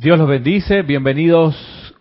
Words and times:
Dios 0.00 0.18
los 0.18 0.28
bendice, 0.28 0.80
bienvenidos 0.80 1.54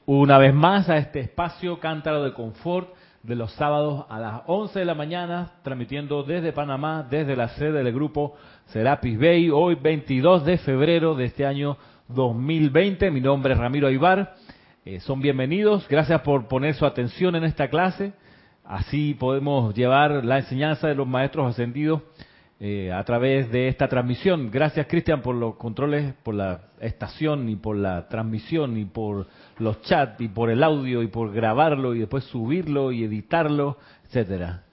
una 0.05 0.37
vez 0.37 0.53
más 0.53 0.89
a 0.89 0.95
este 0.95 1.19
espacio 1.19 1.81
Cántaro 1.81 2.23
de 2.23 2.31
Confort 2.31 2.93
de 3.23 3.35
los 3.35 3.51
sábados 3.51 4.05
a 4.07 4.17
las 4.19 4.41
11 4.47 4.79
de 4.79 4.85
la 4.85 4.95
mañana, 4.95 5.51
transmitiendo 5.63 6.23
desde 6.23 6.53
Panamá, 6.53 7.05
desde 7.09 7.35
la 7.35 7.49
sede 7.49 7.83
del 7.83 7.93
grupo 7.93 8.37
Serapis 8.67 9.19
Bay, 9.19 9.49
hoy 9.49 9.75
22 9.75 10.45
de 10.45 10.57
febrero 10.59 11.13
de 11.13 11.25
este 11.25 11.45
año 11.45 11.75
2020. 12.07 13.11
Mi 13.11 13.19
nombre 13.19 13.51
es 13.51 13.59
Ramiro 13.59 13.89
Aybar. 13.89 14.33
Eh, 14.85 15.01
son 15.01 15.19
bienvenidos, 15.19 15.85
gracias 15.89 16.21
por 16.21 16.47
poner 16.47 16.75
su 16.75 16.85
atención 16.85 17.35
en 17.35 17.43
esta 17.43 17.67
clase. 17.67 18.13
Así 18.63 19.13
podemos 19.13 19.75
llevar 19.75 20.23
la 20.23 20.37
enseñanza 20.37 20.87
de 20.87 20.95
los 20.95 21.05
maestros 21.05 21.49
ascendidos 21.49 22.01
eh, 22.61 22.91
a 22.91 23.01
través 23.05 23.49
de 23.51 23.69
esta 23.69 23.87
transmisión. 23.87 24.51
Gracias, 24.51 24.85
Cristian, 24.87 25.21
por 25.21 25.33
los 25.33 25.55
controles, 25.55 26.13
por 26.23 26.35
la 26.35 26.63
estación 26.81 27.47
y 27.47 27.55
por 27.55 27.77
la 27.77 28.09
transmisión 28.09 28.75
y 28.77 28.83
por 28.83 29.27
los 29.59 29.81
chats 29.83 30.19
y 30.19 30.27
por 30.27 30.49
el 30.49 30.61
audio 30.61 31.01
y 31.01 31.07
por 31.07 31.31
grabarlo 31.31 31.95
y 31.95 31.99
después 31.99 32.25
subirlo 32.25 32.91
y 32.91 33.05
editarlo, 33.05 33.77
etcétera. 34.05 34.63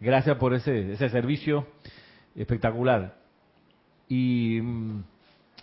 Gracias 0.00 0.36
por 0.36 0.52
ese, 0.52 0.94
ese 0.94 1.08
servicio 1.10 1.68
espectacular. 2.34 3.14
Y 4.08 4.58
mm, 4.60 5.04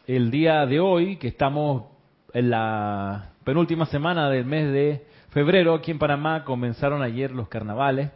el 0.08 0.32
día 0.32 0.66
de 0.66 0.80
hoy, 0.80 1.18
que 1.18 1.28
estamos 1.28 1.88
en 2.34 2.52
la 2.52 3.34
penúltima 3.44 3.86
semana 3.88 4.30
del 4.30 4.46
mes 4.46 4.72
de 4.72 5.06
febrero, 5.32 5.74
aquí 5.74 5.92
en 5.92 6.00
Panamá 6.00 6.46
comenzaron 6.46 7.02
ayer 7.02 7.32
los 7.32 7.50
carnavales 7.50 8.12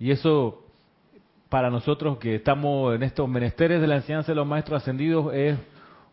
y 0.00 0.10
eso 0.10 0.64
para 1.48 1.70
nosotros 1.70 2.18
que 2.18 2.36
estamos 2.36 2.94
en 2.94 3.02
estos 3.02 3.28
menesteres 3.28 3.80
de 3.80 3.86
la 3.86 3.96
enseñanza 3.96 4.32
de 4.32 4.36
los 4.36 4.46
maestros 4.46 4.82
ascendidos 4.82 5.32
es 5.34 5.58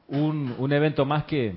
un, 0.07 0.55
un 0.57 0.73
evento 0.73 1.05
más 1.05 1.25
que, 1.25 1.55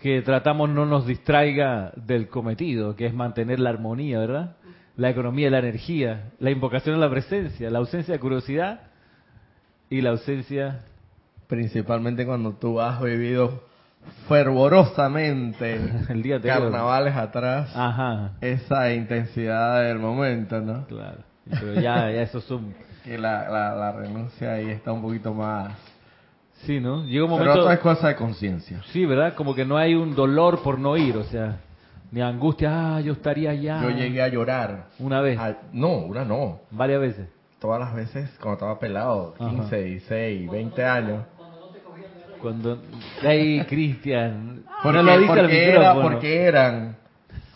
que 0.00 0.22
tratamos 0.22 0.70
no 0.70 0.86
nos 0.86 1.06
distraiga 1.06 1.92
del 1.96 2.28
cometido, 2.28 2.96
que 2.96 3.06
es 3.06 3.14
mantener 3.14 3.60
la 3.60 3.70
armonía, 3.70 4.18
¿verdad? 4.20 4.56
La 4.96 5.10
economía 5.10 5.50
la 5.50 5.58
energía, 5.58 6.30
la 6.40 6.50
invocación 6.50 6.96
a 6.96 6.98
la 6.98 7.10
presencia, 7.10 7.70
la 7.70 7.78
ausencia 7.78 8.14
de 8.14 8.20
curiosidad 8.20 8.80
y 9.90 10.00
la 10.00 10.10
ausencia... 10.10 10.84
Principalmente 11.46 12.26
cuando 12.26 12.52
tú 12.52 12.78
has 12.78 13.00
vivido 13.00 13.62
fervorosamente 14.28 15.80
el 16.10 16.22
día 16.22 16.38
de 16.38 16.46
carnavales 16.46 17.16
atrás, 17.16 17.72
Ajá. 17.74 18.32
esa 18.42 18.92
intensidad 18.92 19.82
del 19.84 19.98
momento, 19.98 20.60
¿no? 20.60 20.86
Claro. 20.86 21.24
Pero 21.50 21.74
ya, 21.74 22.10
ya 22.10 22.22
eso 22.22 22.40
son... 22.40 22.74
Que 23.04 23.16
la, 23.18 23.48
la, 23.48 23.74
la 23.74 23.92
renuncia 23.92 24.52
ahí 24.52 24.70
está 24.70 24.92
un 24.92 25.02
poquito 25.02 25.32
más... 25.32 25.72
Sí, 26.66 26.80
¿no? 26.80 27.04
Llega 27.04 27.24
un 27.24 27.30
Pero 27.30 27.44
momento... 27.44 27.60
otra 27.60 27.74
es 27.74 27.80
cosa 27.80 28.08
de 28.08 28.16
conciencia. 28.16 28.82
Sí, 28.92 29.06
¿verdad? 29.06 29.34
Como 29.34 29.54
que 29.54 29.64
no 29.64 29.76
hay 29.76 29.94
un 29.94 30.14
dolor 30.16 30.60
por 30.62 30.78
no 30.78 30.96
ir, 30.96 31.16
o 31.16 31.22
sea, 31.24 31.60
ni 32.10 32.20
angustia, 32.20 32.96
ah, 32.96 33.00
yo 33.00 33.12
estaría 33.12 33.50
allá. 33.50 33.80
Yo 33.82 33.90
llegué 33.90 34.20
a 34.22 34.28
llorar. 34.28 34.86
Una 34.98 35.20
vez, 35.20 35.38
Al- 35.38 35.58
no, 35.72 35.98
una 35.98 36.24
no. 36.24 36.58
varias 36.72 37.00
veces. 37.00 37.28
Todas 37.60 37.78
las 37.80 37.94
veces 37.94 38.28
cuando 38.40 38.54
estaba 38.54 38.78
pelado, 38.80 39.34
Ajá. 39.38 39.50
15, 39.50 39.82
16, 39.82 40.50
20 40.50 40.84
años. 40.84 41.24
Cuando... 42.42 42.78
Ay, 43.22 43.64
Cristian. 43.68 44.62
Porque, 44.82 44.96
no 44.98 45.02
lo 45.04 45.18
dice 45.18 45.32
al 45.32 45.38
porque, 45.40 45.68
era, 45.68 45.78
micrófono. 45.78 46.02
porque 46.10 46.42
eran 46.42 46.96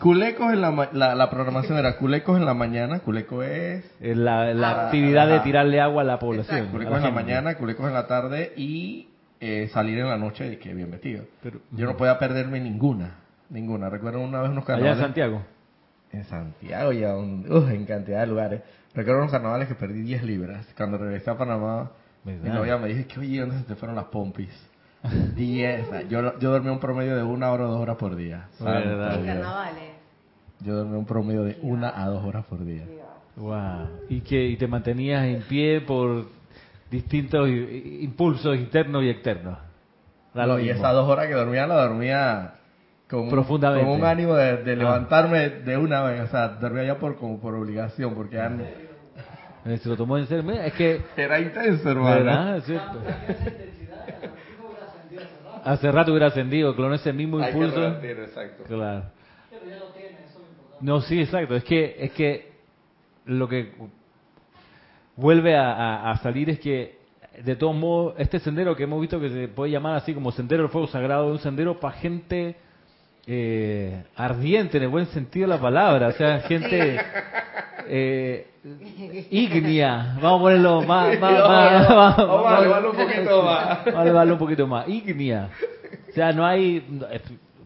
culecos 0.03 0.53
en 0.53 0.61
la, 0.61 0.71
ma- 0.71 0.89
la, 0.93 1.15
la 1.15 1.31
programación 1.31 1.79
era 1.79 1.97
culecos 1.97 2.37
en 2.39 2.45
la 2.45 2.55
mañana, 2.55 2.99
culeco 3.01 3.43
es 3.43 3.85
La, 4.01 4.53
la 4.53 4.71
Ah, 4.71 4.85
actividad 4.87 5.29
de 5.29 5.41
tirarle 5.41 5.81
agua 5.81 6.03
a 6.03 6.05
la 6.05 6.19
población. 6.19 6.57
Exacto, 6.57 6.73
culecos 6.73 6.93
la 7.01 7.09
en 7.09 7.15
la 7.15 7.21
mañana, 7.23 7.55
culecos 7.55 7.87
en 7.87 7.95
la 7.95 8.07
tarde 8.07 8.53
y 8.57 9.09
eh, 9.41 9.69
salir 9.73 9.99
en 9.99 10.09
la 10.09 10.17
noche 10.19 10.53
y 10.53 10.57
que 10.57 10.75
bien 10.75 10.91
vestido. 10.91 11.25
Pero- 11.43 11.61
Yo 11.71 11.87
no 11.87 11.97
podía 11.97 12.19
perderme 12.19 12.61
ninguna, 12.61 13.15
ninguna. 13.51 13.89
Recuerdo 13.89 14.21
una 14.21 14.41
vez 14.43 14.51
unos 14.51 14.65
Allá 14.65 14.75
carnavales 14.75 14.99
en 14.99 15.05
Santiago. 15.05 15.43
en 16.13 16.25
Santiago 16.25 16.93
y 16.93 17.05
aún, 17.05 17.47
uf, 17.51 17.71
en 17.71 17.85
cantidad 17.87 18.21
de 18.21 18.27
lugares. 18.27 18.63
Recuerdo 18.95 19.21
unos 19.21 19.33
carnavales 19.33 19.69
que 19.69 19.75
perdí 19.75 20.03
10 20.03 20.23
libras. 20.25 20.67
Cuando 20.77 20.99
regresé 20.99 21.31
a 21.31 21.37
Panamá, 21.39 21.91
mi 22.25 22.35
novia 22.35 22.77
me 22.77 22.89
dijo 22.89 23.09
que, 23.09 23.21
oye, 23.21 23.41
¿dónde 23.41 23.57
se 23.59 23.65
te 23.65 23.75
fueron 23.77 23.97
las 23.97 24.05
pompis? 24.07 24.51
10. 25.35 26.09
Yo, 26.09 26.39
yo 26.39 26.51
dormía 26.51 26.71
un 26.73 26.79
promedio 26.79 27.17
de 27.17 27.23
una 27.23 27.51
hora 27.51 27.65
o 27.65 27.69
dos 27.69 27.81
horas 27.81 27.97
por 27.97 28.15
día. 28.17 28.49
Dios. 28.59 28.67
carnavales. 28.69 29.92
Yo 30.65 30.75
dormía 30.77 30.99
un 30.99 31.07
promedio 31.07 31.43
de 31.45 31.59
una 31.63 31.89
a 32.03 32.07
dos 32.09 32.25
horas 32.25 32.45
por 32.47 32.65
día. 32.65 32.85
Wow. 33.37 33.89
Y 34.09 34.21
que 34.21 34.45
y 34.47 34.57
te 34.57 34.67
mantenías 34.67 35.25
en 35.25 35.43
pie 35.43 35.81
por 35.81 36.27
distintos 36.91 37.49
impulsos 37.49 38.57
internos 38.57 39.03
y 39.03 39.09
externos. 39.09 39.59
No, 40.35 40.59
y 40.59 40.69
esas 40.71 40.93
dos 40.93 41.09
horas 41.09 41.27
que 41.27 41.35
dormía, 41.35 41.67
la 41.67 41.87
dormía 41.87 42.55
con, 43.09 43.29
Profundamente. 43.29 43.87
con 43.87 44.01
un 44.01 44.05
ánimo 44.07 44.35
de, 44.35 44.59
de 44.59 44.73
Ah. 44.73 44.77
levantarme 44.77 45.49
de 45.51 45.77
una 45.77 46.03
vez. 46.03 46.21
O 46.23 46.27
sea, 46.29 46.49
dormía 46.49 46.85
ya 46.85 46.99
por, 46.99 47.17
como 47.17 47.41
por 47.41 47.55
obligación, 47.55 48.15
porque 48.15 48.37
ya 48.37 48.49
no- 48.49 48.63
Eh, 49.65 49.79
Se 49.79 49.89
lo 49.89 49.97
tomó 49.97 50.19
en 50.19 50.27
serio. 50.27 50.43
Mira, 50.43 50.67
es 50.67 50.73
que 50.75 51.01
era 51.17 51.39
intenso, 51.41 51.89
hermano. 51.91 52.17
¿Verdad? 52.17 52.57
Es 52.59 52.65
cierto. 52.65 52.99
Hace 55.65 55.93
rato 55.93 56.11
hubiera 56.11 56.27
ascendido 56.27 56.75
con 56.75 56.93
ese 56.93 57.13
mismo 57.13 57.39
Hay 57.39 57.53
que 57.53 57.59
impulso. 57.59 57.87
exacto. 58.03 58.65
Claro. 58.67 59.05
No, 60.83 61.01
sí, 61.01 61.21
exacto. 61.21 61.55
Es 61.57 61.65
que 61.65 61.97
es 61.99 62.11
que 62.13 62.53
lo 63.25 63.49
que 63.49 63.73
vuelve 65.17 65.57
a, 65.57 65.73
a- 65.73 66.11
a 66.11 66.17
salir 66.19 66.51
es 66.51 66.59
que 66.59 66.99
de 67.45 67.57
todos 67.57 67.75
modos 67.75 68.15
este 68.19 68.39
sendero 68.41 68.77
que 68.77 68.83
hemos 68.83 69.01
visto 69.01 69.19
que 69.21 69.31
se 69.31 69.49
puede 69.49 69.71
llamar 69.71 69.97
así 69.97 70.13
como 70.13 70.33
sendero 70.33 70.63
del 70.65 70.71
fuego 70.73 70.87
sagrado 70.89 71.27
es 71.29 71.33
un 71.33 71.39
sendero 71.39 71.81
para 71.81 71.95
gente 71.97 72.57
eh, 73.27 74.03
ardiente 74.17 74.77
en 74.79 74.83
el 74.83 74.89
buen 74.91 75.07
sentido 75.07 75.47
de 75.49 75.55
la 75.55 75.61
palabra, 75.61 76.09
o 76.09 76.13
sea, 76.13 76.41
gente 76.41 77.01
eh, 77.89 78.47
ígnea. 79.31 80.19
Vamos 80.21 80.41
a 80.41 80.43
ponerlo 80.43 80.83
más, 80.83 81.19
más, 81.21 81.33
más- 81.33 81.89
vamos, 81.89 81.89
más- 81.89 82.17
vamos 82.17 82.53
a 82.53 82.59
elevarlo 82.59 82.91
un 82.91 82.97
poquito 82.97 83.43
más. 83.45 83.85
Vamos 83.85 84.01
a 84.01 84.03
elevarlo 84.03 84.33
un 84.35 84.39
poquito 84.39 84.67
más. 84.67 84.89
Ígnea. 84.89 85.51
O 86.09 86.13
sea, 86.13 86.33
no 86.33 86.45
hay. 86.45 86.85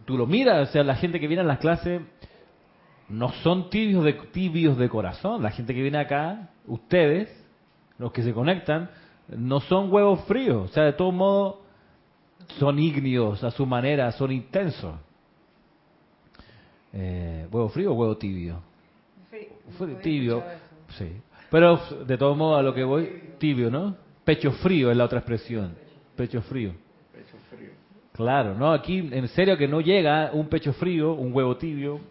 Tú 0.05 0.17
lo 0.17 0.25
miras, 0.27 0.69
o 0.69 0.71
sea, 0.71 0.83
la 0.83 0.95
gente 0.95 1.19
que 1.19 1.27
viene 1.27 1.41
a 1.41 1.45
las 1.45 1.57
clases 1.59 2.01
no 3.09 3.29
son 3.43 3.69
tibios 3.69 4.03
de, 4.03 4.13
tibios 4.13 4.77
de 4.77 4.89
corazón. 4.89 5.41
La 5.41 5.51
gente 5.51 5.73
que 5.73 5.81
viene 5.81 5.97
acá, 5.97 6.49
ustedes, 6.65 7.29
los 7.97 8.11
que 8.11 8.23
se 8.23 8.33
conectan, 8.33 8.89
no 9.29 9.59
son 9.61 9.91
huevos 9.91 10.25
fríos. 10.25 10.69
O 10.69 10.73
sea, 10.73 10.83
de 10.83 10.93
todo 10.93 11.11
modo, 11.11 11.61
son 12.59 12.79
ígneos 12.79 13.43
a 13.43 13.51
su 13.51 13.65
manera, 13.65 14.11
son 14.11 14.31
intensos. 14.31 14.95
Eh, 16.93 17.47
¿Huevo 17.51 17.69
frío 17.69 17.91
o 17.91 17.95
huevo 17.95 18.17
tibio? 18.17 18.61
Tibio, 20.01 20.43
sí. 20.97 21.11
Pero 21.49 21.79
de 22.05 22.17
todo 22.17 22.35
modo 22.35 22.57
a 22.57 22.63
lo 22.63 22.73
que 22.73 22.83
voy, 22.83 23.33
tibio, 23.37 23.69
¿no? 23.69 23.95
Pecho 24.23 24.51
frío 24.51 24.91
es 24.91 24.97
la 24.97 25.05
otra 25.05 25.19
expresión. 25.19 25.75
Pecho 26.15 26.41
frío. 26.41 26.73
Claro, 28.13 28.55
¿no? 28.55 28.73
Aquí 28.73 28.97
en 29.11 29.27
serio 29.27 29.57
que 29.57 29.67
no 29.67 29.79
llega 29.79 30.31
un 30.33 30.47
pecho 30.47 30.73
frío, 30.73 31.13
un 31.13 31.31
huevo 31.33 31.57
tibio, 31.57 32.01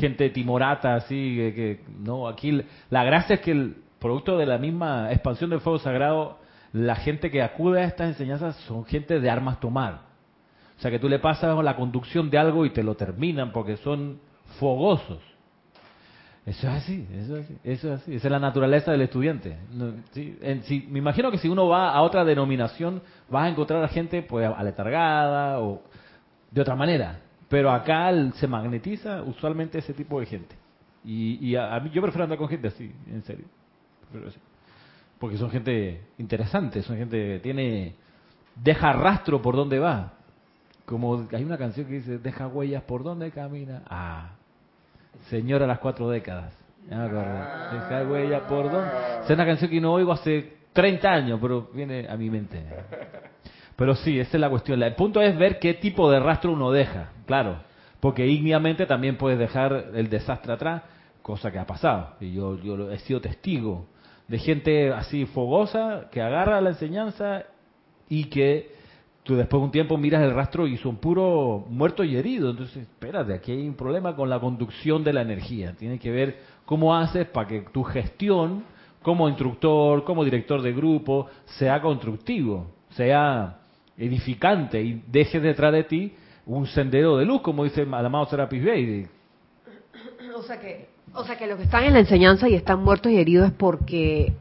gente 0.00 0.30
timorata 0.30 0.94
así, 0.96 1.36
que, 1.36 1.54
que- 1.54 1.80
no, 2.00 2.26
aquí 2.26 2.62
la 2.90 3.04
gracia 3.04 3.34
es 3.34 3.40
que 3.40 3.52
el 3.52 3.76
producto 4.00 4.36
de 4.38 4.46
la 4.46 4.58
misma 4.58 5.12
expansión 5.12 5.50
del 5.50 5.60
fuego 5.60 5.78
sagrado, 5.78 6.38
la 6.72 6.96
gente 6.96 7.30
que 7.30 7.42
acude 7.42 7.80
a 7.82 7.84
estas 7.84 8.08
enseñanzas 8.08 8.56
son 8.66 8.84
gente 8.84 9.20
de 9.20 9.30
armas 9.30 9.60
tomar. 9.60 10.08
O 10.78 10.80
sea 10.82 10.90
que 10.90 10.98
tú 10.98 11.08
le 11.08 11.18
pasas 11.18 11.62
la 11.62 11.76
conducción 11.76 12.30
de 12.30 12.38
algo 12.38 12.64
y 12.64 12.70
te 12.70 12.82
lo 12.82 12.94
terminan 12.94 13.52
porque 13.52 13.76
son 13.76 14.18
fogosos. 14.58 15.18
Eso 16.46 16.68
es 16.68 16.74
así, 16.74 17.06
eso 17.12 17.36
es 17.36 17.44
así, 17.44 17.56
eso 17.64 17.92
es 17.94 18.00
así. 18.00 18.14
Esa 18.14 18.28
es 18.28 18.32
la 18.32 18.38
naturaleza 18.38 18.90
del 18.90 19.02
estudiante. 19.02 19.58
Sí, 20.12 20.86
me 20.88 20.98
imagino 20.98 21.30
que 21.30 21.36
si 21.36 21.48
uno 21.48 21.68
va 21.68 21.90
a 21.90 22.00
otra 22.00 22.24
denominación, 22.24 23.02
vas 23.28 23.44
a 23.44 23.48
encontrar 23.50 23.84
a 23.84 23.88
gente 23.88 24.22
pues 24.22 24.50
aletargada 24.56 25.60
o 25.60 25.82
de 26.50 26.60
otra 26.62 26.74
manera. 26.74 27.20
Pero 27.50 27.70
acá 27.70 28.10
se 28.34 28.46
magnetiza 28.46 29.22
usualmente 29.22 29.78
ese 29.78 29.92
tipo 29.92 30.20
de 30.20 30.26
gente. 30.26 30.54
Y, 31.04 31.46
y 31.46 31.56
a, 31.56 31.74
a 31.74 31.80
mí 31.80 31.90
yo 31.90 32.00
prefiero 32.00 32.24
andar 32.24 32.38
con 32.38 32.48
gente 32.48 32.68
así, 32.68 32.90
en 33.06 33.22
serio. 33.24 33.44
Porque 35.18 35.36
son 35.36 35.50
gente 35.50 36.00
interesante, 36.16 36.82
son 36.82 36.96
gente 36.96 37.16
que 37.16 37.40
tiene 37.40 37.94
deja 38.54 38.92
rastro 38.92 39.42
por 39.42 39.56
donde 39.56 39.78
va. 39.78 40.14
Como 40.86 41.26
hay 41.32 41.44
una 41.44 41.58
canción 41.58 41.86
que 41.86 41.94
dice, 41.94 42.18
deja 42.18 42.46
huellas 42.46 42.82
por 42.84 43.02
donde 43.02 43.30
camina. 43.30 43.82
Ah, 43.88 44.30
Señora 45.28 45.66
las 45.66 45.78
cuatro 45.78 46.08
décadas. 46.08 46.52
Deja 46.88 48.06
huellas 48.08 48.42
por 48.42 48.70
donde... 48.70 48.90
Es 49.24 49.30
una 49.30 49.46
canción 49.46 49.70
que 49.70 49.80
no 49.80 49.92
oigo 49.92 50.12
hace 50.12 50.54
30 50.72 51.08
años, 51.08 51.38
pero 51.40 51.68
viene 51.74 52.08
a 52.08 52.16
mi 52.16 52.30
mente. 52.30 52.62
Pero 53.76 53.94
sí, 53.94 54.18
esa 54.18 54.36
es 54.36 54.40
la 54.40 54.50
cuestión. 54.50 54.82
El 54.82 54.94
punto 54.94 55.20
es 55.20 55.36
ver 55.38 55.58
qué 55.58 55.74
tipo 55.74 56.10
de 56.10 56.20
rastro 56.20 56.52
uno 56.52 56.70
deja, 56.70 57.12
claro. 57.30 57.60
Porque 58.00 58.26
ígneamente 58.26 58.86
también 58.86 59.16
puedes 59.16 59.38
dejar 59.38 59.90
el 59.94 60.08
desastre 60.10 60.52
atrás, 60.52 60.82
cosa 61.22 61.52
que 61.52 61.60
ha 61.60 61.66
pasado. 61.66 62.16
Y 62.20 62.32
yo, 62.32 62.60
yo 62.60 62.90
he 62.90 62.98
sido 62.98 63.20
testigo 63.20 63.86
de 64.26 64.38
gente 64.38 64.92
así 64.92 65.26
fogosa 65.26 66.08
que 66.10 66.20
agarra 66.20 66.60
la 66.60 66.70
enseñanza 66.70 67.44
y 68.08 68.24
que 68.24 68.72
tú 69.22 69.36
después 69.36 69.60
de 69.60 69.64
un 69.66 69.70
tiempo 69.70 69.96
miras 69.96 70.22
el 70.24 70.34
rastro 70.34 70.66
y 70.66 70.76
son 70.78 70.96
puros 70.96 71.68
muertos 71.68 72.04
y 72.06 72.16
heridos. 72.16 72.50
Entonces, 72.50 72.78
espérate, 72.78 73.32
aquí 73.32 73.52
hay 73.52 73.68
un 73.68 73.74
problema 73.74 74.16
con 74.16 74.28
la 74.28 74.40
conducción 74.40 75.04
de 75.04 75.12
la 75.12 75.22
energía. 75.22 75.76
Tiene 75.78 76.00
que 76.00 76.10
ver 76.10 76.38
cómo 76.64 76.96
haces 76.96 77.28
para 77.28 77.46
que 77.46 77.60
tu 77.72 77.84
gestión 77.84 78.64
como 79.02 79.28
instructor, 79.28 80.02
como 80.02 80.24
director 80.24 80.62
de 80.62 80.72
grupo, 80.72 81.28
sea 81.44 81.80
constructivo, 81.80 82.72
sea 82.88 83.58
edificante 83.96 84.82
y 84.82 85.04
deje 85.06 85.38
detrás 85.38 85.72
de 85.72 85.84
ti 85.84 86.12
un 86.56 86.66
sendero 86.66 87.16
de 87.16 87.24
luz, 87.24 87.42
como 87.42 87.64
dice 87.64 87.82
el 87.82 87.94
amado 87.94 88.26
Serapis 88.26 88.64
Bey. 88.64 89.06
O 90.36 90.42
sea 90.42 90.58
que, 90.58 90.88
o 91.12 91.24
sea 91.24 91.36
que 91.36 91.46
los 91.46 91.58
que 91.58 91.64
están 91.64 91.84
en 91.84 91.92
la 91.92 91.98
enseñanza 92.00 92.48
y 92.48 92.54
están 92.54 92.82
muertos 92.82 93.12
y 93.12 93.18
heridos 93.18 93.48
es 93.48 93.54
porque 93.54 94.32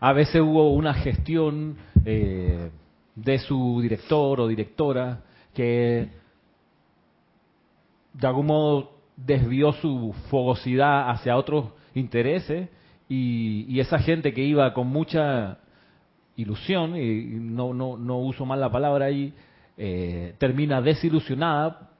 a 0.00 0.12
veces 0.12 0.40
hubo 0.40 0.72
una 0.72 0.92
gestión 0.92 1.76
eh, 2.04 2.70
de 3.14 3.38
su 3.38 3.80
director 3.80 4.40
o 4.40 4.48
directora 4.48 5.20
que 5.54 6.08
de 8.12 8.26
algún 8.26 8.46
modo 8.46 8.92
desvió 9.16 9.72
su 9.72 10.14
fogosidad 10.30 11.10
hacia 11.10 11.36
otros 11.36 11.66
intereses 11.94 12.68
y, 13.08 13.78
esa 13.78 13.98
gente 13.98 14.32
que 14.32 14.42
iba 14.42 14.72
con 14.74 14.88
mucha 14.88 15.58
ilusión, 16.36 16.96
y 16.96 17.24
no, 17.24 17.72
no, 17.72 17.96
no 17.96 18.18
uso 18.18 18.44
mal 18.44 18.60
la 18.60 18.72
palabra 18.72 19.06
ahí, 19.06 19.32
eh, 19.76 20.34
termina 20.38 20.80
desilusionada, 20.80 21.90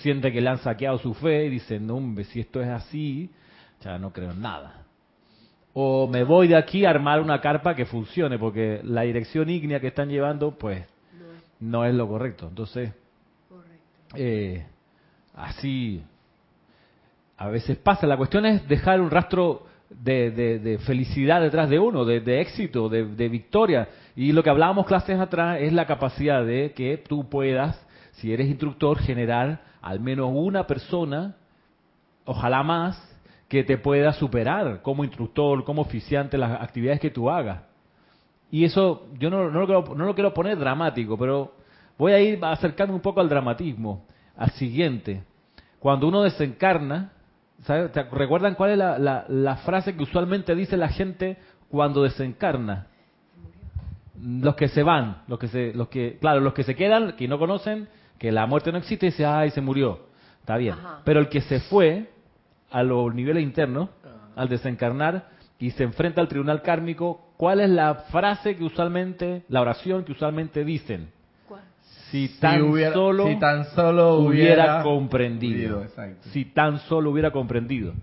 siente 0.00 0.32
que 0.32 0.40
le 0.40 0.48
han 0.48 0.58
saqueado 0.58 0.98
su 0.98 1.14
fe 1.14 1.46
y 1.46 1.50
dice, 1.50 1.78
no, 1.78 1.96
hombre, 1.96 2.24
si 2.24 2.40
esto 2.40 2.60
es 2.60 2.68
así, 2.68 3.30
ya 3.82 3.98
no 3.98 4.12
creo 4.12 4.30
en 4.30 4.40
nada. 4.40 4.84
O 5.74 6.08
me 6.08 6.24
voy 6.24 6.48
de 6.48 6.56
aquí 6.56 6.84
a 6.84 6.90
armar 6.90 7.20
una 7.20 7.40
carpa 7.40 7.74
que 7.74 7.84
funcione, 7.84 8.38
porque 8.38 8.80
la 8.82 9.02
dirección 9.02 9.50
ígnea 9.50 9.80
que 9.80 9.88
están 9.88 10.08
llevando, 10.08 10.52
pues, 10.52 10.86
no 11.60 11.84
es 11.84 11.94
lo 11.94 12.08
correcto. 12.08 12.48
Entonces, 12.48 12.92
eh, 14.14 14.64
así 15.34 16.02
a 17.36 17.48
veces 17.48 17.76
pasa. 17.76 18.06
La 18.06 18.16
cuestión 18.16 18.46
es 18.46 18.66
dejar 18.68 19.00
un 19.00 19.10
rastro 19.10 19.66
de, 19.90 20.78
felicidad 20.84 21.40
detrás 21.40 21.68
de 21.68 21.78
uno, 21.78 22.04
de, 22.04 22.40
éxito, 22.40 22.88
de, 22.88 23.28
victoria. 23.28 23.88
Y 24.14 24.32
lo 24.32 24.42
que 24.42 24.50
hablábamos 24.50 24.86
clases 24.86 25.18
atrás 25.18 25.58
es 25.60 25.72
la 25.72 25.86
capacidad 25.86 26.44
de 26.44 26.72
que 26.72 26.96
tú 26.98 27.28
puedas, 27.28 27.84
si 28.12 28.32
eres 28.32 28.48
instructor, 28.48 28.98
generar 28.98 29.60
al 29.82 30.00
menos 30.00 30.30
una 30.32 30.66
persona, 30.66 31.36
ojalá 32.24 32.62
más, 32.62 33.02
que 33.48 33.62
te 33.62 33.78
pueda 33.78 34.12
superar 34.12 34.82
como 34.82 35.04
instructor, 35.04 35.62
como 35.64 35.82
oficiante, 35.82 36.36
las 36.36 36.60
actividades 36.60 37.00
que 37.00 37.10
tú 37.10 37.30
hagas. 37.30 37.62
Y 38.50 38.64
eso 38.64 39.06
yo 39.18 39.30
no, 39.30 39.50
no, 39.50 39.60
lo 39.60 39.66
quiero, 39.66 39.94
no 39.94 40.04
lo 40.04 40.14
quiero 40.14 40.34
poner 40.34 40.58
dramático, 40.58 41.16
pero 41.16 41.52
voy 41.96 42.12
a 42.12 42.20
ir 42.20 42.38
acercando 42.42 42.94
un 42.94 43.00
poco 43.00 43.20
al 43.20 43.28
dramatismo, 43.28 44.04
al 44.36 44.50
siguiente. 44.52 45.22
Cuando 45.78 46.08
uno 46.08 46.22
desencarna, 46.22 47.12
¿Te 47.64 48.02
recuerdan 48.04 48.54
cuál 48.54 48.72
es 48.72 48.78
la, 48.78 49.24
la, 49.28 49.56
frase 49.56 49.96
que 49.96 50.02
usualmente 50.02 50.54
dice 50.54 50.76
la 50.76 50.88
gente 50.88 51.36
cuando 51.68 52.02
desencarna? 52.02 52.86
Los 54.20 54.56
que 54.56 54.68
se 54.68 54.82
van, 54.82 55.22
los 55.26 55.38
que 55.38 55.48
se, 55.48 55.74
los 55.74 55.88
que, 55.88 56.18
claro, 56.20 56.40
los 56.40 56.54
que 56.54 56.62
se 56.62 56.74
quedan, 56.74 57.12
que 57.12 57.28
no 57.28 57.38
conocen 57.38 57.88
que 58.18 58.32
la 58.32 58.46
muerte 58.46 58.72
no 58.72 58.78
existe, 58.78 59.06
dice, 59.06 59.26
ay, 59.26 59.50
se 59.50 59.60
murió. 59.60 60.06
Está 60.40 60.56
bien. 60.56 60.76
Pero 61.04 61.20
el 61.20 61.28
que 61.28 61.40
se 61.40 61.60
fue 61.60 62.10
a 62.70 62.82
los 62.82 63.14
niveles 63.14 63.42
internos, 63.42 63.90
ah. 64.04 64.32
al 64.36 64.48
desencarnar 64.48 65.28
y 65.58 65.70
se 65.70 65.84
enfrenta 65.84 66.20
al 66.20 66.28
tribunal 66.28 66.62
kármico, 66.62 67.32
¿cuál 67.36 67.60
es 67.60 67.70
la 67.70 67.94
frase 68.10 68.56
que 68.56 68.64
usualmente, 68.64 69.44
la 69.48 69.60
oración 69.60 70.04
que 70.04 70.12
usualmente 70.12 70.64
dicen? 70.64 71.10
Si 72.10 72.28
tan, 72.40 72.60
solo, 72.92 73.26
si 73.26 73.36
tan 73.36 73.64
solo 73.66 74.14
hubiera, 74.18 74.82
comprendido. 74.82 75.84
Si 76.32 76.44
tan 76.46 76.78
solo 76.80 77.10
hubiera 77.10 77.32
comprendido. 77.32 77.94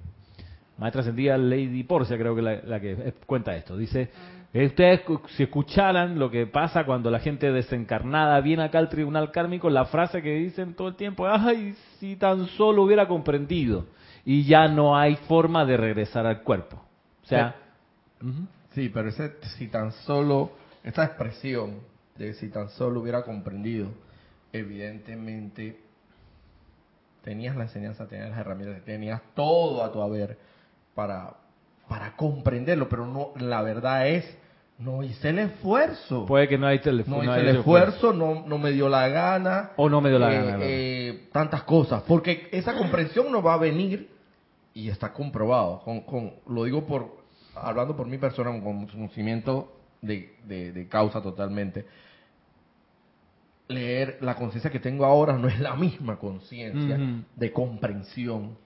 Maestra 0.78 1.02
ascendida 1.02 1.38
Lady 1.38 1.84
Porcia 1.84 2.18
creo 2.18 2.36
que 2.36 2.42
la, 2.42 2.62
la 2.64 2.80
que 2.80 3.14
cuenta 3.26 3.56
esto. 3.56 3.78
Dice, 3.78 4.10
ah. 4.54 4.64
ustedes 4.66 5.02
si 5.36 5.44
escucharan 5.44 6.20
lo 6.20 6.30
que 6.30 6.48
pasa 6.48 6.84
cuando 6.84 7.10
la 7.10 7.20
gente 7.20 7.52
desencarnada 7.52 8.42
viene 8.42 8.64
acá 8.64 8.80
al 8.80 8.90
tribunal 8.90 9.32
kármico, 9.32 9.70
la 9.70 9.86
frase 9.86 10.22
que 10.22 10.36
dicen 10.36 10.74
todo 10.74 10.90
el 10.90 10.96
tiempo, 10.96 11.28
ay, 11.28 11.74
si 12.00 12.18
tan 12.18 12.48
solo 12.48 12.84
hubiera 12.84 13.08
comprendido. 13.08 13.86
Y 14.26 14.44
ya 14.44 14.68
no 14.68 14.98
hay 14.98 15.16
forma 15.28 15.66
de 15.66 15.78
regresar 15.78 16.26
al 16.26 16.42
cuerpo. 16.42 16.82
O 17.24 17.26
sea... 17.26 17.56
Sí, 18.74 18.90
pero 18.90 19.10
ese 19.10 19.36
si 19.58 19.68
tan 19.68 19.92
solo, 19.92 20.52
esta 20.84 21.04
expresión 21.04 21.93
de 22.18 22.34
si 22.34 22.50
tan 22.50 22.70
solo 22.70 23.02
hubiera 23.02 23.24
comprendido, 23.24 23.90
evidentemente 24.52 25.80
tenías 27.24 27.56
la 27.56 27.64
enseñanza, 27.64 28.08
tenías 28.08 28.30
las 28.30 28.40
herramientas, 28.40 28.84
tenías 28.84 29.22
todo 29.34 29.84
a 29.84 29.92
tu 29.92 30.02
haber 30.02 30.38
para, 30.94 31.36
para 31.88 32.16
comprenderlo, 32.16 32.90
pero 32.90 33.06
no 33.06 33.32
la 33.38 33.62
verdad 33.62 34.08
es 34.08 34.38
no 34.78 35.04
hice 35.04 35.30
el 35.30 35.40
esfuerzo. 35.40 36.26
Puede 36.26 36.48
que 36.48 36.58
no, 36.58 36.68
hay 36.68 36.82
no, 37.06 37.24
hice 37.24 37.40
el 37.40 37.58
esfuerzo, 37.58 38.12
no, 38.12 38.44
no 38.46 38.58
me 38.58 38.72
dio 38.72 38.90
la 38.90 39.08
gana. 39.08 39.72
O 39.78 39.88
no 39.88 40.02
me 40.02 40.10
dio 40.10 40.20
la 40.20 40.34
eh, 40.34 40.36
gana. 40.36 40.58
Eh, 40.62 41.30
tantas 41.32 41.64
cosas. 41.64 42.04
Porque 42.08 42.50
esa 42.52 42.74
comprensión 42.74 43.32
no 43.32 43.42
va 43.42 43.54
a 43.54 43.58
venir 43.58 44.10
y 44.74 44.90
está 44.90 45.14
comprobado. 45.14 45.82
Con, 45.82 46.02
con, 46.02 46.34
lo 46.48 46.64
digo 46.66 46.86
por 46.86 47.24
hablando 47.56 47.96
por 47.96 48.08
mi 48.08 48.18
persona, 48.18 48.50
con 48.52 48.88
conocimiento 48.88 49.72
de, 50.04 50.88
causa 50.90 51.22
totalmente. 51.22 51.86
Leer 53.68 54.18
la 54.22 54.36
conciencia 54.36 54.70
que 54.70 54.80
tengo 54.80 55.06
ahora 55.06 55.38
no 55.38 55.48
es 55.48 55.60
la 55.60 55.76
misma 55.76 56.18
conciencia 56.18 57.00
de 57.36 57.52
comprensión 57.52 58.58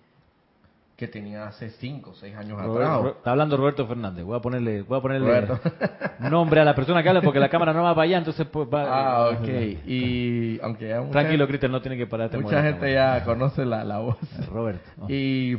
que 0.98 1.07
tenía 1.07 1.45
hace 1.45 1.69
cinco 1.69 2.10
o 2.10 2.13
seis 2.16 2.36
años 2.36 2.60
atrás. 2.60 3.13
está 3.18 3.30
hablando 3.30 3.56
Roberto 3.56 3.86
Fernández. 3.86 4.25
Voy 4.25 4.36
a 4.36 4.42
ponerle, 4.42 4.81
voy 4.81 4.98
a 4.98 5.01
ponerle 5.01 5.48
nombre 6.19 6.60
a 6.60 6.66
la 6.66 6.74
persona 6.74 7.04
que 7.04 7.10
habla 7.10 7.22
porque 7.22 7.40
la 7.40 7.50
cámara 7.50 7.72
no 7.72 7.83
va 7.83 7.94
para 7.94 8.06
allá, 8.06 8.18
entonces 8.18 8.48
pues 8.48 8.68
va. 8.68 8.86
Ah, 8.88 9.30
ok. 9.30 9.48
Y 9.86 10.60
aunque 10.62 11.00
Tranquilo, 11.12 11.48
Cristian, 11.48 11.72
no 11.72 11.81
tiene 11.81 11.98
que 11.98 12.07
parar. 12.07 12.36
Mucha 12.42 12.63
gente 12.63 12.92
ya 12.92 13.24
conoce 13.24 13.63
la, 13.63 13.83
la 13.83 14.00
voz. 14.00 14.18
Roberto. 14.51 14.90
Y, 15.07 15.57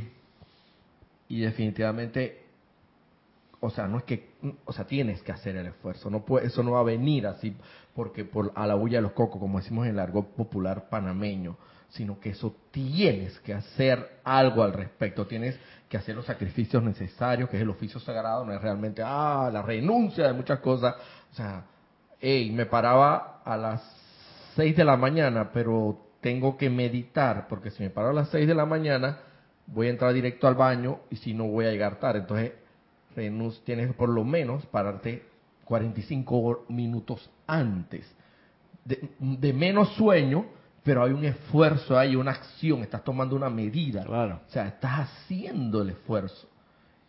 y 1.29 1.41
definitivamente 1.41 2.48
o 3.61 3.71
sea, 3.71 3.89
no 3.89 3.99
es 3.99 4.05
que, 4.05 4.31
o 4.65 4.73
sea, 4.73 4.87
tienes 4.87 5.23
que 5.23 5.33
hacer 5.33 5.57
el 5.57 5.67
esfuerzo, 5.67 6.11
no 6.11 6.25
puede, 6.25 6.47
eso 6.47 6.63
no 6.63 6.73
va 6.73 6.81
a 6.81 6.85
venir 6.85 7.27
así 7.27 7.57
porque 7.95 8.25
por 8.25 8.53
a 8.55 8.67
la 8.67 8.75
bulla 8.75 8.99
de 8.99 9.03
los 9.03 9.13
cocos, 9.13 9.41
como 9.41 9.59
decimos 9.59 9.87
en 9.87 9.95
el 9.95 9.99
argot 9.99 10.29
popular 10.35 10.89
panameño, 10.89 11.57
sino 11.89 12.21
que 12.21 12.31
eso 12.31 12.55
tienes 12.71 13.39
que 13.41 13.55
hacer 13.55 14.21
algo 14.23 14.63
al 14.63 14.73
respecto, 14.73 15.27
tienes 15.27 15.59
que 15.89 15.97
hacer 15.97 16.15
los 16.15 16.27
sacrificios 16.27 16.83
necesarios, 16.83 17.49
que 17.49 17.57
es 17.57 17.63
el 17.63 17.71
oficio 17.71 17.99
sagrado, 17.99 18.45
no 18.45 18.53
es 18.53 18.61
realmente, 18.61 19.03
ah, 19.05 19.51
la 19.53 19.63
renuncia 19.63 20.27
de 20.27 20.33
muchas 20.35 20.61
cosas, 20.61 20.95
o 21.33 21.35
sea, 21.35 21.65
hey, 22.21 22.53
me 22.55 22.67
paraba 22.67 23.43
a 23.45 23.57
las 23.57 23.83
seis 24.55 24.77
de 24.77 24.85
la 24.85 24.97
mañana, 24.97 25.51
pero 25.53 25.99
tengo 26.21 26.57
que 26.57 26.71
meditar, 26.71 27.49
porque 27.49 27.71
si 27.71 27.83
me 27.83 27.91
paro 27.91 28.11
a 28.11 28.13
las 28.13 28.29
seis 28.29 28.47
de 28.47 28.55
la 28.55 28.67
mañana, 28.67 29.19
voy 29.67 29.89
a 29.89 29.91
entrar 29.91 30.13
directo 30.13 30.47
al 30.47 30.55
baño 30.55 31.01
y 31.11 31.17
si 31.17 31.35
no 31.35 31.49
voy 31.49 31.67
a 31.67 31.71
llegar 31.71 31.99
tarde, 31.99 32.21
entonces 32.21 32.53
tienes 33.65 33.95
por 33.95 34.09
lo 34.09 34.25
menos 34.25 34.65
pararte 34.67 35.25
45 35.65 36.67
minutos 36.69 37.31
antes. 37.47 38.11
De, 38.85 39.53
menos 39.53 39.93
sueño, 39.97 40.47
pero 40.83 41.05
hay 41.05 41.13
un 41.13 41.25
esfuerzo, 41.25 41.99
hay 41.99 42.17
una 42.17 42.31
acción, 42.31 42.81
estás 42.81 43.05
tomando 43.05 43.37
una 43.37 43.51
medida. 43.51 44.05
Claro. 44.05 44.41
O 44.47 44.51
sea, 44.51 44.69
estás 44.69 45.01
haciendo 45.01 45.83
el 45.83 45.91
esfuerzo. 45.91 46.49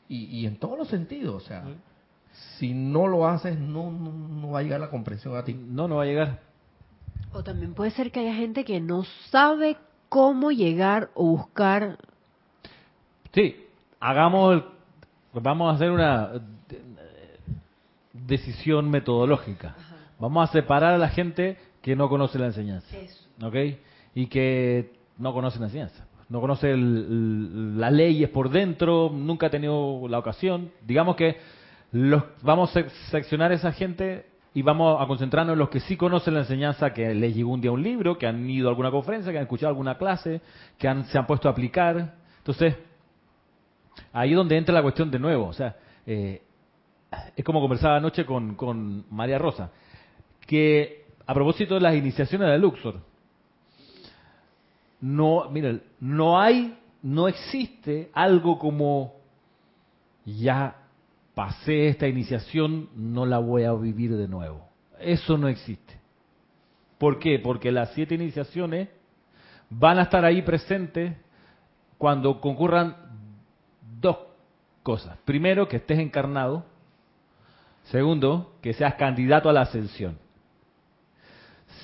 Y, 0.10 0.48
en 0.48 0.58
todos 0.58 0.75
los 0.78 0.88
sentidos, 0.88 1.44
o 1.44 1.48
sea, 1.48 1.63
si 2.58 2.74
no 2.74 3.06
lo 3.06 3.28
haces, 3.28 3.60
no, 3.60 3.92
no, 3.92 4.12
no 4.12 4.50
va 4.50 4.60
a 4.60 4.63
llegar 4.63 4.80
la 4.80 4.89
comprensión 4.89 5.38
a 5.38 5.44
ti. 5.44 5.54
No, 5.54 5.88
no 5.88 5.98
va 5.98 6.04
a 6.04 6.08
llegar. 6.08 6.39
O 7.32 7.44
también 7.44 7.75
puede 7.75 7.92
ser 7.92 8.12
que 8.12 8.22
haya 8.22 8.34
gente 8.34 8.66
que 8.66 8.82
no 8.82 9.04
sabe 9.30 9.78
cómo 10.10 10.51
llegar 10.51 11.12
o 11.13 11.25
buscar. 11.25 12.00
Sí, 13.32 13.56
hagamos 14.00 14.56
el 14.56 14.63
vamos 15.33 15.71
a 15.71 15.75
hacer 15.75 15.91
una 15.91 16.31
decisión 18.13 18.89
metodológica. 18.89 19.75
Vamos 20.19 20.50
a 20.50 20.51
separar 20.51 20.93
a 20.93 20.98
la 20.98 21.09
gente 21.09 21.57
que 21.81 21.95
no 21.95 22.09
conoce 22.09 22.39
la 22.39 22.48
enseñanza. 22.48 22.88
¿Ok? 23.41 23.55
Y 24.15 24.27
que 24.27 24.93
no 25.17 25.33
conoce 25.33 25.59
la 25.59 25.65
enseñanza. 25.65 26.05
No 26.27 26.41
conoce 26.41 26.75
las 26.77 27.91
leyes 27.91 28.29
por 28.29 28.50
dentro, 28.50 29.09
nunca 29.12 29.48
ha 29.48 29.50
tenido 29.50 30.07
la 30.07 30.19
ocasión. 30.19 30.71
Digamos 30.86 31.15
que 31.15 31.38
los, 31.91 32.24
vamos 32.43 32.75
a 32.75 32.88
seccionar 33.09 33.51
a 33.51 33.55
esa 33.55 33.71
gente 33.71 34.27
y 34.53 34.62
vamos 34.62 35.01
a 35.01 35.07
concentrarnos 35.07 35.53
en 35.53 35.59
los 35.59 35.69
que 35.69 35.79
sí 35.79 35.98
conocen 35.98 36.36
la 36.36 36.41
enseñanza, 36.41 36.93
que 36.93 37.13
les 37.15 37.36
llegó 37.36 37.51
un 37.51 37.62
día 37.62 37.71
un 37.71 37.81
libro, 37.81 38.17
que 38.17 38.27
han 38.27 38.48
ido 38.48 38.67
a 38.67 38.71
alguna 38.71 38.91
conferencia, 38.91 39.31
que 39.31 39.38
han 39.38 39.43
escuchado 39.43 39.69
alguna 39.69 39.98
clase, 39.98 40.41
que 40.77 40.88
han, 40.88 41.05
se 41.05 41.17
han 41.17 41.25
puesto 41.25 41.48
a 41.48 41.51
aplicar. 41.51 42.13
Entonces, 42.38 42.75
ahí 44.13 44.32
es 44.32 44.36
donde 44.36 44.58
entra 44.58 44.74
la 44.74 44.82
cuestión 44.82 45.12
de 45.12 45.20
nuevo. 45.20 45.48
O 45.48 45.54
sea, 45.54 45.75
eh, 46.06 46.42
es 47.36 47.44
como 47.44 47.62
conversaba 47.62 47.98
anoche 47.98 48.25
con, 48.25 48.56
con 48.56 49.06
María 49.10 49.38
Rosa, 49.38 49.72
que 50.46 51.06
a 51.25 51.34
propósito 51.34 51.75
de 51.75 51.82
las 51.82 51.96
iniciaciones 51.96 52.50
de 52.50 52.58
Luxor, 52.58 53.01
no, 55.01 55.50
miren, 55.50 55.82
no 56.00 56.39
hay, 56.39 56.78
no 57.01 57.28
existe 57.28 58.10
algo 58.13 58.60
como 58.60 59.16
ya 60.25 60.75
pasé 61.34 61.88
esta 61.88 62.08
iniciación, 62.08 62.89
no 62.96 63.25
la 63.25 63.38
voy 63.39 63.63
a 63.63 63.74
vivir 63.74 64.16
de 64.16 64.28
nuevo. 64.28 64.68
Eso 65.00 65.38
no 65.38 65.48
existe. 65.48 66.00
¿Por 66.98 67.20
qué? 67.20 67.39
Porque 67.39 67.72
las 67.72 67.94
siete 67.94 68.16
iniciaciones 68.16 68.89
van 69.70 70.00
a 70.00 70.04
estar 70.04 70.25
ahí 70.25 70.42
presentes 70.42 71.16
cuando 71.98 72.42
concurran 72.42 73.09
dos 74.00 74.18
cosas. 74.84 75.18
Primero, 75.25 75.68
que 75.68 75.77
estés 75.77 76.00
encarnado. 76.00 76.65
Segundo, 77.86 78.53
que 78.62 78.74
seas 78.74 78.96
candidato 78.96 79.50
a 79.50 79.53
la 79.53 79.62
ascensión. 79.62 80.18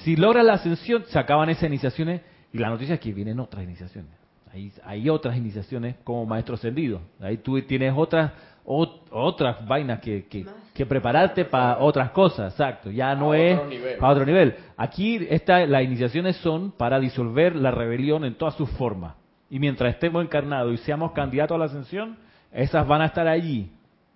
Si 0.03 0.15
logras 0.15 0.45
la 0.45 0.53
ascensión, 0.53 1.05
se 1.07 1.17
acaban 1.17 1.49
esas 1.49 1.63
iniciaciones 1.63 2.21
y 2.53 2.57
la 2.57 2.69
noticia 2.69 2.95
es 2.95 2.99
que 2.99 3.13
vienen 3.13 3.39
otras 3.39 3.63
iniciaciones. 3.63 4.11
Hay, 4.53 4.71
hay 4.83 5.09
otras 5.09 5.35
iniciaciones 5.35 5.95
como 6.03 6.25
maestro 6.25 6.55
ascendido. 6.55 7.01
Ahí 7.19 7.37
tú 7.37 7.59
tienes 7.63 7.93
otras 7.95 8.31
otras 8.65 9.65
vainas 9.67 9.99
que, 9.99 10.25
que, 10.25 10.85
prepararte 10.85 11.45
para 11.45 11.77
otras 11.79 12.11
cosas, 12.11 12.53
exacto. 12.53 12.89
Ya 12.89 13.15
no 13.15 13.33
es 13.33 13.59
a 13.99 14.09
otro 14.09 14.25
nivel. 14.25 14.55
Aquí 14.75 15.25
esta, 15.29 15.65
las 15.65 15.83
iniciaciones 15.83 16.35
son 16.37 16.71
para 16.71 16.99
disolver 16.99 17.55
la 17.55 17.71
rebelión 17.71 18.25
en 18.25 18.35
todas 18.35 18.55
sus 18.55 18.69
formas. 18.71 19.13
Y 19.55 19.59
mientras 19.59 19.93
estemos 19.93 20.21
encarnados 20.21 20.73
y 20.73 20.77
seamos 20.79 21.13
candidatos 21.13 21.55
a 21.55 21.57
la 21.57 21.65
ascensión, 21.67 22.17
esas 22.51 22.85
van 22.85 23.01
a 23.01 23.05
estar 23.05 23.25
allí, 23.25 23.71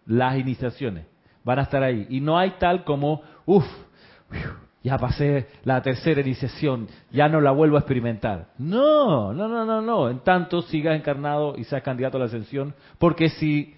las 0.05 0.37
iniciaciones, 0.37 1.05
van 1.45 1.59
a 1.59 1.61
estar 1.61 1.81
ahí. 1.81 2.07
Y 2.09 2.19
no 2.19 2.37
hay 2.37 2.55
tal 2.59 2.83
como, 2.83 3.21
uff, 3.45 3.65
ya 4.83 4.97
pasé 4.97 5.47
la 5.63 5.81
tercera 5.81 6.19
iniciación, 6.19 6.89
ya 7.09 7.29
no 7.29 7.39
la 7.39 7.51
vuelvo 7.51 7.77
a 7.77 7.79
experimentar. 7.79 8.47
No, 8.57 9.31
no, 9.31 9.47
no, 9.47 9.63
no, 9.63 9.81
no. 9.81 10.09
En 10.09 10.19
tanto 10.19 10.61
sigas 10.63 10.97
encarnado 10.97 11.55
y 11.57 11.63
seas 11.63 11.83
candidato 11.83 12.17
a 12.17 12.19
la 12.19 12.25
ascensión, 12.25 12.75
porque 12.97 13.29
si 13.29 13.75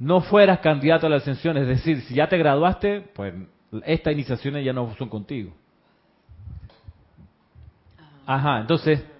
no 0.00 0.22
fueras 0.22 0.58
candidato 0.58 1.06
a 1.06 1.10
la 1.10 1.18
ascensión, 1.18 1.56
es 1.56 1.68
decir, 1.68 2.00
si 2.00 2.16
ya 2.16 2.28
te 2.28 2.36
graduaste, 2.36 3.00
pues 3.14 3.32
estas 3.84 4.12
iniciaciones 4.12 4.64
ya 4.64 4.72
no 4.72 4.92
son 4.96 5.08
contigo. 5.08 5.52
Ajá, 8.26 8.58
entonces, 8.58 9.13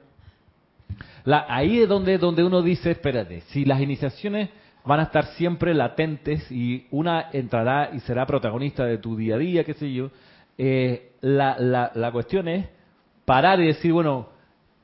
ahí 1.27 1.81
es 1.81 1.89
donde, 1.89 2.19
donde 2.19 2.45
uno 2.45 2.63
dice, 2.63 2.91
espérate, 2.91 3.41
si 3.49 3.65
las 3.65 3.81
iniciaciones 3.81 4.51
van 4.85 5.01
a 5.01 5.05
estar 5.05 5.27
siempre 5.37 5.73
latentes 5.73 6.51
y 6.51 6.87
una 6.91 7.31
entrará 7.33 7.91
y 7.93 8.01
será 8.01 8.27
protagonista 8.27 8.85
de 8.85 8.99
tu 8.99 9.17
día 9.17 9.37
a 9.37 9.39
día, 9.39 9.65
qué 9.65 9.75
sé 9.75 9.93
yo, 9.93 10.11
eh, 10.59 11.13
la, 11.21 11.57
la, 11.59 11.91
la 11.95 12.13
cuestión 12.13 12.49
es 12.49 12.69
parar 13.25 13.61
y 13.61 13.67
decir, 13.67 13.93
bueno, 13.93 14.29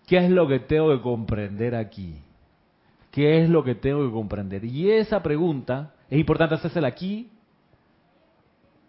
¿qué 0.06 0.18
es 0.18 0.30
lo 0.30 0.48
que 0.48 0.60
tengo 0.60 0.90
que 0.90 1.02
comprender 1.02 1.74
aquí? 1.74 2.14
¿Qué 3.10 3.42
es 3.42 3.50
lo 3.50 3.62
que 3.62 3.74
tengo 3.74 4.06
que 4.06 4.12
comprender? 4.12 4.64
Y 4.64 4.90
esa 4.90 5.22
pregunta 5.22 5.92
es 6.08 6.18
importante 6.18 6.54
hacérsela 6.54 6.88
aquí, 6.88 7.28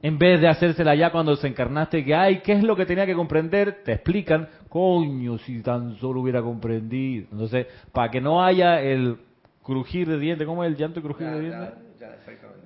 en 0.02 0.18
vez 0.18 0.42
de 0.42 0.48
hacérsela 0.48 0.96
ya 0.96 1.12
cuando 1.12 1.36
se 1.36 1.48
encarnaste, 1.48 2.04
que, 2.04 2.16
ay, 2.16 2.40
¿qué 2.40 2.54
es 2.54 2.64
lo 2.64 2.76
que 2.76 2.86
tenía 2.86 3.06
que 3.06 3.14
comprender? 3.14 3.84
Te 3.84 3.94
explican, 3.94 4.50
coño, 4.72 5.38
si 5.40 5.62
tan 5.62 5.98
solo 5.98 6.22
hubiera 6.22 6.42
comprendido. 6.42 7.28
Entonces, 7.30 7.68
para 7.92 8.10
que 8.10 8.22
no 8.22 8.42
haya 8.42 8.82
el 8.82 9.18
crujir 9.62 10.08
de 10.08 10.18
dientes, 10.18 10.48
¿cómo 10.48 10.64
es 10.64 10.72
el 10.72 10.78
llanto 10.78 11.02
y 11.02 11.04
crujir 11.04 11.28
de 11.28 11.42
dientes? 11.42 11.70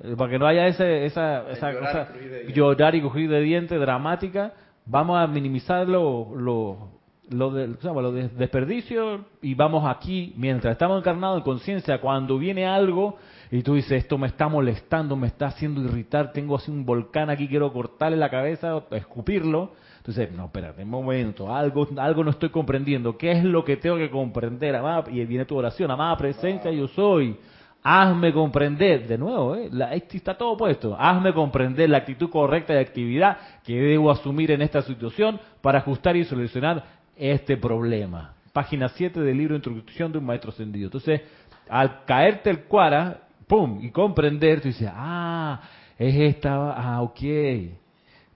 Eh, 0.04 0.16
para 0.16 0.30
que 0.30 0.38
no 0.38 0.46
haya 0.46 0.68
ese, 0.68 1.06
esa, 1.06 1.50
esa 1.50 1.80
cosa, 1.80 2.10
llorar 2.54 2.94
y 2.94 3.02
crujir 3.02 3.28
de 3.28 3.42
dientes 3.42 3.80
dramática, 3.80 4.54
vamos 4.86 5.18
a 5.18 5.26
minimizar 5.26 5.90
lo, 5.90 6.36
lo 6.36 7.50
de, 7.52 7.76
lo 7.82 8.12
de 8.12 8.30
desperdicio 8.30 9.26
y 9.42 9.56
vamos 9.56 9.84
aquí, 9.88 10.32
mientras 10.38 10.74
estamos 10.74 11.00
encarnados 11.00 11.40
en 11.40 11.44
conciencia, 11.44 12.00
cuando 12.00 12.38
viene 12.38 12.68
algo 12.68 13.18
y 13.52 13.62
tú 13.62 13.76
dices, 13.76 13.92
esto 13.92 14.18
me 14.18 14.28
está 14.28 14.48
molestando, 14.48 15.16
me 15.16 15.28
está 15.28 15.48
haciendo 15.48 15.82
irritar, 15.82 16.32
tengo 16.32 16.56
así 16.56 16.72
un 16.72 16.86
volcán 16.86 17.30
aquí, 17.30 17.48
quiero 17.48 17.72
cortarle 17.72 18.18
la 18.18 18.30
cabeza, 18.30 18.84
escupirlo. 18.92 19.74
Entonces, 19.98 20.32
no, 20.32 20.46
espérate, 20.46 20.84
un 20.84 20.90
momento, 20.90 21.54
algo, 21.54 21.88
algo 21.98 22.24
no 22.24 22.32
estoy 22.32 22.50
comprendiendo. 22.50 23.18
¿Qué 23.18 23.32
es 23.32 23.44
lo 23.44 23.64
que 23.64 23.78
tengo 23.78 23.98
que 23.98 24.10
comprender? 24.10 24.76
Amada, 24.76 25.06
y 25.12 25.24
viene 25.26 25.46
tu 25.46 25.58
oración, 25.58 25.90
amada 25.92 26.16
presencia, 26.18 26.72
yo 26.72 26.88
soy. 26.88 27.38
Hazme 27.82 28.34
comprender, 28.34 29.08
de 29.08 29.18
nuevo, 29.18 29.56
¿eh? 29.56 29.70
La, 29.72 29.94
está 29.94 30.36
todo 30.36 30.58
puesto. 30.58 30.96
Hazme 31.00 31.34
comprender 31.34 31.88
la 31.88 32.00
actitud 32.00 32.32
correcta 32.32 32.74
de 32.74 32.80
actividad 32.80 33.38
que 33.64 33.80
debo 33.80 34.10
asumir 34.10 34.50
en 34.50 34.64
esta 34.64 34.82
situación 34.82 35.40
para 35.62 35.80
ajustar 35.80 36.16
y 36.16 36.24
solucionar 36.26 36.84
este 37.16 37.58
problema. 37.58 38.34
Página 38.54 38.90
7 38.90 39.20
del 39.20 39.38
libro 39.38 39.56
Introducción 39.56 40.12
de 40.12 40.18
un 40.18 40.26
Maestro 40.26 40.50
Ascendido. 40.50 40.86
Entonces, 40.86 41.22
al 41.70 42.06
caerte 42.06 42.50
el 42.50 42.64
cuara, 42.64 43.25
¡pum! 43.48 43.80
y 43.82 43.92
comprender, 43.92 44.62
tú 44.62 44.68
dices, 44.68 44.90
ah, 44.94 45.62
es 45.98 46.16
esta, 46.16 46.72
ah, 46.72 47.02
ok. 47.02 47.20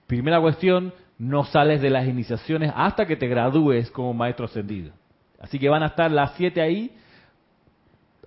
Primera 0.06 0.40
cuestión, 0.40 0.92
no 1.18 1.44
sales 1.44 1.82
de 1.82 1.90
las 1.90 2.06
iniciaciones 2.06 2.72
hasta 2.74 3.06
que 3.06 3.16
te 3.16 3.28
gradúes 3.28 3.90
como 3.90 4.14
Maestro 4.14 4.46
Ascendido. 4.46 4.92
Así 5.38 5.58
que 5.58 5.68
van 5.68 5.82
a 5.82 5.86
estar 5.86 6.10
las 6.10 6.32
siete 6.34 6.60
ahí 6.60 6.90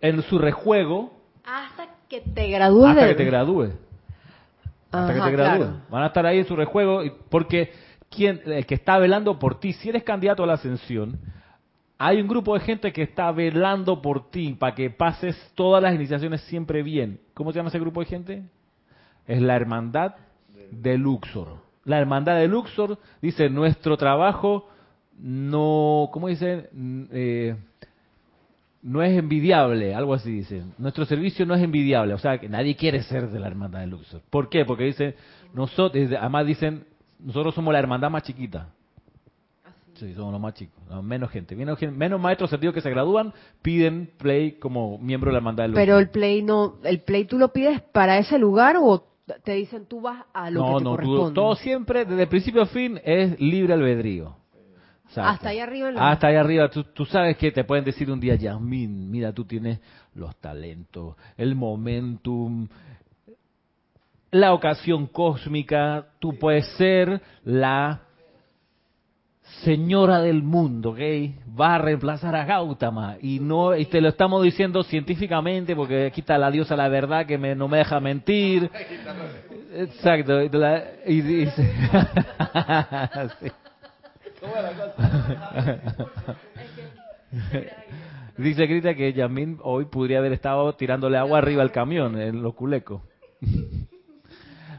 en 0.02 0.22
su 0.24 0.38
rejuego. 0.38 1.13
Hasta 1.46 1.88
que 2.08 2.22
te 2.22 2.48
gradúes. 2.50 2.90
Hasta 2.90 3.08
que 3.08 3.16
te 3.16 3.25
gradúes. 3.25 3.74
Hasta 4.92 5.13
que 5.13 5.22
te 5.22 5.32
gradúes. 5.32 5.70
Van 5.90 6.04
a 6.04 6.08
estar 6.08 6.25
ahí 6.25 6.40
en 6.40 6.46
su 6.46 6.56
rejuego 6.56 7.02
porque 7.30 7.72
quien, 8.10 8.42
el 8.46 8.66
que 8.66 8.75
está 8.75 8.98
velando 9.00 9.40
por 9.40 9.60
ti, 9.60 9.74
si 9.74 9.90
eres 9.90 10.04
candidato 10.04 10.44
a 10.44 10.48
la 10.48 10.54
ascensión, 10.54 11.20
hay 12.05 12.19
un 12.19 12.27
grupo 12.27 12.53
de 12.53 12.60
gente 12.60 12.91
que 12.91 13.03
está 13.03 13.31
velando 13.31 14.01
por 14.01 14.29
ti 14.29 14.55
para 14.60 14.75
que 14.75 14.89
pases 14.89 15.38
todas 15.55 15.81
las 15.81 15.95
iniciaciones 15.95 16.41
siempre 16.41 16.83
bien. 16.83 17.22
¿Cómo 17.33 17.51
se 17.51 17.60
llama 17.60 17.69
ese 17.69 17.79
grupo 17.79 18.01
de 18.01 18.07
gente? 18.07 18.43
Es 19.25 19.41
la 19.41 19.55
hermandad 19.55 20.15
de 20.69 20.98
Luxor. 20.98 21.60
La 21.86 22.00
hermandad 22.00 22.36
de 22.36 22.50
Luxor 22.50 23.00
dice, 23.22 23.50
nuestro 23.50 23.95
trabajo 23.95 24.67
no, 25.17 26.10
¿cómo 26.12 26.27
dice? 26.27 26.69
Eh, 26.74 27.55
no 28.81 29.01
es 29.01 29.17
envidiable, 29.17 29.95
algo 29.95 30.13
así 30.13 30.29
dicen. 30.29 30.74
Nuestro 30.77 31.05
servicio 31.05 31.45
no 31.45 31.55
es 31.55 31.63
envidiable, 31.63 32.13
o 32.13 32.17
sea, 32.17 32.38
que 32.38 32.50
nadie 32.50 32.75
quiere 32.75 33.01
ser 33.03 33.29
de 33.29 33.39
la 33.39 33.48
hermandad 33.48 33.79
de 33.79 33.88
Luxor. 33.88 34.22
¿Por 34.29 34.50
qué? 34.50 34.65
Porque 34.65 34.83
dice, 34.83 35.15
nosotros, 35.53 36.12
además 36.19 36.45
dicen, 36.48 36.83
nosotros 37.19 37.55
somos 37.55 37.72
la 37.72 37.79
hermandad 37.79 38.10
más 38.10 38.24
chiquita. 38.24 38.67
Sí, 40.03 40.13
somos 40.15 40.33
los 40.33 40.41
más 40.41 40.53
chicos, 40.53 41.03
menos 41.03 41.31
gente, 41.31 41.55
menos, 41.55 41.81
menos 41.81 42.19
maestros 42.19 42.50
sentidos 42.50 42.75
que 42.75 42.81
se 42.81 42.89
gradúan 42.89 43.33
piden 43.62 44.12
play 44.17 44.53
como 44.53 44.98
miembro 44.98 45.29
de 45.29 45.33
la 45.33 45.38
hermandad 45.38 45.63
del 45.63 45.74
Pero 45.74 45.98
el 45.98 46.10
play 46.10 46.43
no, 46.43 46.75
el 46.83 47.00
play 47.00 47.24
tú 47.24 47.38
lo 47.38 47.53
pides 47.53 47.81
para 47.81 48.17
ese 48.17 48.38
lugar 48.38 48.75
o 48.77 49.05
te 49.45 49.53
dicen 49.53 49.86
tú 49.86 50.01
vas 50.01 50.25
a 50.33 50.50
lo 50.50 50.62
que 50.62 50.77
te 50.79 50.83
no, 50.83 50.89
corresponde. 50.91 51.24
No, 51.24 51.33
todo 51.33 51.55
siempre 51.55 52.03
desde 52.03 52.27
principio 52.27 52.63
a 52.63 52.65
fin 52.65 53.00
es 53.03 53.39
libre 53.39 53.74
albedrío. 53.74 54.36
Hasta 55.15 55.50
ahí 55.50 55.60
arriba. 55.60 55.91
Hasta 55.95 56.27
ahí 56.27 56.36
arriba. 56.36 56.69
Tú, 56.69 56.83
tú, 56.86 57.05
sabes 57.05 57.38
que 57.38 57.51
te 57.51 57.63
pueden 57.63 57.86
decir 57.86 58.10
un 58.12 58.19
día, 58.19 58.36
Yasmin, 58.36 59.12
mira, 59.12 59.31
tú 59.31 59.45
tienes 59.45 59.79
los 60.15 60.36
talentos, 60.38 61.15
el 61.38 61.55
momentum, 61.55 62.67
la 64.31 64.53
ocasión 64.53 65.07
cósmica, 65.07 66.07
tú 66.19 66.38
puedes 66.39 66.67
ser 66.77 67.22
la 67.43 68.02
señora 69.63 70.22
del 70.22 70.43
mundo, 70.43 70.91
¿ok? 70.91 71.00
Va 71.60 71.75
a 71.75 71.77
reemplazar 71.77 72.36
a 72.36 72.46
Gautama 72.46 73.17
y 73.22 73.39
no 73.39 73.75
y 73.75 73.86
te 73.86 74.01
lo 74.01 74.10
estamos 74.10 74.43
diciendo 74.43 74.84
científicamente 74.84 75.75
porque 75.75 76.08
aquí 76.08 76.22
está 76.22 76.38
la 76.38 76.51
diosa 76.51 76.75
la 76.75 76.89
verdad 76.89 77.25
que 77.25 77.38
me, 77.38 77.55
no 77.55 77.67
me 77.67 77.79
deja 77.79 78.00
mentir. 78.00 78.70
Exacto. 79.75 80.39
Y, 80.41 80.50
dice, 81.22 81.65
dice 88.38 88.67
Grita 88.67 88.93
que 88.93 89.13
Yamin 89.13 89.58
hoy 89.63 89.86
podría 89.86 90.20
haber 90.20 90.34
estado 90.34 90.75
tirándole 90.75 91.17
agua 91.17 91.39
arriba 91.39 91.63
al 91.63 91.72
camión 91.72 92.20
en 92.20 92.43
los 92.43 92.53
culecos. 92.53 93.01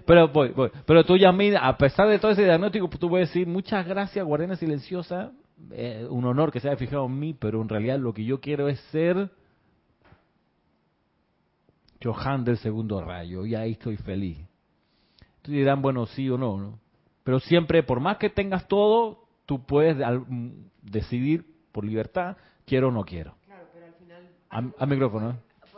Pero 0.07 0.29
voy, 0.29 0.51
voy. 0.51 0.71
Pero 0.85 1.05
tú, 1.05 1.17
Yasmin, 1.17 1.57
a 1.57 1.77
pesar 1.77 2.09
de 2.09 2.19
todo 2.19 2.33
ese 2.33 2.45
diagnóstico, 2.45 2.89
tú 2.89 3.09
puedes 3.09 3.29
decir, 3.29 3.47
muchas 3.47 3.87
gracias, 3.87 4.25
guardiana 4.25 4.57
silenciosa, 4.57 5.33
eh, 5.71 6.07
un 6.11 6.25
honor 6.25 6.53
que 6.53 6.61
se 6.61 6.69
haya 6.69 6.77
fijado 6.77 7.07
en 7.07 7.19
mí, 7.19 7.35
pero 7.35 7.63
en 7.63 7.69
realidad 7.69 7.99
lo 7.99 8.13
que 8.13 8.25
yo 8.25 8.41
quiero 8.41 8.69
es 8.69 8.79
ser 8.91 9.31
Johan 12.03 12.45
del 12.45 12.59
segundo 12.59 13.01
rayo, 13.03 13.47
y 13.47 13.55
ahí 13.55 13.73
estoy 13.73 13.97
feliz. 13.97 14.39
Tú 15.41 15.53
dirán, 15.53 15.81
bueno, 15.81 16.07
sí 16.07 16.29
o 16.29 16.37
no, 16.37 16.59
¿no? 16.59 16.79
Pero 17.23 17.41
siempre, 17.41 17.83
por 17.83 18.01
más 18.01 18.19
que 18.19 18.29
tengas 18.29 18.69
todo, 18.69 19.25
tú 19.47 19.65
puedes 19.65 19.97
decidir 20.83 21.47
por 21.73 21.85
libertad, 21.85 22.37
quiero 22.67 22.89
o 22.89 22.91
no 22.91 23.05
quiero. 23.05 23.35
Claro, 23.47 23.65
pero 23.73 23.87
al 23.87 23.95
final... 23.95 24.75
Al 24.79 24.89
micrófono, 24.89 25.31
¿eh? 25.31 25.35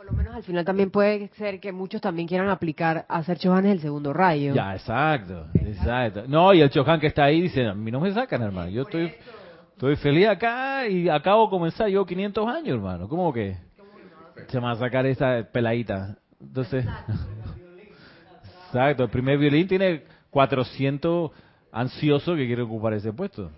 Lo 0.07 0.13
menos 0.13 0.35
al 0.35 0.43
final 0.43 0.63
también 0.63 0.89
puede 0.89 1.27
ser 1.35 1.59
que 1.59 1.73
muchos 1.73 1.99
también 1.99 2.29
quieran 2.29 2.49
aplicar 2.49 3.05
a 3.09 3.17
hacer 3.17 3.37
chohanes 3.37 3.73
el 3.73 3.81
segundo 3.81 4.13
rayo. 4.13 4.53
Ya, 4.53 4.73
exacto, 4.73 5.47
exacto. 5.53 6.23
No, 6.27 6.53
y 6.53 6.61
el 6.61 6.69
chohan 6.69 6.99
que 7.01 7.07
está 7.07 7.25
ahí 7.25 7.41
dice, 7.41 7.67
a 7.67 7.73
mí 7.73 7.91
no 7.91 7.99
me 7.99 8.13
sacan, 8.13 8.41
hermano. 8.41 8.69
Yo 8.69 8.83
estoy, 8.83 9.13
estoy 9.73 9.97
feliz 9.97 10.27
acá 10.29 10.87
y 10.87 11.09
acabo 11.09 11.45
de 11.45 11.49
comenzar 11.49 11.89
yo 11.89 12.05
500 12.05 12.47
años, 12.47 12.75
hermano. 12.75 13.09
¿Cómo 13.09 13.33
que? 13.33 13.57
Se 14.47 14.61
me 14.61 14.67
va 14.67 14.71
a 14.71 14.75
sacar 14.75 15.05
esa 15.05 15.45
peladita. 15.51 16.17
Entonces, 16.39 16.85
exacto, 18.67 19.03
el 19.03 19.09
primer 19.09 19.37
violín 19.37 19.67
tiene 19.67 20.03
400 20.29 21.31
ansiosos 21.73 22.37
que 22.37 22.47
quieren 22.47 22.65
ocupar 22.65 22.93
ese 22.93 23.11
puesto. 23.11 23.51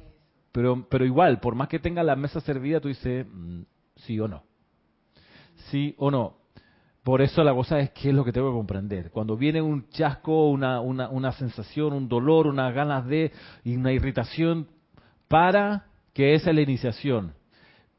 Pero, 0.52 0.88
pero 0.90 1.06
igual, 1.06 1.40
por 1.40 1.54
más 1.54 1.68
que 1.68 1.78
tenga 1.78 2.02
la 2.02 2.16
mesa 2.16 2.42
servida, 2.42 2.80
tú 2.80 2.88
dices, 2.88 3.28
mm, 3.32 3.62
sí 3.98 4.20
o 4.20 4.28
no. 4.28 4.42
Sí 5.70 5.94
o 6.00 6.10
no. 6.10 6.39
Por 7.10 7.24
eso 7.24 7.44
la 7.44 7.56
cosa 7.56 7.80
es 7.80 7.90
qué 7.90 8.10
es 8.10 8.14
lo 8.14 8.24
que 8.24 8.32
tengo 8.32 8.52
que 8.52 8.58
comprender. 8.58 9.10
Cuando 9.10 9.36
viene 9.36 9.64
un 9.64 9.90
chasco, 9.90 10.48
una, 10.52 10.80
una, 10.80 11.32
sensación, 11.32 11.92
un 11.92 12.08
dolor, 12.08 12.46
unas 12.46 12.72
ganas 12.72 13.08
de, 13.08 13.32
una 13.66 13.92
irritación, 13.92 14.68
para 15.28 15.88
que 16.14 16.36
esa 16.36 16.52
es 16.52 16.56
la 16.56 16.62
iniciación. 16.62 17.34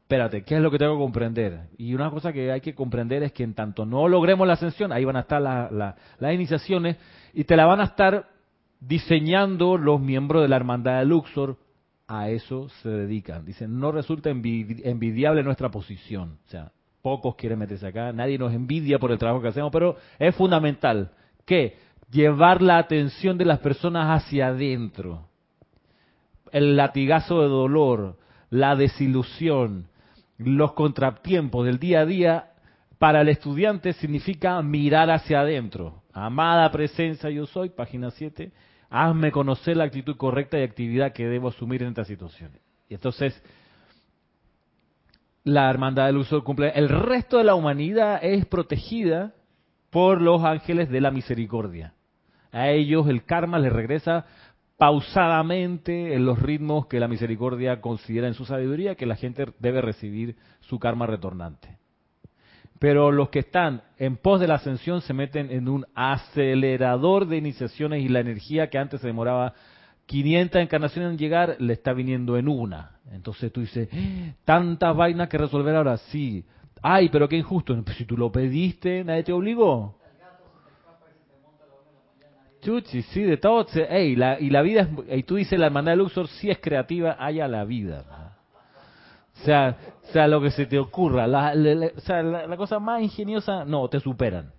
Espérate, 0.03 0.45
¿qué 0.45 0.55
es 0.55 0.61
lo 0.61 0.71
que 0.71 0.77
tengo 0.77 0.93
que 0.93 1.03
comprender? 1.03 1.59
Y 1.77 1.93
una 1.93 2.09
cosa 2.09 2.31
que 2.31 2.53
hay 2.53 2.61
que 2.61 2.73
comprender 2.73 3.21
es 3.23 3.33
que 3.33 3.43
en 3.43 3.53
tanto 3.53 3.85
no 3.85 4.07
logremos 4.07 4.47
la 4.47 4.53
ascensión, 4.53 4.93
ahí 4.93 5.03
van 5.03 5.17
a 5.17 5.23
estar 5.23 5.41
las 5.41 6.33
iniciaciones 6.33 6.95
y 7.33 7.43
te 7.43 7.57
la 7.57 7.65
van 7.65 7.81
a 7.81 7.87
estar 7.87 8.29
diseñando 8.79 9.77
los 9.77 9.99
miembros 9.99 10.41
de 10.41 10.47
la 10.47 10.55
hermandad 10.55 10.99
de 10.99 11.05
Luxor. 11.05 11.57
A 12.07 12.29
eso 12.29 12.69
se 12.81 12.87
dedican. 12.87 13.43
Dicen, 13.43 13.77
no 13.77 13.91
resulta 13.91 14.29
envidiable 14.29 15.43
nuestra 15.43 15.69
posición. 15.69 16.37
O 16.45 16.49
sea, 16.49 16.71
pocos 17.01 17.35
quieren 17.35 17.59
meterse 17.59 17.87
acá, 17.87 18.11
nadie 18.13 18.37
nos 18.37 18.53
envidia 18.53 18.99
por 18.99 19.11
el 19.11 19.17
trabajo 19.17 19.41
que 19.41 19.49
hacemos, 19.49 19.71
pero 19.71 19.97
es 20.19 20.35
fundamental 20.35 21.11
que 21.45 21.77
llevar 22.11 22.61
la 22.61 22.77
atención 22.77 23.37
de 23.37 23.45
las 23.45 23.59
personas 23.59 24.21
hacia 24.21 24.47
adentro. 24.47 25.27
El 26.51 26.75
latigazo 26.75 27.41
de 27.41 27.47
dolor, 27.47 28.17
la 28.49 28.75
desilusión, 28.75 29.87
los 30.37 30.73
contratiempos 30.73 31.65
del 31.65 31.79
día 31.79 32.01
a 32.01 32.05
día, 32.05 32.51
para 32.97 33.21
el 33.21 33.29
estudiante 33.29 33.93
significa 33.93 34.61
mirar 34.61 35.09
hacia 35.09 35.41
adentro. 35.41 36.03
Amada 36.13 36.71
presencia 36.71 37.29
yo 37.29 37.45
soy, 37.45 37.69
página 37.69 38.11
7, 38.11 38.51
hazme 38.89 39.31
conocer 39.31 39.77
la 39.77 39.85
actitud 39.85 40.17
correcta 40.17 40.59
y 40.59 40.63
actividad 40.63 41.13
que 41.13 41.25
debo 41.25 41.47
asumir 41.47 41.81
en 41.81 41.89
estas 41.89 42.07
situaciones. 42.07 42.61
Y 42.89 42.93
entonces, 42.93 43.41
la 45.43 45.69
hermandad 45.69 46.07
del 46.07 46.17
uso 46.17 46.43
cumple. 46.43 46.71
El 46.75 46.89
resto 46.89 47.37
de 47.37 47.43
la 47.43 47.55
humanidad 47.55 48.19
es 48.23 48.45
protegida 48.45 49.33
por 49.89 50.21
los 50.21 50.43
ángeles 50.43 50.89
de 50.89 51.01
la 51.01 51.11
misericordia. 51.11 51.93
A 52.51 52.69
ellos 52.69 53.07
el 53.07 53.23
karma 53.23 53.59
les 53.59 53.71
regresa 53.71 54.25
pausadamente 54.77 56.15
en 56.15 56.25
los 56.25 56.39
ritmos 56.39 56.87
que 56.87 56.99
la 56.99 57.07
misericordia 57.07 57.81
considera 57.81 58.27
en 58.27 58.33
su 58.33 58.45
sabiduría 58.45 58.95
que 58.95 59.05
la 59.05 59.15
gente 59.15 59.45
debe 59.59 59.81
recibir 59.81 60.35
su 60.61 60.79
karma 60.79 61.05
retornante. 61.05 61.77
Pero 62.79 63.11
los 63.11 63.29
que 63.29 63.39
están 63.39 63.83
en 63.99 64.17
pos 64.17 64.39
de 64.39 64.47
la 64.47 64.55
ascensión 64.55 65.01
se 65.01 65.13
meten 65.13 65.51
en 65.51 65.69
un 65.69 65.85
acelerador 65.93 67.27
de 67.27 67.37
iniciaciones 67.37 68.01
y 68.01 68.09
la 68.09 68.21
energía 68.21 68.71
que 68.71 68.79
antes 68.79 69.01
se 69.01 69.07
demoraba 69.07 69.53
500 70.07 70.61
encarnaciones 70.61 71.11
en 71.11 71.17
llegar, 71.19 71.57
le 71.59 71.73
está 71.73 71.93
viniendo 71.93 72.37
en 72.37 72.47
una. 72.47 72.97
Entonces 73.11 73.51
tú 73.51 73.61
dices, 73.61 73.89
¡Ah! 73.91 74.33
tantas 74.45 74.95
vainas 74.95 75.29
que 75.29 75.37
resolver 75.37 75.75
ahora, 75.75 75.97
sí. 75.97 76.43
Ay, 76.81 77.09
pero 77.09 77.27
qué 77.27 77.37
injusto. 77.37 77.79
Pues 77.83 77.97
si 77.97 78.05
tú 78.05 78.17
lo 78.17 78.31
pediste, 78.31 79.03
nadie 79.03 79.23
te 79.23 79.33
obligó. 79.33 79.95
Chuchi, 82.61 83.01
sí, 83.01 83.23
de 83.23 83.37
todo. 83.37 83.65
Ey, 83.89 84.15
la, 84.15 84.39
y 84.39 84.49
la 84.49 84.61
vida, 84.61 84.81
es, 85.07 85.19
y 85.19 85.23
tú 85.23 85.35
dices, 85.35 85.59
la 85.59 85.65
hermandad 85.67 85.93
de 85.93 85.97
Luxor 85.97 86.27
sí 86.27 86.49
es 86.49 86.59
creativa, 86.59 87.17
haya 87.19 87.47
la 87.47 87.65
vida. 87.65 88.37
O 89.35 89.43
sea, 89.43 89.77
sea, 90.11 90.27
lo 90.27 90.41
que 90.41 90.51
se 90.51 90.67
te 90.67 90.77
ocurra. 90.77 91.25
La, 91.25 91.53
o 91.95 91.99
sea, 92.01 92.21
la 92.21 92.57
cosa 92.57 92.79
más 92.79 93.01
ingeniosa, 93.01 93.65
no, 93.65 93.87
te 93.87 93.99
superan 93.99 94.51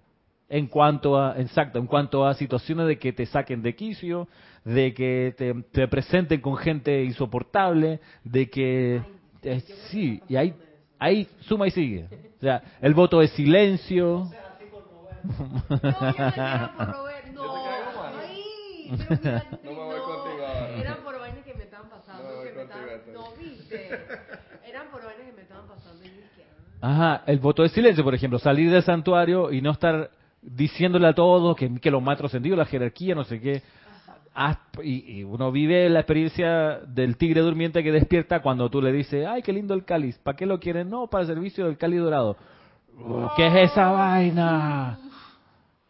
en 0.52 0.66
cuanto 0.66 1.18
a, 1.18 1.40
exacto, 1.40 1.78
en 1.78 1.86
cuanto 1.86 2.26
a 2.26 2.34
situaciones 2.34 2.86
de 2.86 2.98
que 2.98 3.14
te 3.14 3.24
saquen 3.24 3.62
de 3.62 3.74
quicio, 3.74 4.28
de 4.66 4.92
que 4.92 5.34
te, 5.72 5.88
presenten 5.88 6.42
con 6.42 6.58
gente 6.58 7.02
insoportable, 7.04 8.00
de 8.22 8.50
que 8.50 9.00
eh, 9.44 9.60
sí, 9.88 10.20
y 10.28 10.36
ahí, 10.36 10.54
ahí 10.98 11.26
suma 11.40 11.68
y 11.68 11.70
sigue. 11.70 12.06
O 12.36 12.40
sea, 12.42 12.62
el 12.82 12.92
voto 12.92 13.20
de 13.20 13.28
silencio. 13.28 14.28
No, 17.32 17.46
no, 18.92 19.16
no 19.64 19.70
me 19.70 19.84
voy 19.84 20.00
contigo 20.00 20.44
Eran 20.76 20.96
por 21.02 21.18
vainas 21.18 21.44
que 21.44 21.54
me 21.54 21.64
estaban 21.64 21.88
pasando. 21.88 22.24
No, 23.14 23.32
viste. 23.40 23.88
Eran 24.68 24.90
por 24.90 25.02
vainas 25.02 25.26
que 25.26 25.32
me 25.32 25.42
estaban 25.42 25.66
pasando. 25.66 26.02
Ajá, 26.82 27.22
el 27.26 27.38
voto 27.38 27.62
de 27.62 27.70
silencio, 27.70 28.04
por 28.04 28.14
ejemplo, 28.14 28.38
salir 28.38 28.70
del 28.70 28.82
santuario 28.82 29.50
y 29.50 29.62
no 29.62 29.70
estar 29.70 30.10
diciéndole 30.42 31.06
a 31.06 31.14
todos 31.14 31.56
que, 31.56 31.72
que 31.80 31.90
los 31.90 32.02
maestros 32.02 32.32
sentidos, 32.32 32.58
la 32.58 32.66
jerarquía, 32.66 33.14
no 33.14 33.24
sé 33.24 33.40
qué. 33.40 33.62
Y, 34.82 35.22
uno 35.24 35.52
vive 35.52 35.88
la 35.88 36.00
experiencia 36.00 36.80
del 36.86 37.16
tigre 37.16 37.42
durmiente 37.42 37.82
que 37.82 37.92
despierta 37.92 38.40
cuando 38.40 38.70
tú 38.70 38.80
le 38.80 38.92
dices, 38.92 39.26
ay, 39.26 39.42
qué 39.42 39.52
lindo 39.52 39.74
el 39.74 39.84
cáliz, 39.84 40.18
¿para 40.18 40.36
qué 40.36 40.46
lo 40.46 40.58
quieren? 40.58 40.90
No, 40.90 41.06
para 41.06 41.22
el 41.22 41.28
servicio 41.28 41.66
del 41.66 41.76
cáliz 41.76 42.00
dorado. 42.00 42.36
¿Qué 43.36 43.46
es 43.46 43.70
esa 43.70 43.90
vaina? 43.90 44.98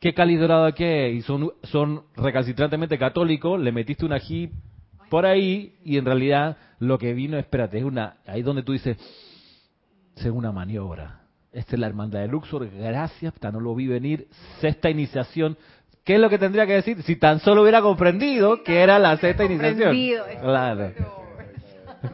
¿Qué 0.00 0.12
cáliz 0.12 0.40
dorado 0.40 0.72
qué? 0.74 1.10
Y 1.10 1.22
son, 1.22 1.52
son 1.62 2.02
recalcitrantemente 2.16 2.98
católicos, 2.98 3.60
le 3.60 3.70
metiste 3.70 4.04
un 4.04 4.12
ají 4.12 4.50
por 5.08 5.24
ahí 5.24 5.76
y 5.84 5.96
en 5.96 6.04
realidad 6.04 6.56
lo 6.80 6.98
que 6.98 7.14
vino, 7.14 7.38
espérate, 7.38 7.78
es 7.78 7.84
una, 7.84 8.16
ahí 8.26 8.42
donde 8.42 8.64
tú 8.64 8.72
dices, 8.72 8.98
es 10.16 10.26
una 10.26 10.50
maniobra 10.50 11.21
esta 11.52 11.76
es 11.76 11.80
la 11.80 11.86
hermandad 11.86 12.20
de 12.20 12.28
Luxor, 12.28 12.68
gracias, 12.70 13.34
no 13.42 13.60
lo 13.60 13.74
vi 13.74 13.86
venir, 13.86 14.26
sexta 14.60 14.88
iniciación. 14.88 15.56
¿Qué 16.02 16.14
es 16.14 16.20
lo 16.20 16.30
que 16.30 16.38
tendría 16.38 16.66
que 16.66 16.74
decir? 16.74 17.02
Si 17.02 17.16
tan 17.16 17.40
solo 17.40 17.62
hubiera 17.62 17.82
comprendido 17.82 18.62
que 18.64 18.80
era 18.80 18.98
la 18.98 19.16
sexta 19.18 19.44
iniciación. 19.44 19.96
Claro. 20.40 20.92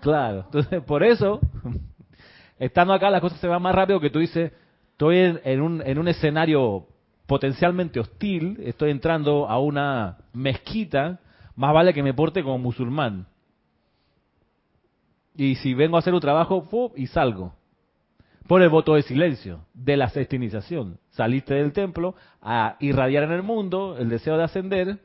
Claro. 0.03 0.41
Entonces, 0.45 0.83
por 0.83 1.03
eso, 1.03 1.41
estando 2.59 2.93
acá 2.93 3.09
las 3.09 3.23
cosas 3.23 3.41
se 3.41 3.49
van 3.49 3.63
más 3.63 3.75
rápido 3.75 4.01
que 4.01 4.11
tú 4.11 4.19
dices, 4.19 4.53
estoy 4.93 5.17
en, 5.43 5.63
un, 5.63 5.81
en 5.83 5.99
un 5.99 6.09
escenario 6.09 6.87
potencialmente 7.27 7.99
hostil, 7.99 8.59
estoy 8.63 8.91
entrando 8.91 9.49
a 9.49 9.59
una 9.59 10.19
mezquita, 10.35 11.21
más 11.57 11.73
vale 11.73 11.95
que 11.95 12.03
me 12.03 12.13
porte 12.13 12.43
como 12.43 12.59
musulmán. 12.59 13.29
Y 15.35 15.55
si 15.55 15.73
vengo 15.73 15.97
a 15.97 16.01
hacer 16.01 16.13
un 16.13 16.21
trabajo, 16.21 16.93
y 16.95 17.07
salgo 17.07 17.55
por 18.49 18.63
el 18.63 18.71
voto 18.71 18.95
de 18.95 19.03
silencio 19.03 19.61
de 19.75 19.97
la 19.97 20.09
sexta 20.09 20.35
iniciación. 20.35 20.99
Saliste 21.11 21.55
del 21.55 21.73
templo 21.73 22.17
a 22.41 22.77
irradiar 22.81 23.25
en 23.25 23.33
el 23.33 23.43
mundo 23.43 23.97
el 23.99 24.09
deseo 24.09 24.39
de 24.39 24.45
ascender 24.45 24.99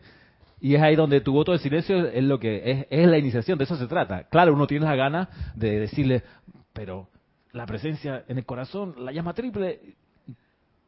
y 0.62 0.76
es 0.76 0.82
ahí 0.82 0.96
donde 0.96 1.20
tu 1.20 1.34
voto 1.34 1.52
de 1.52 1.60
silencio 1.60 2.08
es 2.08 2.24
lo 2.24 2.40
que 2.40 2.88
es, 2.90 3.06
la 3.06 3.18
iniciación, 3.18 3.58
de 3.58 3.66
eso 3.66 3.76
se 3.76 3.88
trata. 3.88 4.30
Claro, 4.30 4.54
uno 4.54 4.66
tiene 4.66 4.86
la 4.86 4.96
gana 4.96 5.30
de 5.56 5.78
decirle, 5.82 6.24
pero 6.72 7.10
la 7.52 7.66
presencia 7.66 8.24
en 8.30 8.38
el 8.38 8.46
corazón, 8.46 8.96
la 8.98 9.12
llama 9.12 9.34
triple, 9.34 9.98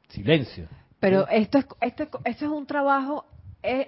silencio. 0.07 0.69
Pero 1.01 1.27
esto 1.27 1.57
es, 1.57 1.65
esto, 1.81 2.03
esto 2.23 2.45
es 2.45 2.51
un 2.51 2.65
trabajo, 2.65 3.25
es, 3.61 3.87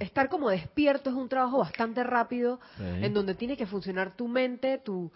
estar 0.00 0.28
como 0.28 0.50
despierto 0.50 1.08
es 1.08 1.14
un 1.14 1.28
trabajo 1.28 1.58
bastante 1.58 2.02
rápido, 2.02 2.58
en 2.80 3.14
donde 3.14 3.36
tiene 3.36 3.56
que 3.56 3.66
funcionar 3.66 4.16
tu 4.16 4.26
mente, 4.26 4.78
tu 4.78 5.12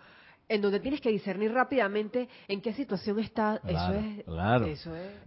en 0.49 0.63
donde 0.63 0.81
tienes 0.81 1.01
que 1.01 1.11
discernir 1.11 1.53
rápidamente 1.53 2.29
en 2.49 2.61
qué 2.61 2.73
situación 2.73 3.19
está. 3.19 3.61
eso 3.67 3.95
es. 3.95 4.25
Claro. 4.25 4.67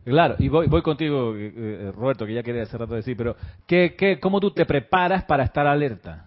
Claro, 0.06 0.36
y 0.40 0.48
voy, 0.48 0.68
voy 0.68 0.82
contigo, 0.82 1.36
eh, 1.36 1.54
eh, 1.56 1.92
Roberto, 1.94 2.26
que 2.26 2.34
ya 2.34 2.44
quería 2.44 2.64
hace 2.64 2.78
rato 2.78 2.96
decir, 2.96 3.18
pero 3.18 3.36
¿qué, 3.68 3.96
qué, 3.98 4.20
¿cómo 4.20 4.40
tú 4.40 4.52
te 4.52 4.66
preparas 4.66 5.26
para 5.26 5.44
estar 5.44 5.68
alerta? 5.68 6.26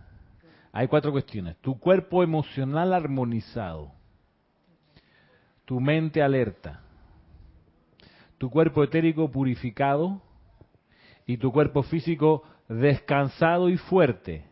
Hay 0.73 0.89
cuatro 0.89 1.13
cuestiones. 1.13 1.57
Tu 1.59 1.79
cuerpo 1.79 2.23
emocional 2.23 2.93
armonizado. 2.93 3.93
Tu 5.65 5.81
mente 5.81 6.23
alerta. 6.23 6.81
Tu 8.39 8.51
cuerpo 8.51 8.83
etérico 8.83 9.31
purificado. 9.31 10.23
Y 11.27 11.37
tu 11.37 11.53
cuerpo 11.53 11.83
físico 11.83 12.43
descansado 12.69 13.69
y 13.69 13.77
fuerte 13.77 14.52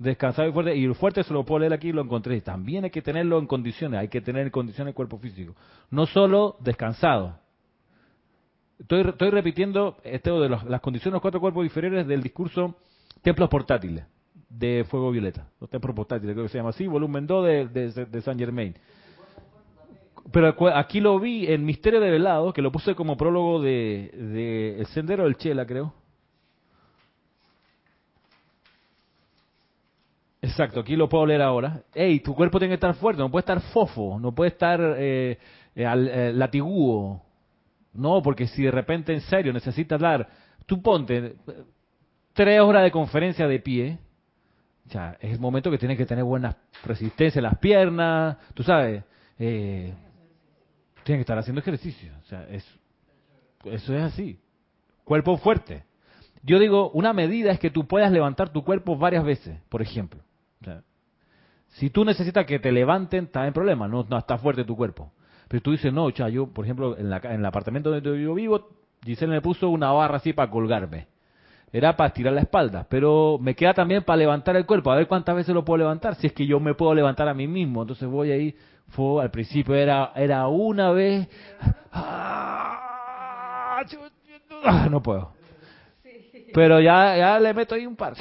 descansado 0.00 0.48
y 0.48 0.52
fuerte. 0.52 0.74
Y 0.74 0.84
el 0.84 0.94
fuerte 0.96 1.22
se 1.22 1.32
lo 1.32 1.44
puedo 1.44 1.60
leer 1.60 1.72
aquí, 1.72 1.92
lo 1.92 2.02
encontré. 2.02 2.40
También 2.40 2.84
hay 2.84 2.90
que 2.90 3.02
tenerlo 3.02 3.38
en 3.38 3.46
condiciones, 3.46 4.00
hay 4.00 4.08
que 4.08 4.20
tener 4.20 4.46
en 4.46 4.50
condiciones 4.50 4.90
el 4.90 4.94
cuerpo 4.96 5.18
físico. 5.18 5.54
No 5.90 6.06
solo 6.06 6.56
descansado. 6.60 7.38
Estoy, 8.78 9.02
estoy 9.02 9.30
repitiendo 9.30 9.98
esto 10.02 10.40
de 10.40 10.48
las 10.48 10.80
condiciones 10.80 11.12
de 11.12 11.16
los 11.16 11.22
cuatro 11.22 11.40
cuerpos 11.40 11.64
inferiores 11.64 12.06
del 12.06 12.22
discurso 12.22 12.74
Templos 13.22 13.50
Portátiles 13.50 14.04
de 14.48 14.84
Fuego 14.88 15.10
Violeta. 15.10 15.46
Los 15.60 15.70
templos 15.70 15.94
portátiles, 15.94 16.34
creo 16.34 16.44
que 16.44 16.50
se 16.50 16.58
llama 16.58 16.70
así, 16.70 16.86
volumen 16.86 17.26
2 17.26 17.46
de, 17.46 18.06
de, 18.06 18.20
San 18.20 18.38
Germain. 18.38 18.74
pero 20.32 20.54
aquí 20.74 21.00
lo 21.00 21.18
vi 21.20 21.46
en 21.46 21.64
Misterio 21.64 22.00
de 22.00 22.10
Velado, 22.10 22.52
que 22.52 22.60
lo 22.60 22.72
puse 22.72 22.94
como 22.94 23.16
prólogo 23.16 23.62
de, 23.62 24.10
de 24.12 24.80
El 24.80 24.86
Sendero 24.86 25.24
del 25.24 25.36
Chela, 25.36 25.66
creo. 25.66 25.94
Exacto, 30.50 30.80
aquí 30.80 30.96
lo 30.96 31.08
puedo 31.08 31.26
leer 31.26 31.42
ahora. 31.42 31.82
Ey, 31.94 32.20
tu 32.20 32.34
cuerpo 32.34 32.58
tiene 32.58 32.72
que 32.72 32.74
estar 32.74 32.94
fuerte, 32.94 33.22
no 33.22 33.30
puede 33.30 33.42
estar 33.42 33.60
fofo, 33.72 34.18
no 34.20 34.34
puede 34.34 34.50
estar 34.50 34.80
eh, 34.80 35.38
eh, 35.74 35.84
eh 35.84 36.32
latigúo. 36.34 37.22
No, 37.94 38.22
porque 38.22 38.46
si 38.46 38.62
de 38.62 38.70
repente 38.70 39.12
en 39.12 39.20
serio 39.22 39.52
necesitas 39.52 40.00
dar, 40.00 40.28
tú 40.66 40.80
ponte 40.80 41.36
tres 42.32 42.60
horas 42.60 42.84
de 42.84 42.90
conferencia 42.90 43.48
de 43.48 43.58
pie, 43.58 43.98
sea, 44.90 45.16
es 45.20 45.32
el 45.32 45.40
momento 45.40 45.70
que 45.70 45.78
tienes 45.78 45.96
que 45.96 46.06
tener 46.06 46.24
buena 46.24 46.56
resistencia 46.84 47.38
en 47.38 47.44
las 47.44 47.58
piernas, 47.58 48.36
tú 48.54 48.62
sabes, 48.62 49.04
eh, 49.38 49.94
tienes 51.04 51.18
que 51.18 51.22
estar 51.22 51.38
haciendo 51.38 51.60
ejercicio, 51.60 52.12
o 52.20 52.24
sea, 52.26 52.46
es, 52.48 52.66
eso 53.64 53.94
es 53.94 54.02
así. 54.02 54.38
Cuerpo 55.04 55.36
fuerte. 55.38 55.84
Yo 56.42 56.58
digo, 56.58 56.90
una 56.90 57.12
medida 57.12 57.52
es 57.52 57.58
que 57.58 57.70
tú 57.70 57.86
puedas 57.86 58.12
levantar 58.12 58.50
tu 58.50 58.64
cuerpo 58.64 58.96
varias 58.96 59.24
veces, 59.24 59.58
por 59.68 59.82
ejemplo. 59.82 60.20
Si 61.70 61.90
tú 61.90 62.04
necesitas 62.04 62.46
que 62.46 62.58
te 62.58 62.72
levanten, 62.72 63.24
está 63.24 63.46
en 63.46 63.52
problema, 63.52 63.88
no, 63.88 64.04
no 64.08 64.18
está 64.18 64.38
fuerte 64.38 64.64
tu 64.64 64.76
cuerpo. 64.76 65.12
Pero 65.48 65.62
tú 65.62 65.72
dices, 65.72 65.92
no, 65.92 66.04
o 66.04 66.10
yo, 66.10 66.46
por 66.48 66.64
ejemplo, 66.64 66.96
en, 66.96 67.10
la, 67.10 67.16
en 67.18 67.40
el 67.40 67.46
apartamento 67.46 67.90
donde 67.90 68.22
yo 68.22 68.34
vivo, 68.34 68.68
Giselle 69.04 69.32
me 69.32 69.40
puso 69.40 69.68
una 69.68 69.92
barra 69.92 70.16
así 70.16 70.32
para 70.32 70.50
colgarme. 70.50 71.08
Era 71.72 71.96
para 71.96 72.08
estirar 72.08 72.32
la 72.32 72.40
espalda, 72.40 72.86
pero 72.88 73.38
me 73.40 73.54
queda 73.54 73.74
también 73.74 74.02
para 74.02 74.16
levantar 74.16 74.56
el 74.56 74.66
cuerpo, 74.66 74.90
a 74.90 74.96
ver 74.96 75.06
cuántas 75.06 75.36
veces 75.36 75.54
lo 75.54 75.64
puedo 75.64 75.78
levantar, 75.78 76.16
si 76.16 76.26
es 76.26 76.32
que 76.32 76.44
yo 76.44 76.58
me 76.58 76.74
puedo 76.74 76.94
levantar 76.94 77.28
a 77.28 77.34
mí 77.34 77.46
mismo. 77.46 77.82
Entonces 77.82 78.08
voy 78.08 78.32
ahí, 78.32 78.56
fue, 78.88 79.22
al 79.22 79.30
principio 79.30 79.76
era, 79.76 80.12
era 80.16 80.48
una 80.48 80.90
vez, 80.90 81.28
ah, 81.92 83.82
no 84.90 85.00
puedo. 85.00 85.32
Pero 86.52 86.80
ya, 86.80 87.16
ya 87.16 87.38
le 87.38 87.54
meto 87.54 87.76
ahí 87.76 87.86
un 87.86 87.94
par. 87.94 88.14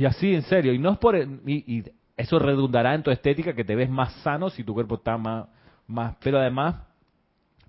Y 0.00 0.06
así, 0.06 0.34
en 0.34 0.40
serio, 0.44 0.72
y 0.72 0.78
no 0.78 0.92
es 0.92 0.98
por... 0.98 1.14
Y, 1.14 1.84
eso 2.16 2.38
redundará 2.38 2.94
en 2.94 3.02
tu 3.02 3.10
estética 3.10 3.52
que 3.52 3.64
te 3.64 3.76
ves 3.76 3.90
más 3.90 4.10
sano 4.22 4.48
si 4.48 4.64
tu 4.64 4.72
cuerpo 4.72 4.94
está 4.94 5.18
más... 5.18 5.46
más 5.86 6.16
pero 6.22 6.38
además, 6.38 6.76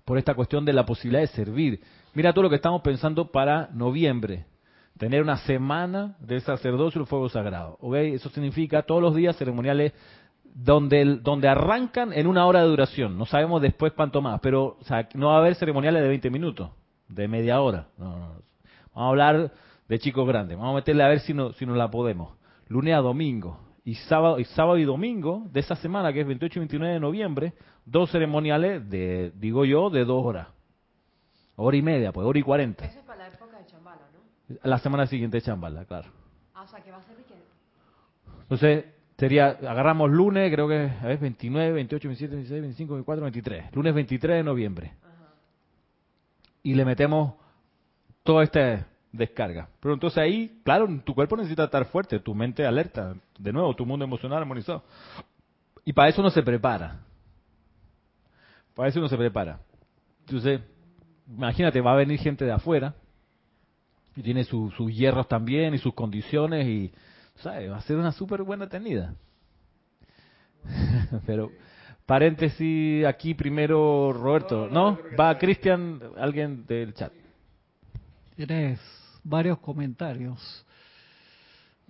por 0.06 0.16
esta 0.16 0.32
cuestión 0.32 0.64
de 0.64 0.72
la 0.72 0.86
posibilidad 0.86 1.20
de 1.20 1.26
servir. 1.26 1.82
Mira 2.14 2.32
todo 2.32 2.44
lo 2.44 2.48
que 2.48 2.56
estamos 2.56 2.80
pensando 2.80 3.30
para 3.30 3.68
noviembre. 3.74 4.46
Tener 4.96 5.20
una 5.20 5.36
semana 5.40 6.16
de 6.20 6.40
sacerdocio 6.40 7.00
y 7.00 7.02
el 7.02 7.06
fuego 7.06 7.28
sagrado. 7.28 7.76
¿okay? 7.82 8.14
Eso 8.14 8.30
significa 8.30 8.80
todos 8.80 9.02
los 9.02 9.14
días 9.14 9.36
ceremoniales 9.36 9.92
donde, 10.54 11.16
donde 11.16 11.48
arrancan 11.48 12.14
en 12.14 12.26
una 12.26 12.46
hora 12.46 12.62
de 12.62 12.68
duración. 12.68 13.18
No 13.18 13.26
sabemos 13.26 13.60
después 13.60 13.92
cuánto 13.92 14.22
más, 14.22 14.40
pero 14.40 14.78
o 14.80 14.84
sea, 14.84 15.06
no 15.12 15.28
va 15.28 15.34
a 15.34 15.40
haber 15.40 15.54
ceremoniales 15.56 16.00
de 16.00 16.08
20 16.08 16.30
minutos, 16.30 16.70
de 17.08 17.28
media 17.28 17.60
hora. 17.60 17.88
Vamos 17.98 18.40
a 18.94 19.06
hablar 19.06 19.52
de 19.92 19.98
chicos 19.98 20.26
grandes. 20.26 20.56
Vamos 20.56 20.72
a 20.72 20.76
meterle 20.76 21.04
a 21.04 21.08
ver 21.08 21.20
si, 21.20 21.34
no, 21.34 21.52
si 21.52 21.66
nos 21.66 21.76
la 21.76 21.90
podemos. 21.90 22.34
Lunes 22.68 22.94
a 22.94 23.00
domingo. 23.00 23.60
Y 23.84 23.96
sábado, 23.96 24.38
y 24.38 24.44
sábado 24.46 24.78
y 24.78 24.84
domingo 24.84 25.46
de 25.52 25.60
esa 25.60 25.76
semana, 25.76 26.14
que 26.14 26.22
es 26.22 26.26
28 26.26 26.58
y 26.58 26.60
29 26.60 26.94
de 26.94 27.00
noviembre, 27.00 27.52
dos 27.84 28.10
ceremoniales 28.10 28.88
de, 28.88 29.32
digo 29.34 29.66
yo, 29.66 29.90
de 29.90 30.06
dos 30.06 30.24
horas. 30.24 30.48
Hora 31.56 31.76
y 31.76 31.82
media, 31.82 32.10
pues, 32.10 32.26
hora 32.26 32.38
y 32.38 32.42
cuarenta. 32.42 32.86
Eso 32.86 33.00
es 33.00 33.04
para 33.04 33.18
la 33.18 33.34
época 33.34 33.58
de 33.58 33.66
Chambala, 33.66 34.00
¿no? 34.14 34.56
La 34.62 34.78
semana 34.78 35.06
siguiente 35.06 35.36
de 35.36 35.42
Chambala, 35.42 35.84
claro. 35.84 36.08
Ah, 36.54 36.62
o 36.62 36.66
sea, 36.66 36.80
que 36.80 36.90
va 36.90 36.96
a 36.96 37.02
ser 37.02 37.16
que... 37.16 37.34
Entonces, 38.44 38.86
sería, 39.18 39.48
agarramos 39.48 40.10
lunes, 40.10 40.50
creo 40.50 40.68
que 40.68 40.86
es 40.86 41.20
29, 41.20 41.70
28, 41.70 42.08
27, 42.08 42.34
26, 42.36 42.62
25, 42.62 42.94
24, 42.94 43.22
23. 43.24 43.64
Lunes 43.74 43.94
23 43.94 44.36
de 44.38 44.42
noviembre. 44.42 44.94
Ajá. 45.02 45.34
Y 46.62 46.72
le 46.76 46.86
metemos 46.86 47.34
toda 48.22 48.44
esta 48.44 48.86
descarga. 49.12 49.68
Pero 49.80 49.94
entonces 49.94 50.18
ahí, 50.18 50.60
claro, 50.64 50.88
tu 51.04 51.14
cuerpo 51.14 51.36
necesita 51.36 51.64
estar 51.64 51.84
fuerte, 51.86 52.18
tu 52.18 52.34
mente 52.34 52.66
alerta, 52.66 53.14
de 53.38 53.52
nuevo, 53.52 53.74
tu 53.74 53.86
mundo 53.86 54.04
emocional 54.04 54.38
armonizado. 54.38 54.82
Y 55.84 55.92
para 55.92 56.08
eso 56.08 56.20
uno 56.20 56.30
se 56.30 56.42
prepara. 56.42 57.00
Para 58.74 58.88
eso 58.88 58.98
uno 58.98 59.08
se 59.08 59.16
prepara. 59.16 59.60
Entonces, 60.20 60.60
imagínate, 61.28 61.80
va 61.80 61.92
a 61.92 61.96
venir 61.96 62.18
gente 62.18 62.44
de 62.44 62.52
afuera 62.52 62.94
y 64.16 64.22
tiene 64.22 64.44
sus 64.44 64.74
hierros 64.94 65.28
también 65.28 65.74
y 65.74 65.78
sus 65.78 65.94
condiciones 65.94 66.66
y, 66.66 66.92
¿sabes? 67.36 67.70
Va 67.70 67.76
a 67.76 67.82
ser 67.82 67.96
una 67.96 68.12
súper 68.12 68.42
buena 68.42 68.68
tenida. 68.68 69.14
Pero, 71.26 71.50
paréntesis 72.06 73.04
aquí 73.04 73.34
primero, 73.34 74.12
Roberto, 74.12 74.68
¿no? 74.70 74.98
Va 75.18 75.36
Cristian, 75.38 76.00
alguien 76.16 76.64
del 76.66 76.94
chat. 76.94 77.12
Tienes 78.36 79.01
varios 79.24 79.58
comentarios. 79.58 80.64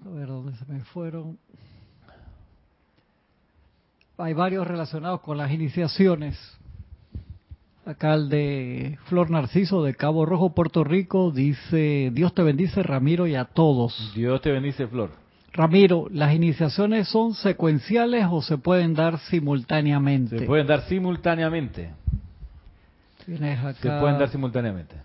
A 0.04 0.08
ver 0.10 0.26
dónde 0.26 0.56
se 0.56 0.64
me 0.66 0.80
fueron. 0.80 1.38
Hay 4.18 4.34
varios 4.34 4.66
relacionados 4.66 5.20
con 5.20 5.38
las 5.38 5.50
iniciaciones. 5.50 6.38
Acá 7.84 8.14
el 8.14 8.28
de 8.28 8.98
Flor 9.06 9.30
Narciso 9.30 9.82
de 9.82 9.94
Cabo 9.94 10.24
Rojo, 10.24 10.54
Puerto 10.54 10.84
Rico, 10.84 11.32
dice, 11.32 12.10
Dios 12.12 12.32
te 12.32 12.42
bendice 12.42 12.82
Ramiro 12.82 13.26
y 13.26 13.34
a 13.34 13.44
todos. 13.46 14.12
Dios 14.14 14.40
te 14.40 14.52
bendice 14.52 14.86
Flor. 14.86 15.10
Ramiro, 15.52 16.06
¿las 16.10 16.32
iniciaciones 16.34 17.08
son 17.08 17.34
secuenciales 17.34 18.26
o 18.30 18.40
se 18.40 18.56
pueden 18.56 18.94
dar 18.94 19.18
simultáneamente? 19.18 20.38
Se 20.38 20.46
pueden 20.46 20.66
dar 20.66 20.82
simultáneamente. 20.82 21.90
Se 23.26 24.00
pueden 24.00 24.18
dar 24.18 24.28
simultáneamente. 24.30 24.96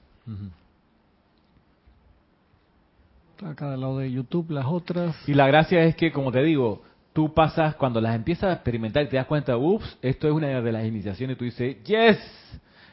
Lado 3.42 4.00
de 4.00 4.12
YouTube, 4.12 4.52
las 4.52 4.66
otras. 4.66 5.16
Y 5.28 5.34
la 5.34 5.48
gracia 5.48 5.84
es 5.84 5.96
que, 5.96 6.12
como 6.12 6.32
te 6.32 6.44
digo, 6.44 6.82
tú 7.14 7.34
pasas, 7.34 7.76
cuando 7.76 8.02
las 8.02 8.16
empiezas 8.16 8.50
a 8.50 8.54
experimentar 8.54 9.04
y 9.04 9.10
te 9.10 9.18
das 9.18 9.26
cuenta, 9.26 9.58
ups, 9.58 9.98
esto 10.02 10.28
es 10.28 10.34
una 10.34 10.62
de 10.62 10.72
las 10.72 10.86
iniciaciones, 10.86 11.38
tú 11.38 11.46
dices, 11.46 11.84
yes, 11.84 12.18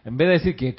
en 0.05 0.19
vez 0.19 0.29
de 0.29 0.33
decir 0.35 0.57
que 0.57 0.75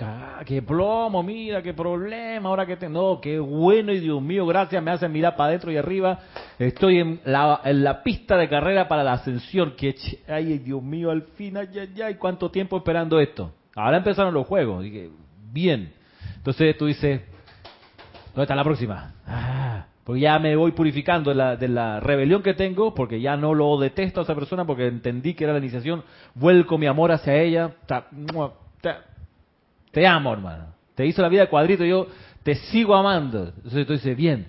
qué 0.45 0.61
plomo, 0.61 1.23
mira, 1.23 1.63
qué 1.63 1.73
problema, 1.73 2.47
ahora 2.47 2.65
que 2.67 2.77
te... 2.77 2.87
No, 2.87 3.19
qué 3.19 3.39
bueno 3.39 3.91
y 3.91 3.99
Dios 3.99 4.21
mío, 4.21 4.45
gracias, 4.45 4.83
me 4.83 4.91
hacen 4.91 5.11
mirar 5.11 5.35
para 5.35 5.49
adentro 5.49 5.71
y 5.71 5.77
arriba. 5.77 6.19
Estoy 6.59 6.99
en 6.99 7.19
la, 7.25 7.59
en 7.63 7.83
la 7.83 8.03
pista 8.03 8.37
de 8.37 8.47
carrera 8.47 8.87
para 8.87 9.03
la 9.03 9.13
ascensión. 9.13 9.73
Que, 9.75 9.95
ay, 10.27 10.59
Dios 10.59 10.83
mío, 10.83 11.09
al 11.09 11.23
final, 11.23 11.71
ya, 11.71 11.85
ya, 11.85 12.11
¿y 12.11 12.15
cuánto 12.15 12.51
tiempo 12.51 12.77
esperando 12.77 13.19
esto? 13.19 13.51
Ahora 13.73 13.97
empezaron 13.97 14.31
los 14.31 14.45
juegos. 14.45 14.85
Bien. 15.51 15.91
Entonces 16.35 16.77
tú 16.77 16.85
dices, 16.85 17.21
¿dónde 18.35 18.43
está 18.43 18.55
la 18.55 18.63
próxima? 18.65 19.13
Ah, 19.25 19.85
porque 20.03 20.21
ya 20.21 20.37
me 20.39 20.55
voy 20.55 20.73
purificando 20.73 21.33
de 21.33 21.67
la, 21.67 21.99
rebelión 22.01 22.43
que 22.43 22.53
tengo, 22.53 22.93
porque 22.93 23.21
ya 23.21 23.37
no 23.37 23.53
lo 23.55 23.79
detesto 23.79 24.19
a 24.19 24.23
esa 24.23 24.35
persona, 24.35 24.65
porque 24.65 24.87
entendí 24.87 25.33
que 25.33 25.45
era 25.45 25.53
la 25.53 25.59
iniciación, 25.59 26.03
vuelco 26.35 26.77
mi 26.77 26.85
amor 26.85 27.11
hacia 27.11 27.35
ella. 27.35 27.71
Te 29.91 30.05
amo, 30.05 30.33
hermano. 30.33 30.65
Te 30.93 31.05
hizo 31.05 31.21
la 31.21 31.29
vida 31.29 31.41
de 31.41 31.49
cuadrito, 31.49 31.85
yo 31.85 32.07
te 32.43 32.55
sigo 32.55 32.93
amando. 32.93 33.53
Entonces 33.55 33.87
tú 33.87 33.93
dices, 33.93 34.15
bien. 34.15 34.47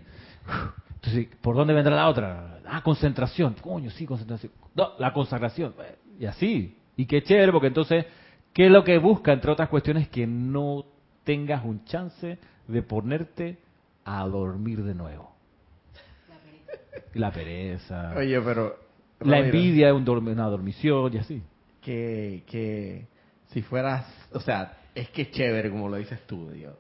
Entonces, 0.97 1.29
¿por 1.41 1.55
dónde 1.55 1.73
vendrá 1.73 1.95
la 1.95 2.09
otra? 2.09 2.59
Ah, 2.67 2.83
concentración. 2.83 3.55
Coño, 3.61 3.91
sí, 3.91 4.05
concentración. 4.05 4.53
No, 4.75 4.91
la 4.99 5.13
consagración. 5.13 5.75
Y 6.19 6.27
así. 6.27 6.77
Y 6.97 7.07
qué 7.07 7.23
chévere, 7.23 7.53
porque 7.53 7.69
entonces, 7.69 8.05
¿qué 8.53 8.67
es 8.67 8.73
lo 8.73 8.83
que 8.83 8.99
busca, 8.99 9.33
entre 9.33 9.53
otras 9.53 9.69
cuestiones? 9.69 10.09
Que 10.09 10.27
no 10.27 10.85
tengas 11.25 11.65
un 11.65 11.85
chance 11.85 12.39
de 12.67 12.83
ponerte 12.83 13.59
a 14.07 14.25
dormir 14.27 14.83
de 14.85 14.95
nuevo. 14.95 15.35
La 17.15 17.33
pereza. 17.33 18.15
Oye, 18.17 18.41
pero... 18.41 18.87
La 19.21 19.39
envidia, 19.39 19.93
un 19.95 20.09
una 20.09 20.45
dormición 20.45 21.13
y 21.15 21.19
así. 21.19 21.43
Que, 21.81 22.45
que 22.47 23.07
si 23.49 23.63
fueras, 23.63 24.07
o 24.33 24.41
sea, 24.41 24.79
es 24.95 25.09
que 25.11 25.23
es 25.23 25.31
chévere, 25.31 25.71
como 25.71 25.89
lo 25.89 25.97
dices 25.97 26.21
tú, 26.27 26.51
Dios. 26.51 26.75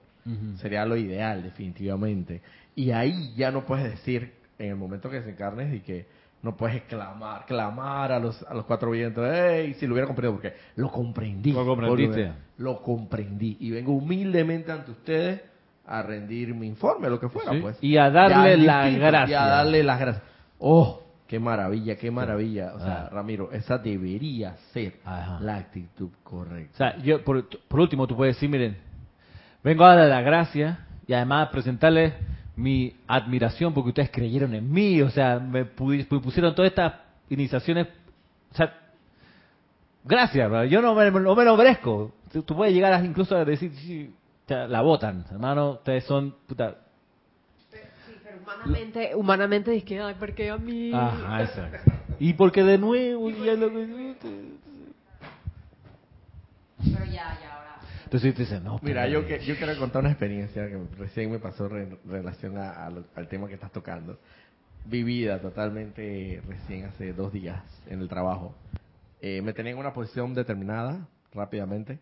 Sería 0.57 0.85
lo 0.85 0.97
ideal, 0.97 1.43
definitivamente. 1.43 2.43
Y 2.75 2.91
ahí 2.91 3.33
ya 3.37 3.51
no 3.51 3.65
puedes 3.65 3.91
decir, 3.91 4.33
en 4.59 4.71
el 4.71 4.77
momento 4.77 5.09
que 5.09 5.23
se 5.23 5.31
encarnes, 5.31 5.73
y 5.73 5.81
que 5.81 6.07
no 6.43 6.57
puedes 6.57 6.83
clamar, 6.83 7.47
clamar 7.47 8.11
a 8.11 8.19
los, 8.19 8.43
a 8.43 8.53
los 8.53 8.65
cuatro 8.67 8.91
vientos, 8.91 9.25
hey, 9.33 9.75
si 9.79 9.87
lo 9.87 9.95
hubiera 9.95 10.07
comprendido, 10.07 10.35
porque 10.35 10.57
lo 10.75 10.91
comprendí. 10.91 11.53
Lo 11.53 11.65
comprendiste. 11.65 12.33
Lo 12.59 12.83
comprendí. 12.83 13.57
Y 13.61 13.71
vengo 13.71 13.93
humildemente 13.93 14.73
ante 14.73 14.91
ustedes 14.91 15.41
a 15.87 16.03
rendir 16.03 16.55
mi 16.55 16.67
informe, 16.67 17.09
lo 17.09 17.21
que 17.21 17.29
fuera, 17.29 17.53
pues. 17.61 17.79
Y 17.81 17.97
a 17.97 18.11
darle 18.11 18.57
las 18.57 18.95
gracias. 18.95 19.31
Y 19.31 19.35
a 19.35 19.47
darle 19.47 19.83
las 19.83 20.01
gracias. 20.01 20.25
Oh, 20.59 21.03
Qué 21.27 21.41
maravilla, 21.41 21.97
qué 21.97 22.11
maravilla. 22.11 22.73
O 22.75 22.79
sea, 22.79 23.09
Ramiro, 23.09 23.51
esa 23.51 23.79
debería 23.79 24.57
ser 24.73 24.95
la 25.41 25.57
actitud 25.57 26.11
correcta. 26.23 26.73
O 26.73 26.77
sea, 26.77 27.03
yo, 27.03 27.25
por, 27.25 27.45
último, 27.71 28.07
tú 28.07 28.17
puedes 28.17 28.37
decir, 28.37 28.49
miren, 28.49 28.77
vengo 29.65 29.85
a 29.85 29.97
darle 29.97 30.09
la 30.09 30.21
gracia 30.21 30.87
y 31.07 31.13
además 31.15 31.49
a 31.49 31.51
presentarles 31.51 32.15
mi 32.55 32.95
admiración 33.09 33.75
porque 33.75 33.89
ustedes 33.89 34.11
creyeron 34.11 34.55
en 34.55 34.71
mí, 34.71 35.03
o 35.03 35.11
sea, 35.11 35.41
me 35.41 35.65
pusieron 35.65 36.55
todas 36.55 36.71
estas 36.71 36.95
iniciaciones, 37.29 37.89
o 38.53 38.55
sea, 38.55 38.73
gracias, 40.05 40.51
yo 40.71 40.81
no 40.81 40.95
me, 40.95 41.11
no 41.11 41.35
me 41.35 41.45
lo 41.45 41.57
merezco. 41.57 42.13
Tú, 42.33 42.45
puedes 42.45 42.73
llegar 42.73 43.05
incluso 43.05 43.37
a 43.37 43.45
decir, 43.45 43.73
sí, 43.75 44.15
la 44.49 44.81
votan, 44.81 45.25
hermano, 45.31 45.73
ustedes 45.73 46.05
son 46.05 46.35
puta. 46.47 46.77
Sí, 47.71 47.79
pero 48.23 48.39
humanamente, 48.39 49.15
humanamente 49.15 49.71
dices 49.73 49.89
que, 49.89 50.01
ay, 50.01 50.15
¿por 50.15 50.35
qué 50.35 50.51
a 50.51 50.57
mí? 50.57 50.93
Ajá, 50.93 51.43
exacto. 51.43 51.91
Y 52.19 52.33
porque 52.35 52.63
de 52.63 52.79
nuevo, 52.79 53.31
ya 53.31 53.55
lo 53.55 53.71
que... 53.71 54.17
Pero 56.79 57.05
ya, 57.07 57.39
ya, 57.41 57.57
ahora. 57.57 57.81
Entonces 58.05 58.37
dices, 58.37 58.63
no. 58.63 58.79
Mira, 58.83 59.09
yo, 59.09 59.27
que, 59.27 59.41
yo 59.41 59.57
quiero 59.57 59.77
contar 59.79 60.01
una 60.01 60.11
experiencia 60.11 60.69
que 60.69 60.81
recién 60.97 61.31
me 61.31 61.39
pasó 61.39 61.67
en 61.77 61.99
relación 62.05 62.57
al 62.57 63.29
tema 63.29 63.49
que 63.49 63.55
estás 63.55 63.73
tocando. 63.73 64.19
Vivida 64.85 65.41
totalmente 65.41 66.41
recién 66.47 66.85
hace 66.85 67.13
dos 67.13 67.33
días 67.33 67.61
en 67.89 68.01
el 68.01 68.09
trabajo. 68.09 68.55
Eh, 69.21 69.43
me 69.43 69.53
tenía 69.53 69.73
en 69.73 69.79
una 69.79 69.93
posición 69.93 70.35
determinada 70.35 71.09
rápidamente 71.35 71.99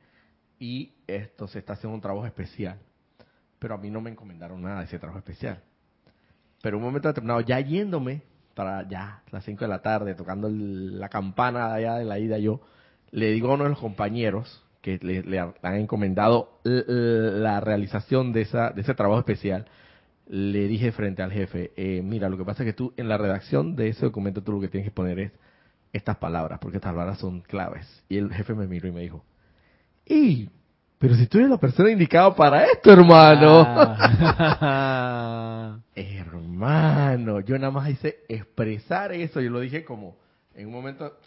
y 0.65 0.95
esto 1.07 1.47
se 1.47 1.59
está 1.59 1.75
haciendo 1.75 1.95
un 1.95 2.01
trabajo 2.01 2.25
especial. 2.25 2.79
Pero 3.59 3.75
a 3.75 3.77
mí 3.77 3.91
no 3.91 4.01
me 4.01 4.11
encomendaron 4.11 4.63
nada 4.63 4.79
de 4.79 4.87
ese 4.87 4.99
trabajo 4.99 5.19
especial. 5.19 5.63
Pero 6.63 6.79
un 6.79 6.83
momento 6.83 7.09
determinado, 7.09 7.43
ya 7.43 7.61
yéndome 7.61 8.23
para 8.55 8.89
ya 8.89 9.23
las 9.31 9.45
5 9.45 9.63
de 9.63 9.69
la 9.69 9.83
tarde, 9.83 10.15
tocando 10.15 10.49
la 10.51 11.11
campana 11.11 11.75
allá 11.75 11.97
de 11.97 12.07
la 12.07 12.19
ida, 12.19 12.39
yo 12.39 12.63
le 13.11 13.33
digo 13.33 13.51
a 13.51 13.55
uno 13.57 13.65
de 13.65 13.71
los 13.71 13.79
compañeros 13.79 14.65
que 14.81 14.99
le, 15.03 15.39
han 15.39 15.75
encomendado 15.75 16.61
la 16.65 17.61
realización 17.61 18.33
de, 18.33 18.43
esa, 18.43 18.71
de 18.71 18.81
ese 18.81 18.95
trabajo 18.95 19.19
especial, 19.19 19.67
le 20.27 20.67
dije 20.67 20.93
frente 20.93 21.23
al 21.23 21.31
jefe, 21.31 21.73
eh, 21.77 22.01
mira, 22.03 22.31
lo 22.31 22.39
que 22.39 22.45
pasa 22.47 22.63
es 22.63 22.71
que 22.71 22.73
tú 22.73 22.95
en 22.97 23.11
la 23.11 23.19
redacción 23.19 23.77
de 23.77 23.89
ese 23.89 24.07
documento 24.07 24.43
tú 24.43 24.53
lo 24.53 24.61
que 24.61 24.69
tienes 24.69 24.89
que 24.89 24.95
poner 24.95 25.19
es 25.19 25.33
estas 25.93 26.17
palabras, 26.17 26.59
porque 26.59 26.79
estas 26.79 26.93
palabras 26.95 27.19
son 27.19 27.43
claves. 27.43 28.03
Y 28.09 28.17
el 28.17 28.33
jefe 28.33 28.55
me 28.55 28.67
miró 28.67 28.89
y 28.89 28.93
me 28.93 29.03
dijo, 29.03 29.25
y, 30.07 30.49
pero 30.99 31.15
si 31.15 31.27
tú 31.27 31.39
eres 31.39 31.51
la 31.51 31.59
persona 31.59 31.91
indicada 31.91 32.35
para 32.35 32.65
esto, 32.65 32.93
hermano. 32.93 33.65
Ah. 33.67 34.99
hermano, 35.95 37.41
yo 37.41 37.59
nada 37.59 37.71
más 37.71 37.91
hice 37.91 38.25
expresar 38.29 39.13
eso, 39.13 39.41
yo 39.41 39.51
lo 39.51 39.61
dije 39.61 39.85
como 39.85 40.17
en 40.55 40.67
un 40.67 40.73
momento... 40.73 41.19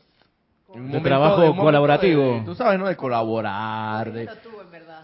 En 0.74 0.94
un 0.94 1.02
trabajo 1.02 1.56
colaborativo. 1.56 2.42
tú 2.44 2.54
sabes, 2.54 2.78
¿no? 2.78 2.88
De 2.88 2.98
colaborar, 2.98 4.12
de, 4.12 4.28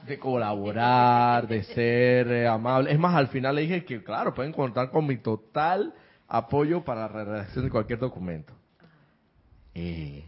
de 0.06 0.20
colaborar, 0.20 1.48
de 1.48 1.64
ser 1.64 2.28
eh, 2.28 2.48
amable. 2.48 2.92
Es 2.92 3.00
más, 3.00 3.16
al 3.16 3.30
final 3.30 3.56
le 3.56 3.62
dije 3.62 3.86
que, 3.86 4.04
claro, 4.04 4.34
pueden 4.34 4.52
contar 4.52 4.92
con 4.92 5.08
mi 5.08 5.16
total 5.18 5.94
apoyo 6.28 6.84
para 6.84 7.08
la 7.08 7.24
redacción 7.24 7.64
de 7.64 7.72
cualquier 7.72 8.00
documento. 8.00 8.54
Eh, 9.74 10.26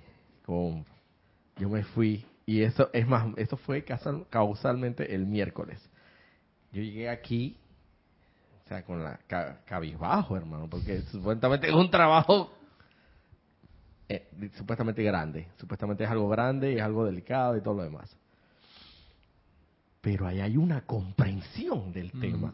yo 0.48 1.70
me 1.70 1.84
fui 1.84 2.26
y 2.46 2.62
eso 2.62 2.90
es 2.94 3.08
más, 3.08 3.28
eso 3.38 3.58
fue 3.58 3.84
causalmente 4.30 5.14
el 5.16 5.26
miércoles. 5.26 5.80
Yo 6.72 6.82
llegué 6.82 7.10
aquí, 7.10 7.58
o 8.64 8.68
sea, 8.68 8.84
con 8.84 9.04
la 9.04 9.20
cabizbajo, 9.66 10.38
hermano, 10.38 10.68
porque 10.70 11.02
supuestamente 11.04 11.68
es 11.68 11.74
un 11.74 11.90
trabajo 11.90 12.52
eh, 14.08 14.28
supuestamente 14.56 15.02
grande, 15.02 15.48
supuestamente 15.58 16.04
es 16.04 16.10
algo 16.10 16.30
grande 16.30 16.74
y 16.74 16.76
es 16.76 16.82
algo 16.82 17.06
delicado 17.06 17.58
y 17.58 17.62
todo 17.62 17.76
lo 17.76 17.84
demás. 17.84 18.16
Pero 20.02 20.28
ahí 20.28 20.40
hay 20.40 20.58
una 20.58 20.82
comprensión 20.82 21.92
del 21.92 22.12
mm, 22.14 22.20
tema. 22.22 22.54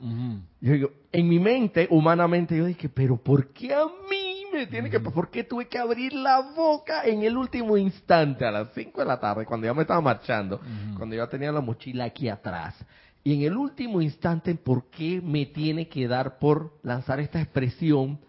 Yo 0.61 0.71
digo, 0.71 0.91
en 1.11 1.27
mi 1.27 1.39
mente, 1.39 1.87
humanamente, 1.89 2.55
yo 2.55 2.65
dije, 2.65 2.87
pero 2.87 3.17
¿por 3.17 3.49
qué 3.49 3.73
a 3.73 3.85
mí? 4.09 4.40
Me 4.51 4.67
tiene 4.67 4.89
que, 4.89 4.99
¿por 4.99 5.29
qué 5.29 5.43
tuve 5.43 5.67
que 5.67 5.77
abrir 5.77 6.13
la 6.13 6.39
boca 6.55 7.03
en 7.05 7.23
el 7.23 7.37
último 7.37 7.77
instante, 7.77 8.45
a 8.45 8.51
las 8.51 8.69
5 8.73 8.99
de 9.01 9.07
la 9.07 9.19
tarde, 9.19 9.45
cuando 9.45 9.67
ya 9.67 9.73
me 9.73 9.81
estaba 9.81 10.01
marchando, 10.01 10.61
cuando 10.97 11.15
ya 11.15 11.27
tenía 11.27 11.51
la 11.51 11.61
mochila 11.61 12.05
aquí 12.05 12.29
atrás? 12.29 12.75
Y 13.23 13.35
en 13.35 13.41
el 13.43 13.55
último 13.55 14.01
instante, 14.01 14.55
¿por 14.55 14.89
qué 14.89 15.21
me 15.21 15.45
tiene 15.45 15.87
que 15.87 16.07
dar 16.07 16.39
por 16.39 16.73
lanzar 16.83 17.19
esta 17.19 17.39
expresión 17.39 18.19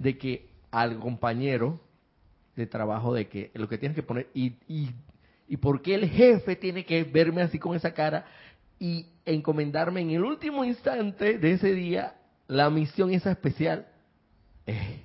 de 0.00 0.18
que 0.18 0.48
al 0.70 0.98
compañero 0.98 1.80
de 2.56 2.66
trabajo, 2.66 3.14
de 3.14 3.28
que 3.28 3.50
lo 3.54 3.68
que 3.68 3.78
tienes 3.78 3.96
que 3.96 4.02
poner, 4.02 4.28
y, 4.34 4.54
y, 4.68 4.90
y 5.48 5.56
por 5.56 5.80
qué 5.80 5.94
el 5.94 6.08
jefe 6.08 6.56
tiene 6.56 6.84
que 6.84 7.04
verme 7.04 7.42
así 7.42 7.58
con 7.58 7.74
esa 7.74 7.94
cara 7.94 8.26
y 8.78 9.06
encomendarme 9.24 10.00
en 10.00 10.10
el 10.10 10.24
último 10.24 10.64
instante 10.64 11.38
de 11.38 11.52
ese 11.52 11.72
día 11.72 12.14
la 12.48 12.68
misión 12.68 13.12
esa 13.12 13.30
especial? 13.30 13.86
Eh, 14.66 15.00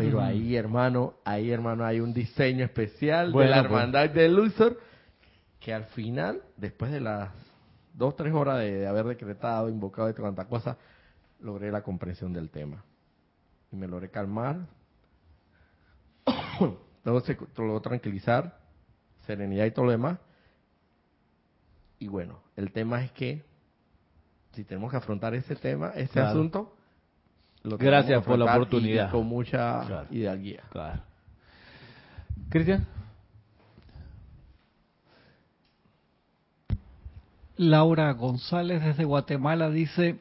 pero 0.00 0.20
ahí, 0.20 0.56
hermano, 0.56 1.14
ahí, 1.24 1.50
hermano, 1.50 1.84
hay 1.84 2.00
un 2.00 2.12
diseño 2.14 2.64
especial 2.64 3.32
de 3.32 3.44
la 3.46 3.56
pues. 3.56 3.64
hermandad 3.64 4.10
de 4.10 4.28
Luthor 4.28 4.78
que 5.60 5.74
al 5.74 5.84
final, 5.86 6.42
después 6.56 6.90
de 6.90 7.00
las 7.00 7.30
dos, 7.92 8.16
tres 8.16 8.32
horas 8.32 8.58
de, 8.58 8.86
haber 8.86 9.04
decretado, 9.04 9.68
invocado 9.68 10.08
y 10.08 10.14
tanta 10.14 10.46
cosa, 10.46 10.78
logré 11.40 11.70
la 11.70 11.82
comprensión 11.82 12.32
del 12.32 12.48
tema. 12.48 12.82
Y 13.70 13.76
me 13.76 13.86
logré 13.86 14.10
calmar, 14.10 14.60
logró 17.04 17.80
tranquilizar, 17.82 18.58
serenidad 19.26 19.66
y 19.66 19.70
todo 19.70 19.84
lo 19.84 19.90
demás. 19.90 20.18
Y 21.98 22.08
bueno, 22.08 22.40
el 22.56 22.72
tema 22.72 23.04
es 23.04 23.12
que 23.12 23.44
si 24.52 24.64
tenemos 24.64 24.90
que 24.90 24.96
afrontar 24.96 25.34
ese 25.34 25.54
tema, 25.56 25.90
ese 25.94 26.20
asunto, 26.20 26.74
Gracias 27.62 28.24
por 28.24 28.38
la 28.38 28.54
oportunidad. 28.54 29.10
con 29.10 29.26
mucha 29.26 29.84
claro. 29.86 30.08
guía. 30.10 30.62
Claro. 30.70 31.00
Cristian. 32.48 32.86
Laura 37.56 38.10
González 38.12 38.82
desde 38.82 39.04
Guatemala 39.04 39.68
dice, 39.68 40.16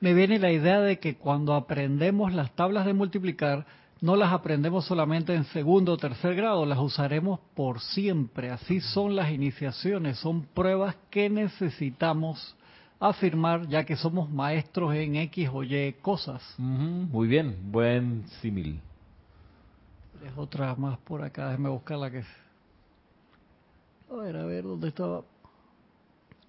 me 0.00 0.12
viene 0.12 0.38
la 0.38 0.52
idea 0.52 0.80
de 0.80 0.98
que 0.98 1.16
cuando 1.16 1.54
aprendemos 1.54 2.34
las 2.34 2.50
tablas 2.54 2.84
de 2.84 2.92
multiplicar, 2.92 3.64
no 4.02 4.14
las 4.14 4.32
aprendemos 4.32 4.84
solamente 4.84 5.34
en 5.34 5.44
segundo 5.44 5.94
o 5.94 5.96
tercer 5.96 6.34
grado, 6.34 6.66
las 6.66 6.78
usaremos 6.78 7.40
por 7.54 7.80
siempre. 7.80 8.50
Así 8.50 8.80
son 8.80 9.16
las 9.16 9.30
iniciaciones, 9.30 10.18
son 10.18 10.42
pruebas 10.42 10.96
que 11.10 11.30
necesitamos 11.30 12.54
afirmar 13.00 13.68
ya 13.68 13.84
que 13.84 13.96
somos 13.96 14.30
maestros 14.30 14.94
en 14.94 15.16
X 15.16 15.48
o 15.52 15.62
Y 15.62 15.94
cosas. 16.02 16.42
muy 16.58 17.28
bien, 17.28 17.56
buen 17.70 18.26
símil. 18.40 18.80
Es 20.24 20.36
otra 20.36 20.74
más 20.74 20.98
por 20.98 21.22
acá, 21.22 21.48
déjame 21.48 21.68
buscar 21.68 21.98
la 21.98 22.10
que... 22.10 22.24
A 24.10 24.16
ver, 24.16 24.36
a 24.36 24.44
ver, 24.44 24.64
¿dónde 24.64 24.88
estaba? 24.88 25.22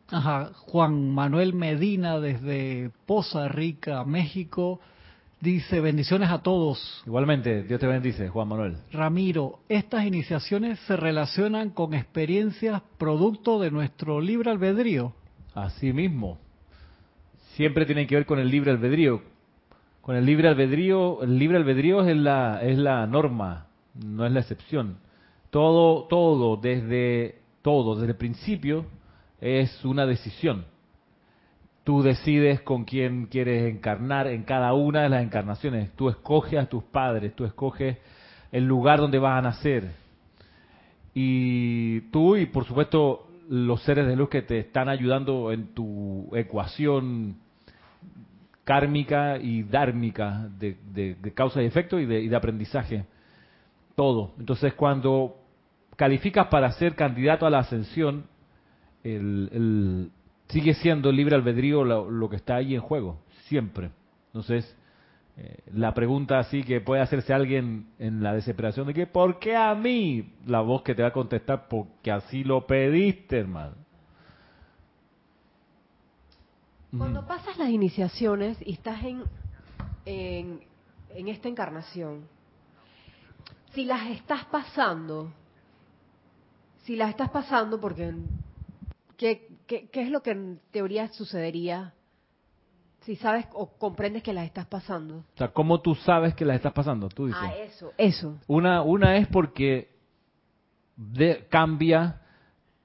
Ajá, 0.07 0.51
Juan 0.55 1.11
Manuel 1.11 1.53
Medina 1.53 2.19
desde 2.19 2.89
Poza 3.05 3.47
Rica, 3.47 4.03
México, 4.05 4.79
dice 5.39 5.79
bendiciones 5.81 6.31
a 6.31 6.41
todos. 6.41 7.03
Igualmente, 7.05 7.63
Dios 7.63 7.79
te 7.79 7.85
bendice, 7.85 8.27
Juan 8.29 8.47
Manuel. 8.47 8.77
Ramiro, 8.91 9.59
estas 9.69 10.05
iniciaciones 10.05 10.79
se 10.87 10.95
relacionan 10.95 11.69
con 11.69 11.93
experiencias 11.93 12.81
producto 12.97 13.59
de 13.59 13.69
nuestro 13.69 14.19
libre 14.19 14.49
albedrío. 14.49 15.13
Así 15.53 15.93
mismo. 15.93 16.37
Siempre 17.55 17.85
tiene 17.85 18.07
que 18.07 18.15
ver 18.15 18.25
con 18.25 18.39
el 18.39 18.49
libre 18.49 18.71
albedrío. 18.71 19.21
Con 20.01 20.15
el 20.15 20.25
libre 20.25 20.47
albedrío, 20.47 21.21
el 21.21 21.37
libre 21.37 21.57
albedrío 21.57 22.01
es 22.07 22.17
la, 22.17 22.61
es 22.63 22.77
la 22.77 23.05
norma, 23.05 23.67
no 23.93 24.25
es 24.25 24.31
la 24.31 24.39
excepción. 24.39 24.97
Todo, 25.49 26.05
todo, 26.05 26.57
desde 26.57 27.39
todo, 27.61 27.95
desde 27.95 28.11
el 28.11 28.17
principio, 28.17 28.85
es 29.41 29.83
una 29.83 30.05
decisión. 30.05 30.65
Tú 31.83 32.01
decides 32.01 32.61
con 32.61 32.85
quién 32.85 33.25
quieres 33.27 33.71
encarnar 33.73 34.27
en 34.27 34.43
cada 34.43 34.73
una 34.73 35.03
de 35.03 35.09
las 35.09 35.23
encarnaciones. 35.23 35.91
Tú 35.95 36.09
escoges 36.09 36.59
a 36.59 36.67
tus 36.67 36.83
padres, 36.83 37.35
tú 37.35 37.45
escoges 37.45 37.97
el 38.51 38.65
lugar 38.65 38.99
donde 38.99 39.19
vas 39.19 39.37
a 39.37 39.41
nacer. 39.41 39.91
Y 41.13 42.01
tú, 42.11 42.35
y 42.35 42.45
por 42.45 42.65
supuesto, 42.65 43.28
los 43.49 43.81
seres 43.81 44.07
de 44.07 44.15
luz 44.15 44.29
que 44.29 44.43
te 44.43 44.59
están 44.59 44.89
ayudando 44.89 45.51
en 45.51 45.73
tu 45.73 46.29
ecuación 46.35 47.37
kármica 48.63 49.39
y 49.39 49.63
dármica 49.63 50.47
de, 50.59 51.17
causa 51.33 51.61
y 51.63 51.65
efecto 51.65 51.99
y 51.99 52.05
de, 52.05 52.35
aprendizaje. 52.35 53.05
Todo. 53.95 54.33
Entonces, 54.37 54.75
cuando 54.75 55.35
calificas 55.95 56.47
para 56.47 56.71
ser 56.73 56.95
candidato 56.95 57.47
a 57.47 57.49
la 57.49 57.59
ascensión, 57.59 58.25
el, 59.03 60.11
sigue 60.49 60.75
siendo 60.75 61.11
libre 61.11 61.35
albedrío 61.35 61.83
lo, 61.83 62.29
que 62.29 62.35
está 62.35 62.57
ahí 62.57 62.75
en 62.75 62.81
juego, 62.81 63.19
siempre. 63.47 63.89
Entonces, 64.27 64.77
la 65.73 65.93
pregunta 65.93 66.39
así 66.39 66.63
que 66.63 66.81
puede 66.81 67.01
hacerse 67.01 67.33
alguien 67.33 67.89
en 67.99 68.23
la 68.23 68.33
desesperación 68.33 68.87
de 68.87 68.93
que, 68.93 69.07
¿por 69.07 69.39
qué 69.39 69.55
a 69.55 69.73
mí? 69.75 70.33
La 70.45 70.61
voz 70.61 70.81
que 70.81 70.95
te 70.95 71.01
va 71.01 71.09
a 71.09 71.13
contestar, 71.13 71.67
porque 71.67 72.11
así 72.11 72.43
lo 72.43 72.65
pediste, 72.65 73.39
hermano. 73.39 73.75
Cuando 76.97 77.25
pasas 77.27 77.57
las 77.57 77.69
iniciaciones 77.69 78.57
y 78.65 78.73
estás 78.73 79.03
en, 79.03 79.23
en, 80.05 81.27
esta 81.27 81.47
encarnación, 81.47 82.27
si 83.73 83.85
las 83.85 84.09
estás 84.09 84.45
pasando, 84.45 85.31
si 86.83 86.95
la 86.95 87.09
estás 87.09 87.29
pasando, 87.29 87.79
porque 87.79 88.11
¿qué, 89.17 89.47
qué, 89.67 89.87
qué 89.89 90.01
es 90.01 90.09
lo 90.09 90.23
que 90.23 90.31
en 90.31 90.59
teoría 90.71 91.09
sucedería 91.09 91.93
si 93.01 93.15
sabes 93.15 93.45
o 93.53 93.77
comprendes 93.77 94.23
que 94.23 94.33
las 94.33 94.45
estás 94.45 94.65
pasando? 94.65 95.17
O 95.17 95.37
sea, 95.37 95.49
¿cómo 95.49 95.81
tú 95.81 95.95
sabes 95.95 96.33
que 96.35 96.45
las 96.45 96.57
estás 96.57 96.73
pasando? 96.73 97.09
Tú 97.09 97.27
dices. 97.27 97.41
Ah, 97.43 97.55
eso, 97.55 97.93
eso. 97.97 98.37
Una, 98.47 98.81
una 98.81 99.17
es 99.17 99.27
porque 99.27 99.89
de, 100.95 101.47
cambia, 101.49 102.21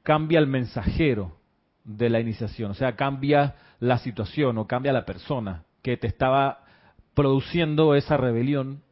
cambia 0.02 0.38
el 0.38 0.46
mensajero 0.46 1.36
de 1.84 2.08
la 2.08 2.20
iniciación, 2.20 2.70
o 2.70 2.74
sea, 2.74 2.96
cambia 2.96 3.56
la 3.80 3.98
situación 3.98 4.56
o 4.58 4.66
cambia 4.66 4.92
la 4.92 5.04
persona 5.04 5.64
que 5.82 5.96
te 5.96 6.06
estaba 6.06 6.64
produciendo 7.14 7.94
esa 7.94 8.16
rebelión. 8.16 8.82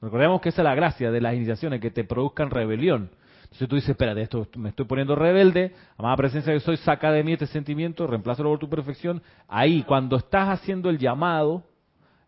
Recordemos 0.00 0.40
que 0.40 0.50
esa 0.50 0.62
es 0.62 0.64
la 0.64 0.74
gracia 0.74 1.10
de 1.10 1.20
las 1.20 1.34
iniciaciones, 1.34 1.80
que 1.80 1.90
te 1.90 2.04
produzcan 2.04 2.50
rebelión. 2.50 3.10
Entonces 3.46 3.68
tú 3.68 3.76
dices, 3.76 3.90
espérate, 3.90 4.22
esto 4.22 4.46
me 4.56 4.68
estoy 4.68 4.84
poniendo 4.84 5.14
rebelde, 5.14 5.74
amada 5.96 6.16
presencia 6.16 6.52
de 6.52 6.60
soy, 6.60 6.76
saca 6.76 7.10
de 7.10 7.24
mí 7.24 7.32
este 7.32 7.46
sentimiento, 7.46 8.06
reemplázalo 8.06 8.50
por 8.50 8.58
tu 8.58 8.68
perfección. 8.68 9.22
Ahí, 9.48 9.82
cuando 9.82 10.16
estás 10.16 10.48
haciendo 10.48 10.90
el 10.90 10.98
llamado, 10.98 11.64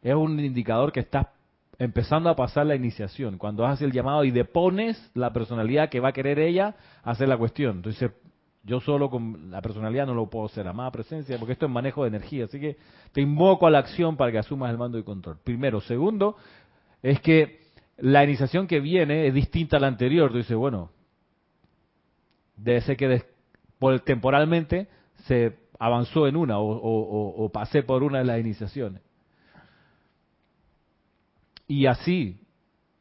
es 0.03 0.15
un 0.15 0.41
indicador 0.41 0.93
que 0.93 1.01
estás 1.01 1.27
empezando 1.79 2.29
a 2.31 2.37
pasar 2.37 2.67
la 2.67 2.75
iniciación. 2.75 3.39
Cuando 3.39 3.67
haces 3.67 3.83
el 3.83 3.93
llamado 3.93 4.25
y 4.25 4.31
depones 4.31 5.11
la 5.15 5.33
personalidad 5.33 5.89
que 5.89 6.01
va 6.01 6.09
a 6.09 6.13
querer 6.13 6.39
ella 6.39 6.77
hacer 7.03 7.29
la 7.29 7.37
cuestión. 7.37 7.77
Entonces, 7.77 8.11
yo 8.65 8.81
solo 8.81 9.09
con 9.09 9.51
la 9.51 9.63
personalidad 9.63 10.07
no 10.07 10.15
lo 10.15 10.29
puedo 10.29 10.47
hacer, 10.47 10.67
amada 10.67 10.91
presencia, 10.91 11.39
porque 11.39 11.53
esto 11.53 11.67
es 11.67 11.73
manejo 11.73 12.03
de 12.03 12.09
energía. 12.09 12.45
Así 12.45 12.59
que 12.61 12.77
te 13.13 13.21
invoco 13.21 13.67
a 13.67 13.71
la 13.71 13.79
acción 13.79 14.17
para 14.17 14.33
que 14.33 14.39
asumas 14.39 14.71
el 14.71 14.79
mando 14.79 14.99
y 14.99 15.03
control. 15.03 15.39
Primero. 15.43 15.81
Segundo, 15.81 16.37
es 17.03 17.21
que 17.21 17.61
la 17.97 18.25
iniciación 18.25 18.67
que 18.67 18.81
viene 18.81 19.27
es 19.27 19.35
distinta 19.35 19.77
a 19.77 19.81
la 19.81 19.87
anterior. 19.87 20.31
Tú 20.31 20.39
dices, 20.39 20.57
bueno, 20.57 20.91
debe 22.59 22.81
ser 22.83 22.97
que 22.97 23.23
por, 23.79 24.01
temporalmente 24.01 24.89
se 25.27 25.57
avanzó 25.79 26.27
en 26.27 26.37
una 26.37 26.59
o, 26.59 27.51
pasé 27.53 27.83
por 27.83 28.03
una 28.03 28.19
de 28.19 28.25
las 28.25 28.41
iniciaciones. 28.41 29.03
Y 31.67 31.87
así. 31.87 32.41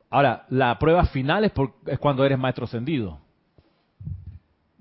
Ahora, 0.09 0.45
la 0.49 0.77
prueba 0.79 1.05
final 1.07 1.43
es, 1.43 1.51
es 1.85 1.99
cuando 1.99 2.23
eres 2.25 2.39
maestro 2.39 2.65
ascendido. 2.65 3.19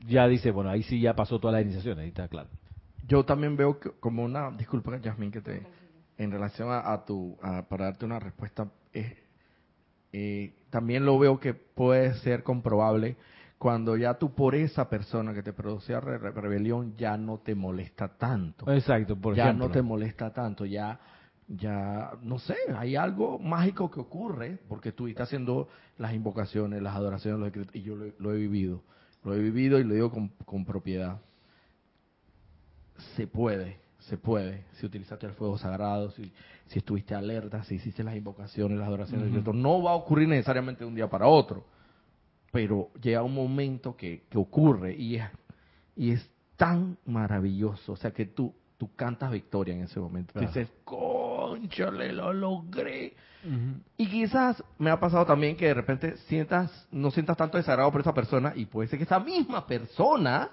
Ya 0.07 0.29
dice, 0.29 0.53
bueno, 0.53 0.71
ahí 0.71 0.85
sí 0.85 1.01
ya 1.01 1.15
pasó 1.15 1.41
toda 1.41 1.55
la 1.55 1.63
iniciación, 1.63 1.99
ahí 1.99 2.09
está 2.09 2.29
claro. 2.29 2.49
Yo 3.09 3.25
también 3.25 3.57
veo 3.57 3.79
como 3.99 4.25
una, 4.25 4.51
disculpa, 4.53 4.97
Yasmin, 4.99 5.33
que 5.33 5.41
te, 5.41 5.63
en 6.19 6.31
relación 6.31 6.69
a, 6.71 7.05
tu, 7.05 7.37
para 7.69 7.87
darte 7.87 8.05
una 8.05 8.21
respuesta, 8.21 8.69
eh, 10.13 10.55
también 10.71 11.05
lo 11.05 11.19
veo 11.19 11.39
que 11.39 11.55
puede 11.55 12.15
ser 12.15 12.43
comprobable 12.43 13.17
cuando 13.59 13.97
ya 13.97 14.15
tú 14.15 14.35
por 14.35 14.55
esa 14.55 14.89
persona 14.89 15.33
que 15.33 15.43
te 15.43 15.53
producía 15.53 16.01
rebelión 16.01 16.95
ya 16.97 17.17
no 17.17 17.39
te 17.39 17.55
molesta 17.55 18.09
tanto. 18.09 18.71
Exacto, 18.71 19.17
por 19.17 19.35
ya 19.35 19.45
ejemplo. 19.45 19.69
no 19.69 19.73
te 19.73 19.83
molesta 19.83 20.33
tanto, 20.33 20.67
ya 20.67 20.99
ya 21.49 22.11
no 22.23 22.39
sé, 22.41 22.57
hay 22.77 22.97
algo 22.97 23.39
mágico 23.39 23.91
que 23.91 24.01
ocurre 24.01 24.59
porque 24.69 24.93
tú 24.93 25.07
estás 25.07 25.29
haciendo 25.29 25.69
las 25.97 26.13
invocaciones, 26.13 26.83
las 26.83 26.97
adoraciones, 26.97 27.39
los 27.39 27.47
decretos, 27.47 27.75
y 27.75 27.83
yo 27.83 27.95
lo, 27.95 28.35
he 28.35 28.37
vivido, 28.37 28.83
lo 29.23 29.35
he 29.35 29.39
vivido 29.39 29.79
y 29.79 29.85
lo 29.85 29.95
digo 29.95 30.11
con, 30.11 30.29
con 30.45 30.65
propiedad. 30.65 31.21
Se 33.15 33.29
puede, 33.29 33.79
se 34.01 34.19
puede, 34.19 34.65
si 34.73 34.87
utilizaste 34.87 35.27
el 35.27 35.35
fuego 35.35 35.57
sagrado, 35.57 36.11
si, 36.11 36.33
si 36.67 36.81
estuviste 36.81 37.15
alerta, 37.15 37.63
si 37.63 37.77
hiciste 37.77 38.03
las 38.03 38.17
invocaciones, 38.17 38.77
las 38.79 38.89
adoraciones, 38.89 39.47
uh 39.47 39.53
no 39.53 39.83
va 39.85 39.93
a 39.93 39.95
ocurrir 39.95 40.29
necesariamente 40.29 40.81
de 40.81 40.89
un 40.89 40.97
día 40.97 41.09
para 41.09 41.29
otro 41.29 41.76
pero 42.57 42.89
llega 43.03 43.23
un 43.23 43.35
momento 43.35 43.95
que, 43.95 44.23
ocurre 44.35 44.95
y 44.95 45.17
es, 45.17 45.25
y 45.95 46.13
es 46.13 46.31
tan 46.57 46.97
maravilloso, 47.05 47.93
o 47.93 47.97
sea 47.97 48.13
que 48.13 48.25
tú, 48.25 48.55
tú 48.79 48.95
cantas 48.97 49.31
victoria 49.31 49.75
en 49.75 49.83
ese 49.83 50.01
momento. 50.01 50.41
Dices, 50.41 50.73
conchale, 50.83 52.15
lo 52.15 52.33
logré. 52.33 53.15
Y 53.99 54.07
quizás 54.09 54.65
me 54.79 54.89
ha 54.89 54.99
pasado 54.99 55.27
también 55.27 55.55
que 55.55 55.67
de 55.67 55.75
repente 55.75 56.17
sientas, 56.29 56.89
no 56.91 57.11
sientas 57.11 57.37
tanto 57.37 57.59
desagrado 57.59 57.93
por 57.93 58.01
esa 58.01 58.15
persona 58.15 58.55
y 58.57 58.65
puede 58.65 58.89
ser 58.89 58.99
que 58.99 59.05
esa 59.05 59.21
misma 59.21 59.67
persona 59.67 60.51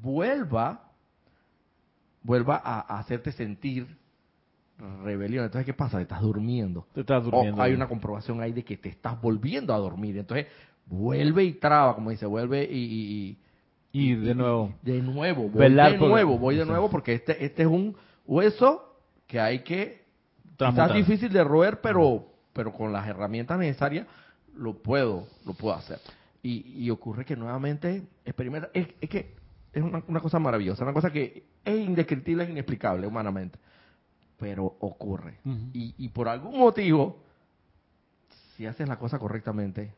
vuelva, 0.00 0.92
vuelva 2.22 2.62
a, 2.64 3.00
hacerte 3.00 3.32
sentir 3.32 3.98
rebelión. 5.02 5.44
Entonces, 5.44 5.66
¿qué 5.66 5.74
pasa? 5.74 6.00
Estás 6.00 6.20
durmiendo. 6.20 6.86
Te 6.94 7.00
estás 7.00 7.24
durmiendo. 7.24 7.60
O 7.60 7.64
hay 7.64 7.74
una 7.74 7.88
comprobación 7.88 8.40
ahí 8.40 8.52
de 8.52 8.64
que 8.64 8.76
te 8.76 8.90
estás 8.90 9.20
volviendo 9.20 9.74
a 9.74 9.78
dormir. 9.78 10.16
Entonces, 10.16 10.46
vuelve 10.86 11.44
y 11.44 11.52
traba, 11.54 11.94
como 11.94 12.10
dice, 12.10 12.26
vuelve 12.26 12.64
y... 12.64 13.38
y, 13.92 14.14
de 14.14 14.34
nuevo. 14.34 14.72
de 14.82 15.02
nuevo, 15.02 15.48
voy 15.48 15.74
de 15.74 15.96
nuevo, 15.98 16.38
voy 16.38 16.56
de 16.56 16.64
nuevo 16.64 16.90
porque 16.90 17.14
este, 17.14 17.44
este 17.44 17.62
es 17.62 17.68
un 17.68 17.96
hueso 18.24 18.96
que 19.26 19.40
hay 19.40 19.60
que... 19.60 20.06
Está 20.58 20.88
difícil 20.88 21.30
de 21.32 21.44
roer, 21.44 21.80
pero, 21.80 22.26
pero 22.52 22.72
con 22.72 22.92
las 22.92 23.06
herramientas 23.06 23.58
necesarias 23.58 24.06
lo 24.56 24.74
puedo, 24.74 25.26
lo 25.44 25.52
puedo 25.52 25.74
hacer. 25.74 25.98
Y, 26.42 26.84
y 26.84 26.90
ocurre 26.90 27.24
que 27.24 27.36
nuevamente 27.36 28.04
experimenta, 28.24 28.70
es, 28.72 28.88
es 29.00 29.10
que 29.10 29.34
es 29.72 29.82
una, 29.82 30.02
una, 30.06 30.20
cosa 30.20 30.38
maravillosa, 30.38 30.84
una 30.84 30.94
cosa 30.94 31.10
que 31.10 31.44
es 31.62 31.78
indescriptible, 31.78 32.44
es 32.44 32.50
inexplicable 32.50 33.06
humanamente, 33.06 33.58
pero 34.38 34.64
ocurre. 34.80 35.40
y, 35.74 35.94
y 35.98 36.08
por 36.08 36.28
algún 36.28 36.58
motivo, 36.58 37.18
si 38.56 38.64
haces 38.64 38.88
la 38.88 38.98
cosa 38.98 39.18
correctamente, 39.18 39.92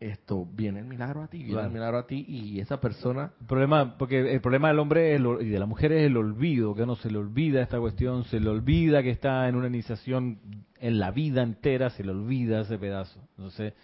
esto 0.00 0.46
viene 0.50 0.80
el 0.80 0.86
milagro 0.86 1.22
a 1.22 1.28
ti, 1.28 1.42
viene 1.42 1.62
el 1.62 1.70
milagro 1.70 1.98
a 1.98 2.06
ti 2.06 2.24
y 2.26 2.58
esa 2.58 2.80
persona... 2.80 3.32
El 3.38 3.46
problema, 3.46 3.98
porque 3.98 4.32
el 4.32 4.40
problema 4.40 4.68
del 4.68 4.78
hombre 4.78 5.14
y 5.14 5.48
de 5.48 5.58
la 5.58 5.66
mujer 5.66 5.92
es 5.92 6.06
el 6.06 6.16
olvido, 6.16 6.74
que 6.74 6.86
no 6.86 6.96
se 6.96 7.10
le 7.10 7.18
olvida 7.18 7.60
esta 7.60 7.78
cuestión, 7.78 8.24
se 8.24 8.40
le 8.40 8.48
olvida 8.48 9.02
que 9.02 9.10
está 9.10 9.46
en 9.46 9.56
una 9.56 9.66
iniciación 9.66 10.38
en 10.78 10.98
la 10.98 11.10
vida 11.10 11.42
entera, 11.42 11.90
se 11.90 12.02
le 12.02 12.12
olvida 12.12 12.62
ese 12.62 12.78
pedazo. 12.78 13.20
Entonces, 13.36 13.74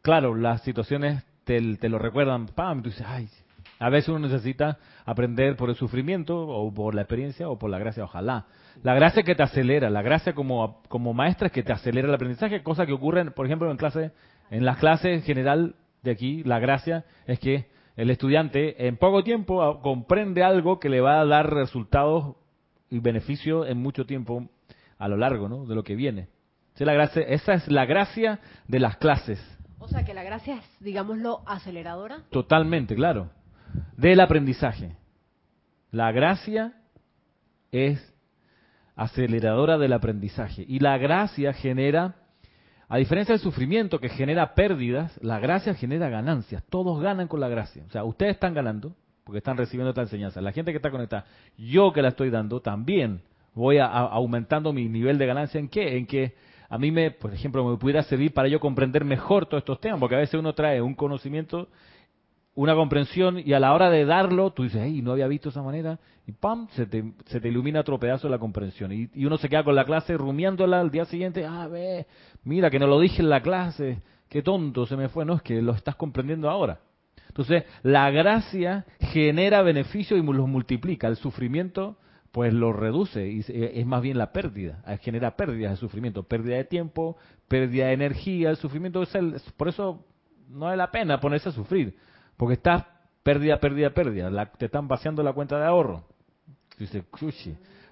claro, 0.00 0.34
las 0.34 0.62
situaciones 0.62 1.22
te, 1.44 1.60
lo 1.60 1.98
recuerdan, 1.98 2.46
pam, 2.46 2.82
tú 2.82 2.88
dices, 2.88 3.06
ay, 3.06 3.28
a 3.78 3.90
veces 3.90 4.08
uno 4.08 4.20
necesita 4.20 4.78
aprender 5.04 5.56
por 5.56 5.68
el 5.68 5.76
sufrimiento 5.76 6.40
o 6.40 6.72
por 6.72 6.94
la 6.94 7.02
experiencia 7.02 7.50
o 7.50 7.58
por 7.58 7.68
la 7.68 7.78
gracia, 7.78 8.04
ojalá. 8.04 8.46
La 8.82 8.94
gracia 8.94 9.22
que 9.22 9.34
te 9.34 9.42
acelera, 9.42 9.90
la 9.90 10.00
gracia 10.00 10.34
como, 10.34 10.80
como 10.88 11.12
maestra 11.12 11.48
es 11.48 11.52
que 11.52 11.62
te 11.62 11.72
acelera 11.72 12.08
el 12.08 12.14
aprendizaje, 12.14 12.62
cosa 12.62 12.86
que 12.86 12.94
ocurre, 12.94 13.30
por 13.32 13.44
ejemplo, 13.44 13.70
en 13.70 13.76
clase 13.76 14.12
en 14.52 14.66
las 14.66 14.76
clases 14.76 15.14
en 15.14 15.22
general 15.22 15.76
de 16.02 16.10
aquí, 16.10 16.42
la 16.44 16.58
gracia 16.58 17.06
es 17.26 17.38
que 17.38 17.70
el 17.96 18.10
estudiante 18.10 18.86
en 18.86 18.98
poco 18.98 19.24
tiempo 19.24 19.80
comprende 19.80 20.42
algo 20.44 20.78
que 20.78 20.90
le 20.90 21.00
va 21.00 21.20
a 21.20 21.24
dar 21.24 21.54
resultados 21.54 22.36
y 22.90 22.98
beneficios 22.98 23.66
en 23.66 23.78
mucho 23.78 24.04
tiempo 24.04 24.50
a 24.98 25.08
lo 25.08 25.16
largo 25.16 25.48
¿no? 25.48 25.64
de 25.64 25.74
lo 25.74 25.82
que 25.82 25.96
viene. 25.96 26.28
Esa 26.74 26.84
es, 26.84 26.86
la 26.86 26.92
gracia, 26.92 27.22
esa 27.22 27.54
es 27.54 27.68
la 27.68 27.86
gracia 27.86 28.40
de 28.68 28.78
las 28.78 28.98
clases. 28.98 29.40
O 29.78 29.88
sea 29.88 30.04
que 30.04 30.12
la 30.12 30.22
gracia 30.22 30.56
es, 30.56 30.64
digámoslo, 30.80 31.40
aceleradora. 31.46 32.18
Totalmente, 32.30 32.94
claro. 32.94 33.30
Del 33.96 34.20
aprendizaje. 34.20 34.96
La 35.90 36.12
gracia 36.12 36.74
es 37.70 38.14
aceleradora 38.96 39.78
del 39.78 39.94
aprendizaje. 39.94 40.62
Y 40.68 40.80
la 40.80 40.98
gracia 40.98 41.54
genera 41.54 42.16
a 42.92 42.98
diferencia 42.98 43.32
del 43.32 43.40
sufrimiento 43.40 43.98
que 43.98 44.10
genera 44.10 44.54
pérdidas, 44.54 45.18
la 45.22 45.38
gracia 45.38 45.72
genera 45.72 46.10
ganancias. 46.10 46.62
Todos 46.68 47.00
ganan 47.00 47.26
con 47.26 47.40
la 47.40 47.48
gracia. 47.48 47.82
O 47.88 47.90
sea, 47.90 48.04
ustedes 48.04 48.34
están 48.34 48.52
ganando 48.52 48.94
porque 49.24 49.38
están 49.38 49.56
recibiendo 49.56 49.88
esta 49.88 50.02
enseñanza. 50.02 50.42
La 50.42 50.52
gente 50.52 50.72
que 50.72 50.76
está 50.76 50.90
conectada, 50.90 51.24
yo 51.56 51.90
que 51.94 52.02
la 52.02 52.08
estoy 52.08 52.28
dando, 52.28 52.60
también 52.60 53.22
voy 53.54 53.78
a, 53.78 53.86
aumentando 53.86 54.74
mi 54.74 54.90
nivel 54.90 55.16
de 55.16 55.24
ganancia. 55.24 55.58
¿En 55.58 55.70
qué? 55.70 55.96
En 55.96 56.04
que 56.04 56.34
a 56.68 56.76
mí, 56.76 56.90
me, 56.90 57.10
por 57.12 57.32
ejemplo, 57.32 57.64
me 57.64 57.78
pudiera 57.78 58.02
servir 58.02 58.34
para 58.34 58.48
yo 58.48 58.60
comprender 58.60 59.06
mejor 59.06 59.46
todos 59.46 59.62
estos 59.62 59.80
temas, 59.80 59.98
porque 59.98 60.16
a 60.16 60.18
veces 60.18 60.38
uno 60.38 60.52
trae 60.52 60.82
un 60.82 60.94
conocimiento 60.94 61.68
una 62.54 62.74
comprensión 62.74 63.38
y 63.38 63.54
a 63.54 63.60
la 63.60 63.72
hora 63.72 63.88
de 63.88 64.04
darlo, 64.04 64.50
tú 64.50 64.64
dices, 64.64 64.82
hey, 64.84 65.00
no 65.02 65.12
había 65.12 65.26
visto 65.26 65.48
esa 65.48 65.62
manera, 65.62 65.98
y 66.26 66.32
pam, 66.32 66.68
se 66.70 66.86
te, 66.86 67.48
ilumina 67.48 67.80
otro 67.80 67.98
pedazo 67.98 68.28
de 68.28 68.32
la 68.32 68.38
comprensión. 68.38 68.92
Y, 68.92 69.08
y, 69.14 69.24
uno 69.24 69.38
se 69.38 69.48
queda 69.48 69.64
con 69.64 69.74
la 69.74 69.84
clase 69.84 70.16
rumiándola 70.16 70.80
al 70.80 70.90
día 70.90 71.04
siguiente, 71.06 71.46
ah, 71.46 71.66
ve, 71.66 72.06
mira 72.44 72.70
que 72.70 72.78
no 72.78 72.86
lo 72.86 73.00
dije 73.00 73.22
en 73.22 73.30
la 73.30 73.42
clase, 73.42 74.02
qué 74.28 74.42
tonto 74.42 74.86
se 74.86 74.96
me 74.96 75.08
fue, 75.08 75.24
no, 75.24 75.34
es 75.34 75.42
que 75.42 75.60
lo 75.62 75.72
estás 75.72 75.96
comprendiendo 75.96 76.48
ahora. 76.50 76.80
Entonces, 77.28 77.64
la 77.82 78.10
gracia 78.10 78.84
genera 79.00 79.62
beneficio 79.62 80.16
y 80.16 80.22
los 80.22 80.48
multiplica, 80.48 81.08
el 81.08 81.16
sufrimiento 81.16 81.96
pues 82.30 82.54
lo 82.54 82.72
reduce 82.72 83.28
y 83.28 83.44
es 83.46 83.84
más 83.84 84.00
bien 84.00 84.16
la 84.16 84.32
pérdida, 84.32 84.82
genera 85.02 85.36
pérdidas 85.36 85.72
de 85.72 85.76
sufrimiento, 85.76 86.22
pérdida 86.22 86.56
de 86.56 86.64
tiempo, 86.64 87.18
pérdida 87.46 87.88
de 87.88 87.92
energía, 87.92 88.48
el 88.48 88.56
sufrimiento 88.56 89.02
es 89.02 89.14
el, 89.14 89.36
por 89.58 89.68
eso 89.68 90.06
no 90.48 90.70
es 90.70 90.78
la 90.78 90.90
pena 90.90 91.20
ponerse 91.20 91.50
a 91.50 91.52
sufrir 91.52 91.94
porque 92.36 92.54
estás 92.54 92.84
pérdida, 93.22 93.58
pérdida, 93.60 93.90
pérdida. 93.90 94.46
te 94.58 94.66
están 94.66 94.88
vaciando 94.88 95.22
la 95.22 95.32
cuenta 95.32 95.58
de 95.58 95.66
ahorro. 95.66 96.04
Dice, 96.78 97.04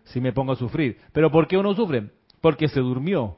si 0.05 0.21
me 0.21 0.33
pongo 0.33 0.53
a 0.53 0.57
sufrir. 0.57 0.99
¿Pero 1.13 1.31
por 1.31 1.47
qué 1.47 1.57
uno 1.57 1.75
sufre? 1.75 2.11
Porque 2.41 2.69
se 2.69 2.81
durmió. 2.81 3.37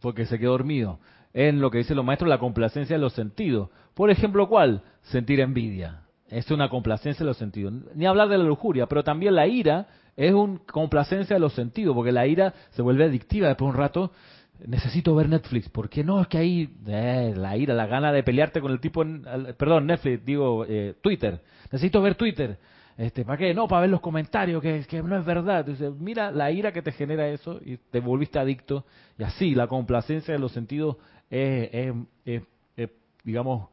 Porque 0.00 0.26
se 0.26 0.38
quedó 0.38 0.52
dormido. 0.52 0.98
En 1.34 1.60
lo 1.60 1.70
que 1.70 1.78
dicen 1.78 1.96
los 1.96 2.04
maestros, 2.04 2.28
la 2.28 2.38
complacencia 2.38 2.96
de 2.96 3.02
los 3.02 3.12
sentidos. 3.12 3.70
Por 3.94 4.10
ejemplo, 4.10 4.48
¿cuál? 4.48 4.82
Sentir 5.02 5.40
envidia. 5.40 6.02
Es 6.28 6.50
una 6.50 6.68
complacencia 6.68 7.24
de 7.24 7.28
los 7.28 7.36
sentidos. 7.36 7.74
Ni 7.94 8.06
hablar 8.06 8.28
de 8.28 8.38
la 8.38 8.44
lujuria, 8.44 8.86
pero 8.86 9.04
también 9.04 9.34
la 9.34 9.46
ira 9.46 9.86
es 10.16 10.34
una 10.34 10.58
complacencia 10.70 11.36
de 11.36 11.40
los 11.40 11.52
sentidos, 11.52 11.94
porque 11.94 12.12
la 12.12 12.26
ira 12.26 12.52
se 12.70 12.82
vuelve 12.82 13.04
adictiva 13.04 13.48
después 13.48 13.66
de 13.66 13.70
un 13.70 13.78
rato. 13.78 14.12
Necesito 14.66 15.14
ver 15.14 15.28
Netflix, 15.28 15.68
porque 15.68 16.02
no, 16.02 16.20
es 16.20 16.26
que 16.26 16.38
ahí 16.38 16.74
eh, 16.88 17.32
la 17.36 17.56
ira, 17.56 17.74
la 17.74 17.86
gana 17.86 18.12
de 18.12 18.24
pelearte 18.24 18.60
con 18.60 18.72
el 18.72 18.80
tipo, 18.80 19.02
en, 19.02 19.24
perdón, 19.56 19.86
Netflix, 19.86 20.24
digo 20.24 20.64
eh, 20.68 20.96
Twitter. 21.00 21.40
Necesito 21.70 22.02
ver 22.02 22.16
Twitter. 22.16 22.58
Este, 22.98 23.24
¿Para 23.24 23.38
qué? 23.38 23.54
No, 23.54 23.68
para 23.68 23.82
ver 23.82 23.90
los 23.90 24.00
comentarios, 24.00 24.60
que, 24.60 24.84
que 24.88 25.00
no 25.04 25.16
es 25.16 25.24
verdad. 25.24 25.60
Entonces, 25.60 25.92
mira 26.00 26.32
la 26.32 26.50
ira 26.50 26.72
que 26.72 26.82
te 26.82 26.90
genera 26.90 27.28
eso 27.28 27.60
y 27.64 27.76
te 27.76 28.00
volviste 28.00 28.40
adicto. 28.40 28.84
Y 29.16 29.22
así, 29.22 29.54
la 29.54 29.68
complacencia 29.68 30.34
de 30.34 30.40
los 30.40 30.50
sentidos 30.50 30.96
es, 31.30 31.94
es, 32.24 32.42
digamos, 33.22 33.68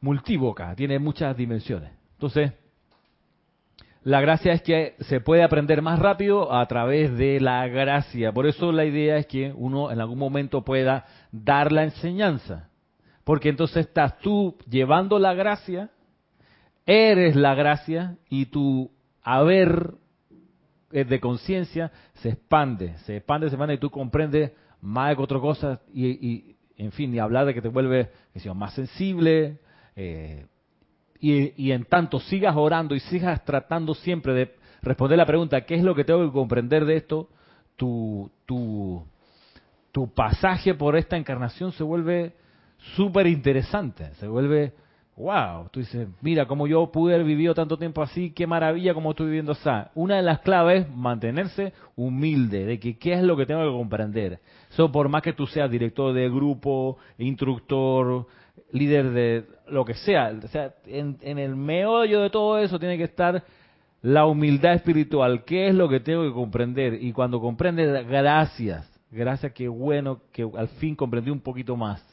multívoca, 0.00 0.76
tiene 0.76 1.00
muchas 1.00 1.36
dimensiones. 1.36 1.90
Entonces, 2.12 2.52
la 4.04 4.20
gracia 4.20 4.52
es 4.52 4.62
que 4.62 4.94
se 5.00 5.20
puede 5.20 5.42
aprender 5.42 5.82
más 5.82 5.98
rápido 5.98 6.54
a 6.54 6.64
través 6.66 7.18
de 7.18 7.40
la 7.40 7.66
gracia. 7.66 8.30
Por 8.30 8.46
eso 8.46 8.70
la 8.70 8.84
idea 8.84 9.16
es 9.16 9.26
que 9.26 9.52
uno 9.56 9.90
en 9.90 10.00
algún 10.00 10.20
momento 10.20 10.62
pueda 10.62 11.04
dar 11.32 11.72
la 11.72 11.82
enseñanza. 11.82 12.68
Porque 13.24 13.48
entonces 13.48 13.86
estás 13.88 14.20
tú 14.20 14.56
llevando 14.70 15.18
la 15.18 15.34
gracia 15.34 15.90
eres 16.86 17.34
la 17.34 17.54
gracia 17.54 18.16
y 18.30 18.46
tu 18.46 18.90
haber 19.22 19.94
eh, 20.92 21.04
de 21.04 21.20
conciencia 21.20 21.90
se 22.14 22.30
expande, 22.30 22.96
se 22.98 23.16
expande, 23.16 23.48
se 23.48 23.54
expande 23.54 23.74
y 23.74 23.78
tú 23.78 23.90
comprendes 23.90 24.52
más 24.80 25.16
que 25.16 25.22
otra 25.22 25.40
cosa 25.40 25.80
y, 25.92 26.56
en 26.76 26.92
fin, 26.92 27.12
y 27.12 27.18
hablar 27.18 27.46
de 27.46 27.54
que 27.54 27.62
te 27.62 27.68
vuelve 27.68 28.10
más 28.54 28.74
sensible 28.74 29.58
eh, 29.96 30.46
y, 31.18 31.64
y, 31.64 31.72
en 31.72 31.84
tanto 31.86 32.20
sigas 32.20 32.54
orando 32.56 32.94
y 32.94 33.00
sigas 33.00 33.44
tratando 33.44 33.94
siempre 33.94 34.34
de 34.34 34.54
responder 34.82 35.18
la 35.18 35.26
pregunta, 35.26 35.62
¿qué 35.62 35.74
es 35.74 35.82
lo 35.82 35.94
que 35.94 36.04
tengo 36.04 36.24
que 36.24 36.32
comprender 36.32 36.84
de 36.84 36.96
esto? 36.96 37.30
Tu, 37.76 38.30
tu, 38.44 39.04
tu 39.90 40.12
pasaje 40.12 40.74
por 40.74 40.96
esta 40.96 41.16
encarnación 41.16 41.72
se 41.72 41.82
vuelve 41.82 42.34
súper 42.94 43.26
interesante, 43.26 44.14
se 44.16 44.28
vuelve 44.28 44.74
wow, 45.16 45.68
tú 45.70 45.80
dices, 45.80 46.08
mira, 46.20 46.46
como 46.46 46.66
yo 46.66 46.90
pude 46.92 47.14
haber 47.14 47.26
vivido 47.26 47.54
tanto 47.54 47.78
tiempo 47.78 48.02
así, 48.02 48.32
qué 48.32 48.46
maravilla 48.46 48.92
como 48.92 49.10
estoy 49.10 49.26
viviendo 49.26 49.52
así. 49.52 49.70
Una 49.94 50.16
de 50.16 50.22
las 50.22 50.40
claves 50.40 50.84
es 50.84 50.94
mantenerse 50.94 51.72
humilde, 51.96 52.66
de 52.66 52.78
que 52.78 52.98
qué 52.98 53.14
es 53.14 53.22
lo 53.22 53.36
que 53.36 53.46
tengo 53.46 53.62
que 53.62 53.76
comprender. 53.76 54.40
Eso 54.70 54.92
por 54.92 55.08
más 55.08 55.22
que 55.22 55.32
tú 55.32 55.46
seas 55.46 55.70
director 55.70 56.12
de 56.12 56.28
grupo, 56.28 56.98
instructor, 57.18 58.26
líder 58.72 59.10
de 59.10 59.44
lo 59.68 59.84
que 59.84 59.94
sea, 59.94 60.32
o 60.42 60.48
sea, 60.48 60.74
en, 60.86 61.16
en 61.22 61.38
el 61.38 61.56
meollo 61.56 62.20
de 62.20 62.30
todo 62.30 62.58
eso 62.58 62.78
tiene 62.78 62.98
que 62.98 63.04
estar 63.04 63.42
la 64.02 64.26
humildad 64.26 64.74
espiritual, 64.74 65.44
qué 65.44 65.68
es 65.68 65.74
lo 65.74 65.88
que 65.88 66.00
tengo 66.00 66.22
que 66.24 66.32
comprender. 66.32 67.02
Y 67.02 67.12
cuando 67.12 67.40
comprendes, 67.40 68.06
gracias, 68.06 68.88
gracias, 69.10 69.52
qué 69.52 69.66
bueno 69.66 70.20
que 70.32 70.48
al 70.56 70.68
fin 70.68 70.94
comprendí 70.94 71.30
un 71.30 71.40
poquito 71.40 71.74
más. 71.76 72.04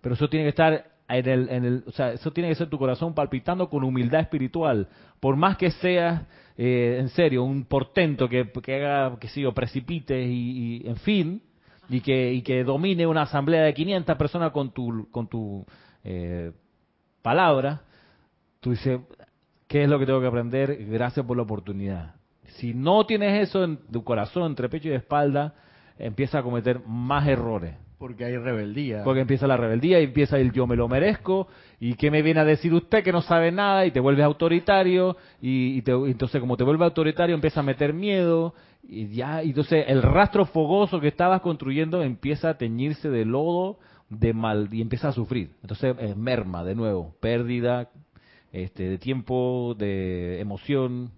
Pero 0.00 0.14
eso 0.14 0.28
tiene 0.28 0.44
que 0.44 0.50
estar 0.50 0.87
en 1.08 1.28
el, 1.28 1.48
en 1.48 1.64
el, 1.64 1.84
o 1.86 1.92
sea, 1.92 2.12
eso 2.12 2.30
tiene 2.32 2.50
que 2.50 2.54
ser 2.54 2.68
tu 2.68 2.78
corazón 2.78 3.14
palpitando 3.14 3.70
con 3.70 3.82
humildad 3.82 4.20
espiritual. 4.20 4.88
Por 5.20 5.36
más 5.36 5.56
que 5.56 5.70
seas, 5.70 6.22
eh, 6.56 6.98
en 7.00 7.08
serio, 7.08 7.44
un 7.44 7.64
portento 7.64 8.28
que, 8.28 8.50
que 8.50 8.76
haga, 8.76 9.18
que 9.18 9.28
siga, 9.28 9.52
precipite 9.52 10.20
y, 10.22 10.82
en 10.86 10.96
fin, 10.96 11.42
y 11.88 12.00
que, 12.00 12.32
y 12.32 12.42
que 12.42 12.62
domine 12.62 13.06
una 13.06 13.22
asamblea 13.22 13.62
de 13.62 13.74
500 13.74 14.16
personas 14.16 14.52
con 14.52 14.70
tu, 14.72 15.08
con 15.10 15.28
tu 15.28 15.64
eh, 16.04 16.52
palabra, 17.22 17.82
tú 18.60 18.70
dices, 18.72 19.00
¿qué 19.66 19.84
es 19.84 19.88
lo 19.88 19.98
que 19.98 20.06
tengo 20.06 20.20
que 20.20 20.26
aprender? 20.26 20.84
Gracias 20.90 21.24
por 21.24 21.36
la 21.36 21.44
oportunidad. 21.44 22.16
Si 22.56 22.74
no 22.74 23.06
tienes 23.06 23.48
eso 23.48 23.64
en 23.64 23.78
tu 23.90 24.04
corazón, 24.04 24.44
entre 24.44 24.68
pecho 24.68 24.88
y 24.88 24.92
espalda, 24.92 25.54
empieza 25.98 26.40
a 26.40 26.42
cometer 26.42 26.80
más 26.86 27.26
errores. 27.26 27.74
Porque 27.98 28.24
hay 28.24 28.36
rebeldía. 28.36 29.02
Porque 29.02 29.20
empieza 29.20 29.48
la 29.48 29.56
rebeldía 29.56 30.00
y 30.00 30.04
empieza 30.04 30.38
el 30.38 30.52
yo 30.52 30.68
me 30.68 30.76
lo 30.76 30.88
merezco. 30.88 31.48
¿Y 31.80 31.94
qué 31.94 32.12
me 32.12 32.22
viene 32.22 32.40
a 32.40 32.44
decir 32.44 32.72
usted 32.72 33.02
que 33.02 33.10
no 33.10 33.22
sabe 33.22 33.50
nada 33.50 33.86
y 33.86 33.90
te 33.90 33.98
vuelves 33.98 34.24
autoritario? 34.24 35.16
Y, 35.42 35.82
entonces 35.86 36.40
como 36.40 36.56
te 36.56 36.62
vuelve 36.62 36.84
autoritario 36.84 37.34
empieza 37.34 37.60
a 37.60 37.64
meter 37.64 37.92
miedo. 37.92 38.54
Y 38.88 39.08
ya, 39.08 39.42
y 39.42 39.48
entonces 39.48 39.84
el 39.88 40.02
rastro 40.02 40.46
fogoso 40.46 41.00
que 41.00 41.08
estabas 41.08 41.40
construyendo 41.40 42.02
empieza 42.02 42.50
a 42.50 42.58
teñirse 42.58 43.10
de 43.10 43.24
lodo, 43.24 43.80
de 44.08 44.32
mal, 44.32 44.68
y 44.70 44.80
empieza 44.80 45.08
a 45.08 45.12
sufrir. 45.12 45.50
Entonces 45.62 45.96
es 45.98 46.16
merma 46.16 46.62
de 46.62 46.76
nuevo, 46.76 47.16
pérdida 47.20 47.90
este, 48.52 48.88
de 48.88 48.98
tiempo, 48.98 49.74
de 49.76 50.40
emoción. 50.40 51.10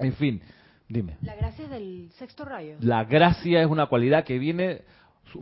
En 0.00 0.14
fin, 0.14 0.42
dime. 0.88 1.16
La 1.22 1.36
gracia 1.36 1.64
es 1.64 1.70
del 1.70 2.10
sexto 2.14 2.44
rayo. 2.44 2.76
La 2.80 3.04
gracia 3.04 3.62
es 3.62 3.68
una 3.68 3.86
cualidad 3.86 4.24
que 4.24 4.38
viene 4.38 4.82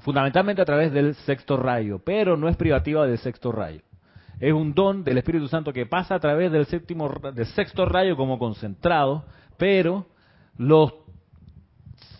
fundamentalmente 0.01 0.63
a 0.63 0.65
través 0.65 0.93
del 0.93 1.15
sexto 1.15 1.57
rayo, 1.57 2.01
pero 2.05 2.37
no 2.37 2.49
es 2.49 2.57
privativa 2.57 3.07
del 3.07 3.19
sexto 3.19 3.53
rayo. 3.53 3.81
Es 4.41 4.53
un 4.53 4.73
don 4.73 5.03
del 5.03 5.19
Espíritu 5.19 5.49
Santo 5.49 5.73
que 5.73 5.87
pasa 5.87 6.15
a 6.15 6.21
través 6.21 6.53
del 6.53 6.67
séptimo, 6.67 7.11
del 7.35 7.47
sexto 7.47 7.85
rayo 7.85 8.17
como 8.17 8.39
concentrado, 8.39 9.25
pero 9.57 10.07
los 10.57 10.95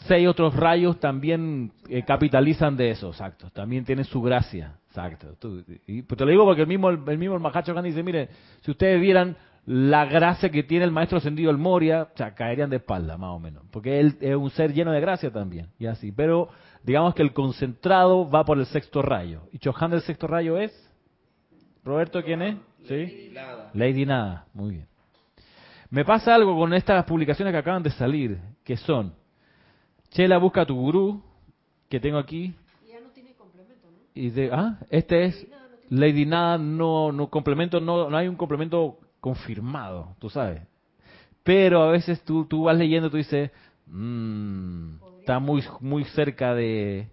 seis 0.07 0.27
otros 0.27 0.57
rayos 0.57 0.99
también 0.99 1.71
eh, 1.89 2.03
capitalizan 2.03 2.77
de 2.77 2.91
eso, 2.91 3.09
exacto. 3.09 3.51
También 3.51 3.85
tiene 3.85 4.05
su 4.05 4.21
gracia, 4.21 4.79
exacto. 4.89 5.35
y, 5.87 6.03
pues 6.03 6.19
te 6.19 6.25
lo 6.25 6.31
digo 6.31 6.45
porque 6.45 6.63
el 6.63 6.69
mismo 6.69 6.89
el, 6.89 7.19
mismo 7.19 7.39
Mahacho 7.39 7.81
dice, 7.83 8.03
mire, 8.03 8.31
si 8.63 8.71
ustedes 8.71 9.01
vieran 9.01 9.37
la 9.67 10.07
gracia 10.07 10.51
que 10.51 10.63
tiene 10.63 10.87
el 10.87 10.91
maestro 10.91 11.19
ascendido 11.19 11.51
el 11.51 11.59
Moria, 11.59 12.09
o 12.15 12.17
sea, 12.17 12.35
caerían 12.35 12.71
de 12.71 12.77
espalda, 12.77 13.19
más 13.19 13.31
o 13.31 13.39
menos, 13.39 13.65
porque 13.71 14.01
él 14.01 14.17
es 14.21 14.35
un 14.35 14.51
ser 14.51 14.73
lleno 14.73 14.93
de 14.93 15.01
gracia 15.01 15.31
también, 15.31 15.69
y 15.79 15.87
así. 15.87 16.11
Pero 16.11 16.49
digamos 16.83 17.15
que 17.15 17.23
el 17.23 17.33
concentrado 17.33 18.29
va 18.29 18.45
por 18.45 18.59
el 18.59 18.67
sexto 18.67 19.03
rayo. 19.03 19.43
¿Y 19.53 19.59
Chohan 19.59 19.91
del 19.91 20.03
sexto 20.03 20.27
rayo 20.27 20.59
es? 20.59 20.73
¿Roberto 21.85 22.23
quién 22.23 22.43
es? 22.43 22.57
¿Sí? 22.85 22.95
Lady 22.95 23.31
Nada. 23.33 23.71
Lady 23.75 24.07
Nada, 24.07 24.47
muy 24.55 24.71
bien. 24.73 24.89
Me 25.91 26.05
pasa 26.05 26.35
algo 26.35 26.57
con 26.57 26.75
estas 26.75 27.05
publicaciones 27.05 27.53
que 27.53 27.59
acaban 27.59 27.83
de 27.83 27.91
salir, 27.91 28.39
que 28.65 28.77
son 28.77 29.15
Chela 30.11 30.39
busca 30.39 30.65
tu 30.65 30.75
gurú, 30.75 31.23
que 31.89 32.01
tengo 32.01 32.19
aquí. 32.19 32.55
Y 32.85 32.93
ya 32.93 33.01
no 33.01 33.11
tiene 33.11 33.33
complemento, 33.35 33.89
¿no? 33.91 33.99
Y 34.15 34.31
de, 34.31 34.51
ah, 34.53 34.79
este 34.91 35.25
es 35.25 35.47
Lady 35.91 36.27
Nada, 36.27 36.59
no, 36.59 37.13
no 37.13 37.29
complemento, 37.29 37.81
no, 37.81 38.09
no 38.09 38.17
hay 38.17 38.29
un 38.29 38.37
complemento 38.37 38.99
confirmado, 39.21 40.15
tú 40.19 40.31
sabes. 40.31 40.63
Pero 41.43 41.83
a 41.83 41.91
veces 41.91 42.23
tú, 42.25 42.45
tú 42.45 42.65
vas 42.65 42.77
leyendo, 42.77 43.11
tú 43.11 43.17
dices, 43.17 43.51
mmm, 43.91 44.97
está 45.21 45.39
muy, 45.39 45.65
muy 45.81 46.05
cerca 46.05 46.55
de 46.55 47.09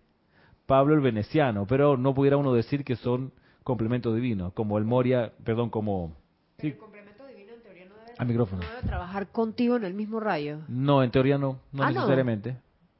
Pablo 0.66 0.94
el 0.94 1.02
Veneciano, 1.02 1.66
pero 1.68 1.98
no 1.98 2.14
pudiera 2.14 2.38
uno 2.38 2.54
decir 2.54 2.84
que 2.84 2.96
son 2.96 3.32
complementos 3.64 4.16
divinos, 4.16 4.54
como 4.54 4.78
el 4.78 4.86
Moria, 4.86 5.34
perdón, 5.44 5.70
como... 5.70 6.16
el 6.60 6.78
complemento 6.78 7.26
divino 7.28 7.52
en 7.54 7.62
teoría 7.62 7.86
no 7.86 7.96
debe, 7.96 8.26
micrófono. 8.26 8.62
trabajar 8.86 9.28
contigo 9.28 9.76
en 9.76 9.86
el 9.86 9.94
mismo 9.94 10.20
rayo. 10.20 10.60
No, 10.68 11.04
en 11.04 11.12
teoría 11.12 11.38
no, 11.38 11.60
no 11.72 11.84
ah, 11.84 11.92
necesariamente. 11.92 12.58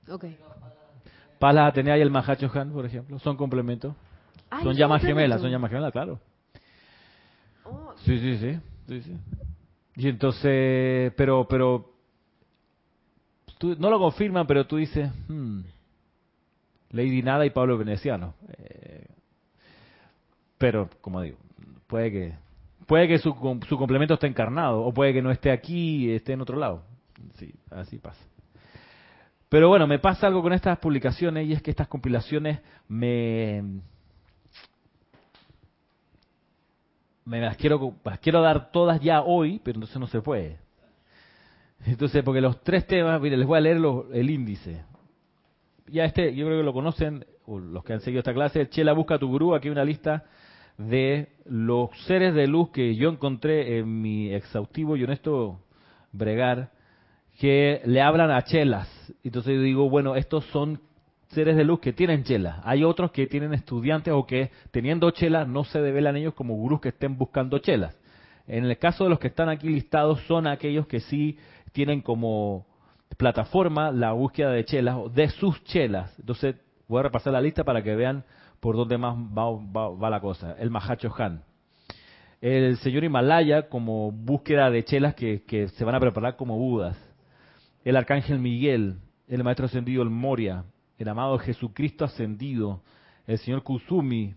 No. 0.08 0.16
Ok. 0.16 0.26
Palas 1.40 1.70
Atenea 1.70 1.98
y 1.98 2.02
el 2.02 2.10
Mahacho 2.10 2.50
Han, 2.54 2.72
por 2.72 2.86
ejemplo, 2.86 3.20
son 3.20 3.38
complementos. 3.38 3.94
son 4.64 4.76
llamas 4.76 5.02
gemelas, 5.02 5.42
son 5.42 5.52
llamas 5.52 5.70
gemelas, 5.70 5.92
claro. 5.92 6.20
Oh. 7.64 7.94
Sí, 7.98 8.20
sí, 8.20 8.38
sí, 8.38 8.60
sí, 8.88 9.02
sí. 9.02 9.18
Y 9.98 10.10
entonces, 10.10 11.14
pero, 11.16 11.48
pero 11.48 11.95
no 13.62 13.90
lo 13.90 14.00
confirman, 14.00 14.48
pero 14.48 14.66
tú 14.66 14.78
dices, 14.78 15.12
hmm, 15.28 15.62
Lady 16.92 17.22
Nada 17.22 17.46
y 17.46 17.50
Pablo 17.50 17.78
Veneciano. 17.78 18.34
Eh, 18.58 19.08
pero, 20.58 20.90
como 21.02 21.22
digo, 21.22 21.38
puede 21.88 22.12
que 22.12 22.46
puede 22.86 23.08
que 23.08 23.18
su, 23.18 23.34
su 23.68 23.78
complemento 23.78 24.14
esté 24.14 24.28
encarnado, 24.28 24.82
o 24.82 24.94
puede 24.94 25.14
que 25.14 25.22
no 25.22 25.32
esté 25.32 25.52
aquí 25.52 26.12
esté 26.12 26.34
en 26.34 26.42
otro 26.42 26.58
lado. 26.58 26.84
Sí, 27.38 27.54
así 27.72 27.98
pasa. 27.98 28.24
Pero 29.50 29.70
bueno, 29.70 29.88
me 29.88 30.00
pasa 30.00 30.28
algo 30.28 30.42
con 30.42 30.54
estas 30.54 30.78
publicaciones 30.80 31.48
y 31.48 31.54
es 31.54 31.62
que 31.62 31.72
estas 31.72 31.88
compilaciones 31.88 32.60
me, 32.88 33.64
me 37.24 37.42
las 37.42 37.56
quiero, 37.58 37.94
las 38.04 38.20
quiero 38.20 38.42
dar 38.42 38.72
todas 38.72 39.00
ya 39.02 39.22
hoy, 39.22 39.62
pero 39.64 39.78
entonces 39.78 40.00
no 40.00 40.08
se 40.08 40.22
puede. 40.22 40.60
Entonces, 41.86 42.24
porque 42.24 42.42
los 42.42 42.62
tres 42.64 42.88
temas, 42.88 43.22
mire, 43.22 43.38
les 43.38 43.48
voy 43.48 43.58
a 43.58 43.62
leer 43.62 43.78
el 44.14 44.30
índice. 44.30 44.84
Ya 45.88 46.06
este, 46.06 46.36
yo 46.36 46.46
creo 46.46 46.60
que 46.60 46.64
lo 46.64 46.74
conocen, 46.74 47.26
los 47.48 47.84
que 47.84 47.94
han 47.94 48.02
seguido 48.02 48.20
esta 48.20 48.34
clase, 48.34 48.68
Chela 48.70 48.94
busca 48.94 49.20
tu 49.20 49.28
gurú, 49.28 49.54
aquí 49.54 49.68
hay 49.68 49.72
una 49.72 49.86
lista 49.86 50.24
de 50.78 51.30
los 51.46 51.90
seres 52.06 52.34
de 52.34 52.48
luz 52.48 52.72
que 52.72 52.96
yo 52.96 53.10
encontré 53.10 53.78
en 53.78 54.02
mi 54.02 54.34
exhaustivo 54.34 54.98
y 54.98 55.04
honesto 55.04 55.60
bregar, 56.12 56.72
que 57.40 57.82
le 57.86 58.02
hablan 58.02 58.32
a 58.32 58.42
chelas. 58.44 58.90
Entonces 59.24 59.56
yo 59.56 59.62
digo, 59.62 59.90
bueno, 59.90 60.16
estos 60.16 60.46
son 60.46 60.82
seres 61.28 61.56
de 61.56 61.66
luz 61.66 61.80
que 61.80 61.94
tienen 61.94 62.24
chelas. 62.24 62.60
Hay 62.64 62.84
otros 62.84 63.12
que 63.12 63.28
tienen 63.28 63.54
estudiantes 63.54 64.14
o 64.14 64.26
que 64.26 64.52
teniendo 64.72 65.12
chelas 65.12 65.48
no 65.48 65.66
se 65.66 65.82
develan 65.82 66.16
ellos 66.16 66.34
como 66.34 66.56
gurús 66.56 66.82
que 66.82 66.90
estén 66.90 67.18
buscando 67.18 67.60
chelas. 67.60 67.96
En 68.48 68.66
el 68.66 68.78
caso 68.78 69.04
de 69.04 69.10
los 69.10 69.20
que 69.20 69.28
están 69.28 69.50
aquí 69.50 69.68
listados 69.68 70.22
son 70.28 70.48
aquellos 70.48 70.88
que 70.88 71.00
sí 71.00 71.38
tienen 71.76 72.02
como 72.02 72.66
plataforma 73.18 73.92
la 73.92 74.14
búsqueda 74.14 74.52
de 74.52 74.64
chelas, 74.64 75.14
de 75.14 75.28
sus 75.28 75.62
chelas. 75.66 76.18
Entonces 76.18 76.56
voy 76.88 77.02
a 77.02 77.04
repasar 77.04 77.34
la 77.34 77.42
lista 77.42 77.66
para 77.66 77.84
que 77.84 77.94
vean 77.96 78.24
por 78.62 78.78
dónde 78.78 78.98
más 78.98 79.16
va, 79.18 80.10
la 80.10 80.22
cosa. 80.22 80.56
El 80.58 80.72
Mahacho 80.72 81.14
Han. 81.18 81.44
El 82.40 82.78
señor 82.78 83.04
Himalaya 83.04 83.68
como 83.68 84.14
búsqueda 84.14 84.70
de 84.70 84.86
chelas 84.86 85.16
que, 85.16 85.44
que 85.44 85.68
se 85.68 85.84
van 85.84 85.96
a 85.96 86.00
preparar 86.00 86.38
como 86.38 86.58
Budas. 86.58 86.98
El 87.84 87.98
Arcángel 87.98 88.40
Miguel, 88.40 88.96
el 89.28 89.44
Maestro 89.44 89.66
Ascendido 89.66 90.02
el 90.02 90.10
Moria, 90.10 90.64
el 90.98 91.10
amado 91.10 91.38
Jesucristo 91.40 92.06
Ascendido, 92.06 92.84
el 93.28 93.38
señor 93.40 93.64
Kusumi, 93.64 94.34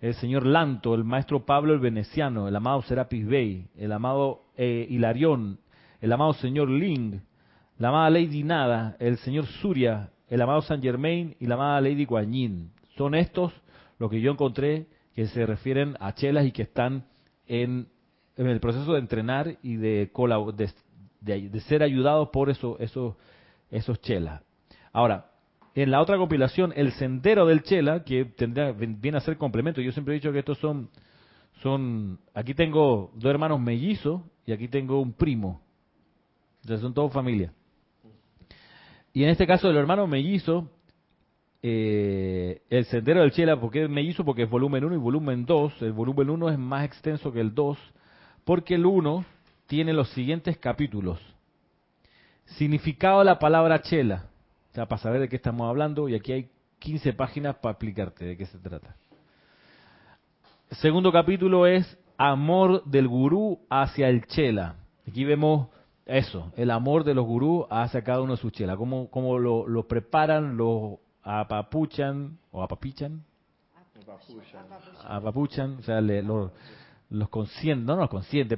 el 0.00 0.14
señor 0.14 0.46
Lanto, 0.46 0.94
el 0.94 1.02
Maestro 1.02 1.44
Pablo 1.44 1.74
el 1.74 1.80
Veneciano, 1.80 2.46
el 2.46 2.54
amado 2.54 2.82
Serapis 2.82 3.26
Bey, 3.26 3.66
el 3.76 3.90
amado 3.90 4.42
eh, 4.56 4.86
Hilarión, 4.88 5.58
el 6.00 6.12
amado 6.12 6.32
señor 6.34 6.70
Ling, 6.70 7.20
la 7.78 7.88
amada 7.88 8.10
Lady 8.10 8.42
Nada, 8.42 8.96
el 8.98 9.18
señor 9.18 9.46
Surya, 9.46 10.10
el 10.28 10.40
amado 10.40 10.62
Saint 10.62 10.82
Germain 10.82 11.36
y 11.38 11.46
la 11.46 11.54
amada 11.54 11.80
Lady 11.80 12.04
Guanyin. 12.04 12.70
Son 12.96 13.14
estos 13.14 13.52
los 13.98 14.10
que 14.10 14.20
yo 14.20 14.32
encontré 14.32 14.86
que 15.14 15.26
se 15.26 15.46
refieren 15.46 15.96
a 16.00 16.14
chelas 16.14 16.46
y 16.46 16.52
que 16.52 16.62
están 16.62 17.06
en, 17.46 17.88
el 18.36 18.60
proceso 18.60 18.92
de 18.92 18.98
entrenar 18.98 19.56
y 19.62 19.76
de, 19.76 20.10
de, 21.20 21.48
de, 21.48 21.60
ser 21.60 21.82
ayudados 21.82 22.28
por 22.28 22.50
eso, 22.50 22.76
esos, 22.78 24.00
chelas. 24.02 24.42
Ahora, 24.92 25.30
en 25.74 25.90
la 25.90 26.00
otra 26.00 26.18
compilación, 26.18 26.72
El 26.76 26.92
Sendero 26.92 27.46
del 27.46 27.62
Chela, 27.62 28.04
que 28.04 28.24
tendría, 28.24 28.72
viene 28.72 29.18
a 29.18 29.20
ser 29.20 29.36
complemento. 29.36 29.80
Yo 29.80 29.92
siempre 29.92 30.14
he 30.14 30.18
dicho 30.18 30.32
que 30.32 30.38
estos 30.38 30.58
son, 30.58 30.90
son, 31.62 32.18
aquí 32.34 32.54
tengo 32.54 33.10
dos 33.14 33.30
hermanos 33.30 33.60
mellizos 33.60 34.22
y 34.46 34.52
aquí 34.52 34.68
tengo 34.68 35.00
un 35.00 35.12
primo. 35.12 35.62
Entonces 36.66 36.82
son 36.82 36.94
todos 36.94 37.12
familia. 37.12 37.52
Y 39.12 39.22
en 39.22 39.30
este 39.30 39.46
caso, 39.46 39.70
el 39.70 39.76
hermano 39.76 40.08
mellizo, 40.08 40.68
eh, 41.62 42.60
el 42.68 42.86
Sendero 42.86 43.20
del 43.20 43.30
Chela, 43.30 43.60
porque 43.60 43.84
es 43.84 43.88
mellizo? 43.88 44.24
Porque 44.24 44.42
es 44.42 44.50
volumen 44.50 44.84
1 44.84 44.96
y 44.96 44.98
volumen 44.98 45.46
2. 45.46 45.82
El 45.82 45.92
volumen 45.92 46.28
1 46.28 46.50
es 46.50 46.58
más 46.58 46.84
extenso 46.84 47.30
que 47.30 47.40
el 47.40 47.54
2, 47.54 47.78
porque 48.44 48.74
el 48.74 48.84
1 48.84 49.24
tiene 49.68 49.92
los 49.92 50.10
siguientes 50.10 50.58
capítulos. 50.58 51.20
Significado 52.46 53.20
de 53.20 53.26
la 53.26 53.38
palabra 53.38 53.80
chela 53.82 54.26
para 54.72 54.98
saber 54.98 55.20
de 55.20 55.28
qué 55.28 55.36
estamos 55.36 55.68
hablando, 55.68 56.08
y 56.08 56.16
aquí 56.16 56.32
hay 56.32 56.48
15 56.80 57.12
páginas 57.12 57.54
para 57.58 57.74
explicarte 57.74 58.24
de 58.24 58.36
qué 58.36 58.44
se 58.46 58.58
trata. 58.58 58.96
Segundo 60.80 61.12
capítulo 61.12 61.64
es 61.68 61.96
Amor 62.18 62.82
del 62.86 63.06
Gurú 63.06 63.60
hacia 63.70 64.08
el 64.08 64.26
Chela. 64.26 64.74
Aquí 65.06 65.24
vemos 65.24 65.68
eso, 66.06 66.52
el 66.56 66.70
amor 66.70 67.02
de 67.02 67.14
los 67.14 67.26
gurús 67.26 67.66
hacia 67.68 68.02
cada 68.02 68.22
uno 68.22 68.34
de 68.34 68.40
sus 68.40 68.52
chelas, 68.52 68.76
cómo, 68.76 69.10
cómo 69.10 69.38
lo, 69.38 69.66
lo, 69.66 69.88
preparan, 69.88 70.56
lo 70.56 71.00
apapuchan, 71.22 72.38
o 72.52 72.62
apapichan, 72.62 73.24
apapuchan, 75.04 75.76
o 75.80 75.82
sea, 75.82 76.00
le, 76.00 76.22
los 76.22 77.28
consiente, 77.28 77.84
no 77.84 77.96
los 77.96 78.08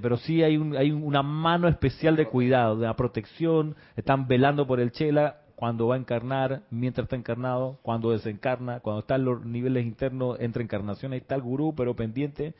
pero 0.00 0.18
sí 0.18 0.42
hay, 0.42 0.58
un, 0.58 0.76
hay 0.76 0.90
una 0.90 1.22
mano 1.22 1.68
especial 1.68 2.16
de 2.16 2.26
cuidado, 2.26 2.76
de 2.76 2.86
la 2.86 2.96
protección, 2.96 3.76
están 3.96 4.28
velando 4.28 4.66
por 4.66 4.78
el 4.78 4.92
chela, 4.92 5.38
cuando 5.56 5.88
va 5.88 5.96
a 5.96 5.98
encarnar, 5.98 6.62
mientras 6.70 7.06
está 7.06 7.16
encarnado, 7.16 7.78
cuando 7.82 8.10
desencarna, 8.10 8.80
cuando 8.80 9.00
está 9.00 9.16
en 9.16 9.24
los 9.24 9.44
niveles 9.44 9.84
internos 9.86 10.38
entre 10.38 10.62
encarnaciones, 10.62 11.22
está 11.22 11.34
el 11.34 11.42
gurú, 11.42 11.74
pero 11.74 11.96
pendiente 11.96 12.54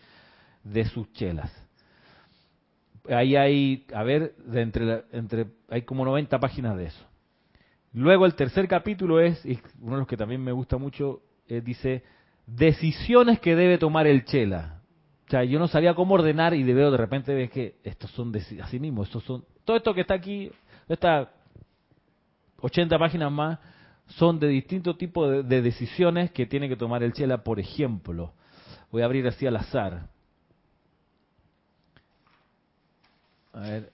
de 0.65 0.85
sus 0.87 1.13
chelas. 1.13 1.68
Ahí 3.09 3.37
hay, 3.37 3.87
a 3.95 4.03
ver, 4.03 4.35
de 4.37 4.61
entre, 4.61 5.05
entre, 5.13 5.47
hay 5.69 5.83
como 5.83 6.05
90 6.05 6.39
páginas 6.39 6.77
de 6.77 6.87
eso. 6.87 7.05
Luego 7.93 8.27
el 8.27 8.35
tercer 8.35 8.69
capítulo 8.69 9.21
es, 9.21 9.43
uno 9.81 9.93
de 9.93 9.99
los 10.01 10.07
que 10.07 10.17
también 10.17 10.43
me 10.43 10.53
gusta 10.53 10.77
mucho, 10.77 11.23
dice, 11.49 12.05
decisiones 12.47 13.41
que 13.41 13.57
debe 13.57 13.79
tomar 13.79 14.07
el 14.07 14.25
chela. 14.25 14.83
O 15.27 15.31
sea, 15.31 15.45
yo 15.45 15.59
no 15.59 15.69
sabía 15.69 15.95
cómo 15.95 16.15
ordenar 16.15 16.55
y 16.55 16.63
de 16.63 16.75
veo 16.75 16.91
de 16.91 16.97
repente 16.97 17.35
ves 17.35 17.51
que 17.51 17.77
estos 17.85 18.11
son 18.13 18.33
así 18.63 18.79
mismo, 18.79 19.03
estos 19.03 19.23
son, 19.25 19.45
todo 19.65 19.77
esto 19.77 19.95
que 19.95 20.03
está 20.03 20.15
aquí, 20.15 20.51
esta 20.89 21.31
80 22.61 22.99
páginas 22.99 23.31
más 23.31 23.59
son 24.07 24.39
de 24.39 24.49
distintos 24.49 24.97
tipos 24.97 25.47
de, 25.47 25.63
decisiones 25.63 26.31
que 26.31 26.47
tiene 26.47 26.69
que 26.69 26.77
tomar 26.77 27.03
el 27.03 27.13
Chela. 27.13 27.45
Por 27.45 27.61
ejemplo, 27.61 28.33
voy 28.91 29.03
a 29.03 29.05
abrir 29.05 29.27
así 29.27 29.47
al 29.47 29.57
azar. 29.57 30.09
A 33.59 33.61
ver. 33.63 33.93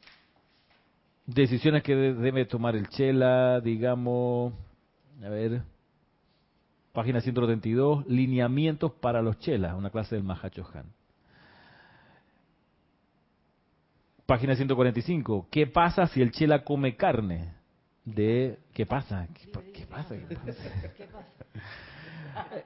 Decisiones 1.27 1.83
que 1.83 1.95
debe 1.95 2.45
tomar 2.45 2.77
el 2.77 2.89
Chela, 2.89 3.61
digamos. 3.61 4.53
A 5.25 5.29
ver. 5.29 5.63
Página 6.93 7.21
132. 7.21 8.07
Lineamientos 8.07 8.93
para 8.93 9.23
los 9.23 9.39
Chelas, 9.39 9.75
una 9.75 9.91
clase 9.91 10.15
del 10.15 10.25
Mahacho 10.25 10.67
Han. 10.75 10.87
Página 14.27 14.55
145. 14.55 15.49
¿Qué 15.51 15.67
pasa 15.67 16.07
si 16.09 16.21
el 16.21 16.31
Chela 16.31 16.65
come 16.65 16.97
carne? 16.97 17.55
de 18.05 18.59
¿qué 18.73 18.87
pasa? 18.87 19.27
¿Qué, 19.33 19.87
pasa? 19.91 20.15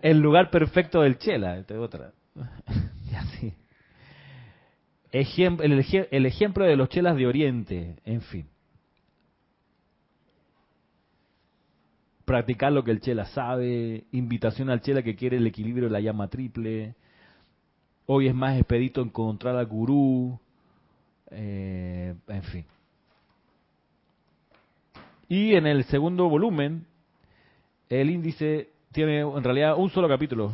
El 0.02 0.18
lugar 0.18 0.50
perfecto 0.50 1.02
del 1.02 1.18
Chela, 1.18 1.64
otra. 1.78 2.12
y 3.10 3.14
así. 3.14 3.54
El, 5.12 6.26
ejemplo 6.26 6.64
de 6.64 6.76
los 6.76 6.88
chelas 6.88 7.16
de 7.16 7.26
Oriente, 7.26 7.96
en 8.04 8.20
fin. 8.20 8.46
Practicar 12.24 12.72
lo 12.72 12.84
que 12.84 12.90
el 12.90 13.00
chela 13.00 13.24
sabe, 13.26 14.04
invitación 14.12 14.68
al 14.68 14.82
chela 14.82 15.02
que 15.02 15.16
quiere 15.16 15.38
el 15.38 15.46
equilibrio 15.46 15.84
de 15.84 15.92
la 15.92 16.00
llama 16.00 16.28
triple. 16.28 16.94
Hoy 18.04 18.28
es 18.28 18.34
más 18.34 18.58
expedito 18.58 19.00
encontrar 19.00 19.56
al 19.56 19.66
gurú, 19.66 20.38
eh, 21.30 22.14
en 22.26 22.42
fin. 22.42 22.64
Y 25.28 25.54
en 25.54 25.66
el 25.66 25.84
segundo 25.84 26.28
volumen, 26.28 26.86
el 27.88 28.10
índice 28.10 28.68
tiene 28.92 29.20
en 29.20 29.44
realidad 29.44 29.76
un 29.78 29.88
solo 29.90 30.08
capítulo. 30.08 30.52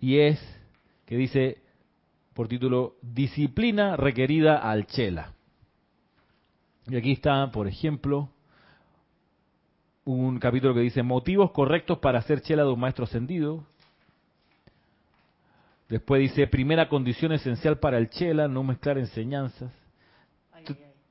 Y 0.00 0.18
es 0.18 0.40
que 1.06 1.16
dice 1.16 1.61
por 2.34 2.48
título 2.48 2.96
Disciplina 3.02 3.96
requerida 3.96 4.58
al 4.58 4.86
Chela. 4.86 5.32
Y 6.88 6.96
aquí 6.96 7.12
está, 7.12 7.50
por 7.50 7.68
ejemplo, 7.68 8.28
un 10.04 10.38
capítulo 10.38 10.74
que 10.74 10.80
dice 10.80 11.02
motivos 11.02 11.52
correctos 11.52 11.98
para 11.98 12.18
hacer 12.18 12.42
chela 12.42 12.64
de 12.64 12.72
un 12.72 12.80
maestro 12.80 13.04
ascendido. 13.04 13.64
Después 15.88 16.22
dice 16.22 16.46
primera 16.46 16.88
condición 16.88 17.32
esencial 17.32 17.78
para 17.78 17.98
el 17.98 18.10
chela, 18.10 18.48
no 18.48 18.64
mezclar 18.64 18.98
enseñanzas 18.98 19.70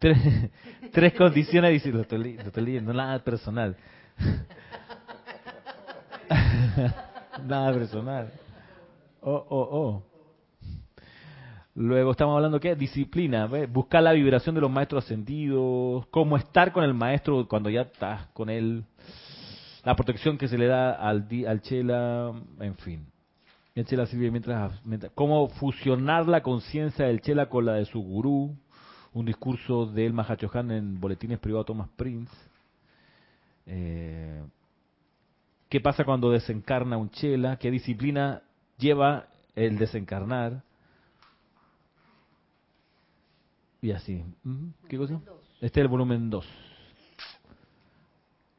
tres, 0.02 0.18
tres 0.92 1.14
condiciones, 1.14 1.72
dice, 1.72 1.92
lo 1.92 2.02
estoy, 2.02 2.38
leyendo, 2.56 2.92
nada 2.92 3.24
personal. 3.24 3.78
nada 7.46 7.74
personal. 7.74 8.34
Oh, 9.22 9.46
oh, 9.50 9.70
oh. 9.72 10.04
Luego 11.74 12.12
estamos 12.12 12.36
hablando 12.36 12.60
qué? 12.60 12.76
Disciplina, 12.76 13.50
buscar 13.70 14.04
la 14.04 14.12
vibración 14.12 14.56
de 14.56 14.62
los 14.62 14.70
maestros 14.70 15.06
ascendidos, 15.06 16.06
cómo 16.08 16.36
estar 16.36 16.74
con 16.74 16.84
el 16.84 16.94
maestro 16.94 17.48
cuando 17.48 17.70
ya 17.70 17.84
estás 17.84 18.28
con 18.34 18.50
él, 18.50 18.84
la 19.86 19.96
protección 19.96 20.38
que 20.38 20.50
se 20.50 20.58
le 20.58 20.68
da 20.68 20.92
al, 20.92 21.28
al 21.48 21.62
chela, 21.62 22.34
en 22.60 22.76
fin. 22.76 23.06
El 23.74 23.86
chela 23.86 24.06
sirve 24.06 24.30
mientras, 24.32 24.82
cómo 25.16 25.48
fusionar 25.48 26.28
la 26.28 26.44
conciencia 26.44 27.06
del 27.06 27.22
chela 27.22 27.48
con 27.48 27.66
la 27.66 27.76
de 27.76 27.86
su 27.86 28.02
gurú, 28.02 28.54
un 29.14 29.26
discurso 29.26 29.86
de 29.86 30.06
El 30.06 30.14
Mahachohan 30.14 30.72
en 30.72 31.00
Boletines 31.00 31.40
Privados 31.40 31.68
Thomas 31.68 31.88
Prince. 31.96 32.34
Eh, 33.66 34.44
¿Qué 35.70 35.80
pasa 35.80 36.04
cuando 36.04 36.32
desencarna 36.32 36.98
un 36.98 37.12
chela? 37.12 37.56
¿Qué 37.56 37.72
disciplina 37.72 38.42
lleva 38.78 39.28
el 39.56 39.78
desencarnar? 39.78 40.64
Y 43.82 43.92
así. 43.92 44.24
¿Qué 44.88 44.98
cosa? 44.98 45.20
Este 45.60 45.80
es 45.80 45.84
el 45.84 45.88
volumen 45.88 46.30
2. 46.30 46.46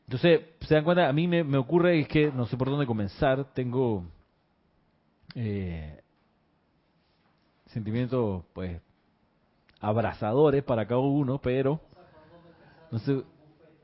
Entonces, 0.07 0.41
se 0.61 0.75
dan 0.75 0.85
cuenta, 0.85 1.09
a 1.09 1.13
mí 1.13 1.27
me, 1.27 1.57
ocurre 1.57 2.01
es 2.01 2.09
que 2.09 2.31
no 2.31 2.47
sé 2.47 2.57
por 2.57 2.69
dónde 2.69 2.87
comenzar. 2.87 3.45
Tengo 3.55 4.05
eh, 5.35 6.03
sentimientos, 7.67 8.45
pues, 8.53 8.81
abrazadores 9.81 10.63
para 10.65 10.87
cada 10.87 11.01
uno, 11.01 11.41
pero 11.41 11.81
no 12.91 12.99
sé, 12.99 13.23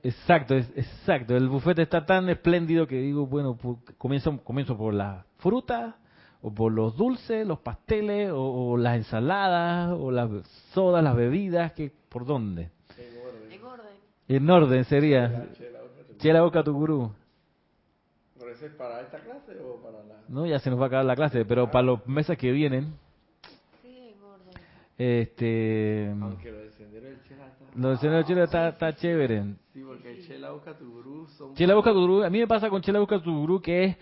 Exacto, 0.02 0.54
exacto. 0.54 1.36
El 1.36 1.48
buffet 1.48 1.78
está 1.80 2.06
tan 2.06 2.28
espléndido 2.28 2.86
que 2.86 3.00
digo, 3.00 3.26
bueno, 3.26 3.58
comienzo, 3.96 4.38
comienzo 4.44 4.76
por 4.76 4.94
la 4.94 5.26
fruta, 5.38 5.96
o 6.42 6.54
por 6.54 6.72
los 6.72 6.96
dulces, 6.96 7.46
los 7.46 7.58
pasteles, 7.58 8.30
o, 8.32 8.76
las 8.76 8.96
ensaladas, 8.96 9.96
o 9.98 10.10
las 10.10 10.30
sodas, 10.72 11.02
las 11.02 11.16
bebidas, 11.16 11.72
que 11.72 11.92
¿por 12.08 12.24
dónde? 12.24 12.70
En 13.48 13.64
orden. 13.64 13.92
En 14.28 14.50
orden, 14.50 14.84
sería. 14.84 15.46
Chela 16.18 16.42
boca 16.42 16.62
tu 16.62 16.72
gurú. 16.72 17.12
¿Pero 18.38 18.50
ese 18.50 18.66
es 18.66 18.72
para 18.72 19.00
esta 19.00 19.18
clase 19.18 19.58
o 19.60 19.82
para 19.82 20.02
la.? 20.04 20.16
No, 20.28 20.46
ya 20.46 20.58
se 20.58 20.70
nos 20.70 20.78
va 20.78 20.84
a 20.84 20.86
acabar 20.88 21.04
la 21.04 21.16
clase, 21.16 21.44
pero 21.44 21.70
para 21.70 21.82
los 21.82 22.06
meses 22.06 22.36
que 22.38 22.52
vienen. 22.52 22.94
Este. 24.98 26.12
Aunque 26.20 26.50
lo 26.50 26.58
del 26.58 26.72
sendero 26.72 27.06
del 27.06 27.22
Chela 27.22 27.46
está. 27.46 27.64
Lo 27.76 27.88
del 27.90 27.98
sendero 27.98 28.16
del 28.18 28.26
Chela 28.26 28.44
está, 28.44 28.68
está 28.68 28.96
chévere. 28.96 29.44
Sí, 29.72 29.82
porque 29.86 30.20
Chela 30.26 30.50
busca 30.50 30.76
tu 30.76 30.90
gurú. 30.90 31.28
Son... 31.28 31.54
Chela 31.54 31.74
busca 31.76 31.92
tu 31.92 32.00
gurú. 32.00 32.24
A 32.24 32.30
mí 32.30 32.40
me 32.40 32.48
pasa 32.48 32.68
con 32.68 32.82
Chela 32.82 32.98
busca 32.98 33.22
tu 33.22 33.32
gurú 33.32 33.62
que 33.62 33.84
es 33.84 33.96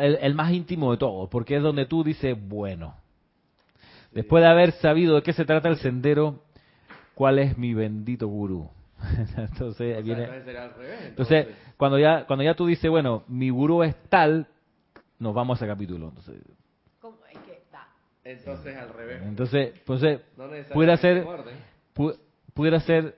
el, 0.00 0.18
el 0.20 0.34
más 0.34 0.52
íntimo 0.52 0.90
de 0.90 0.98
todo, 0.98 1.30
porque 1.30 1.56
es 1.56 1.62
donde 1.62 1.86
tú 1.86 2.02
dices, 2.02 2.36
bueno. 2.48 2.94
Después 4.12 4.42
de 4.42 4.50
haber 4.50 4.72
sabido 4.72 5.14
de 5.14 5.22
qué 5.22 5.32
se 5.32 5.44
trata 5.44 5.68
el 5.68 5.76
sendero, 5.76 6.42
¿cuál 7.14 7.38
es 7.38 7.56
mi 7.56 7.72
bendito 7.72 8.26
gurú? 8.26 8.68
entonces 9.36 10.04
viene 10.04 10.28
entonces, 11.06 11.46
cuando 11.76 11.98
ya 11.98 12.26
cuando 12.26 12.44
ya 12.44 12.54
tú 12.54 12.66
dices 12.66 12.90
bueno 12.90 13.24
mi 13.28 13.48
gurú 13.48 13.82
es 13.82 13.96
tal 14.10 14.46
nos 15.18 15.34
vamos 15.34 15.56
a 15.56 15.64
ese 15.64 15.72
capítulo 15.72 16.08
entonces 16.08 16.36
entonces 18.38 18.76
al 18.76 18.92
revés. 18.92 19.22
Entonces 19.22 19.72
pues 19.84 20.20
pudiera 20.72 20.96
ser 20.96 21.26
pudiera 22.54 22.80
ser 22.80 23.16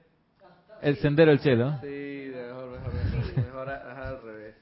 el 0.80 0.96
sendero 0.96 1.30
del 1.30 1.40
cielo. 1.40 1.78
Sí 1.82 2.32
mejor 2.32 2.70
mejor 2.70 3.36
mejor, 3.36 3.68
al 3.70 4.22
revés. 4.22 4.54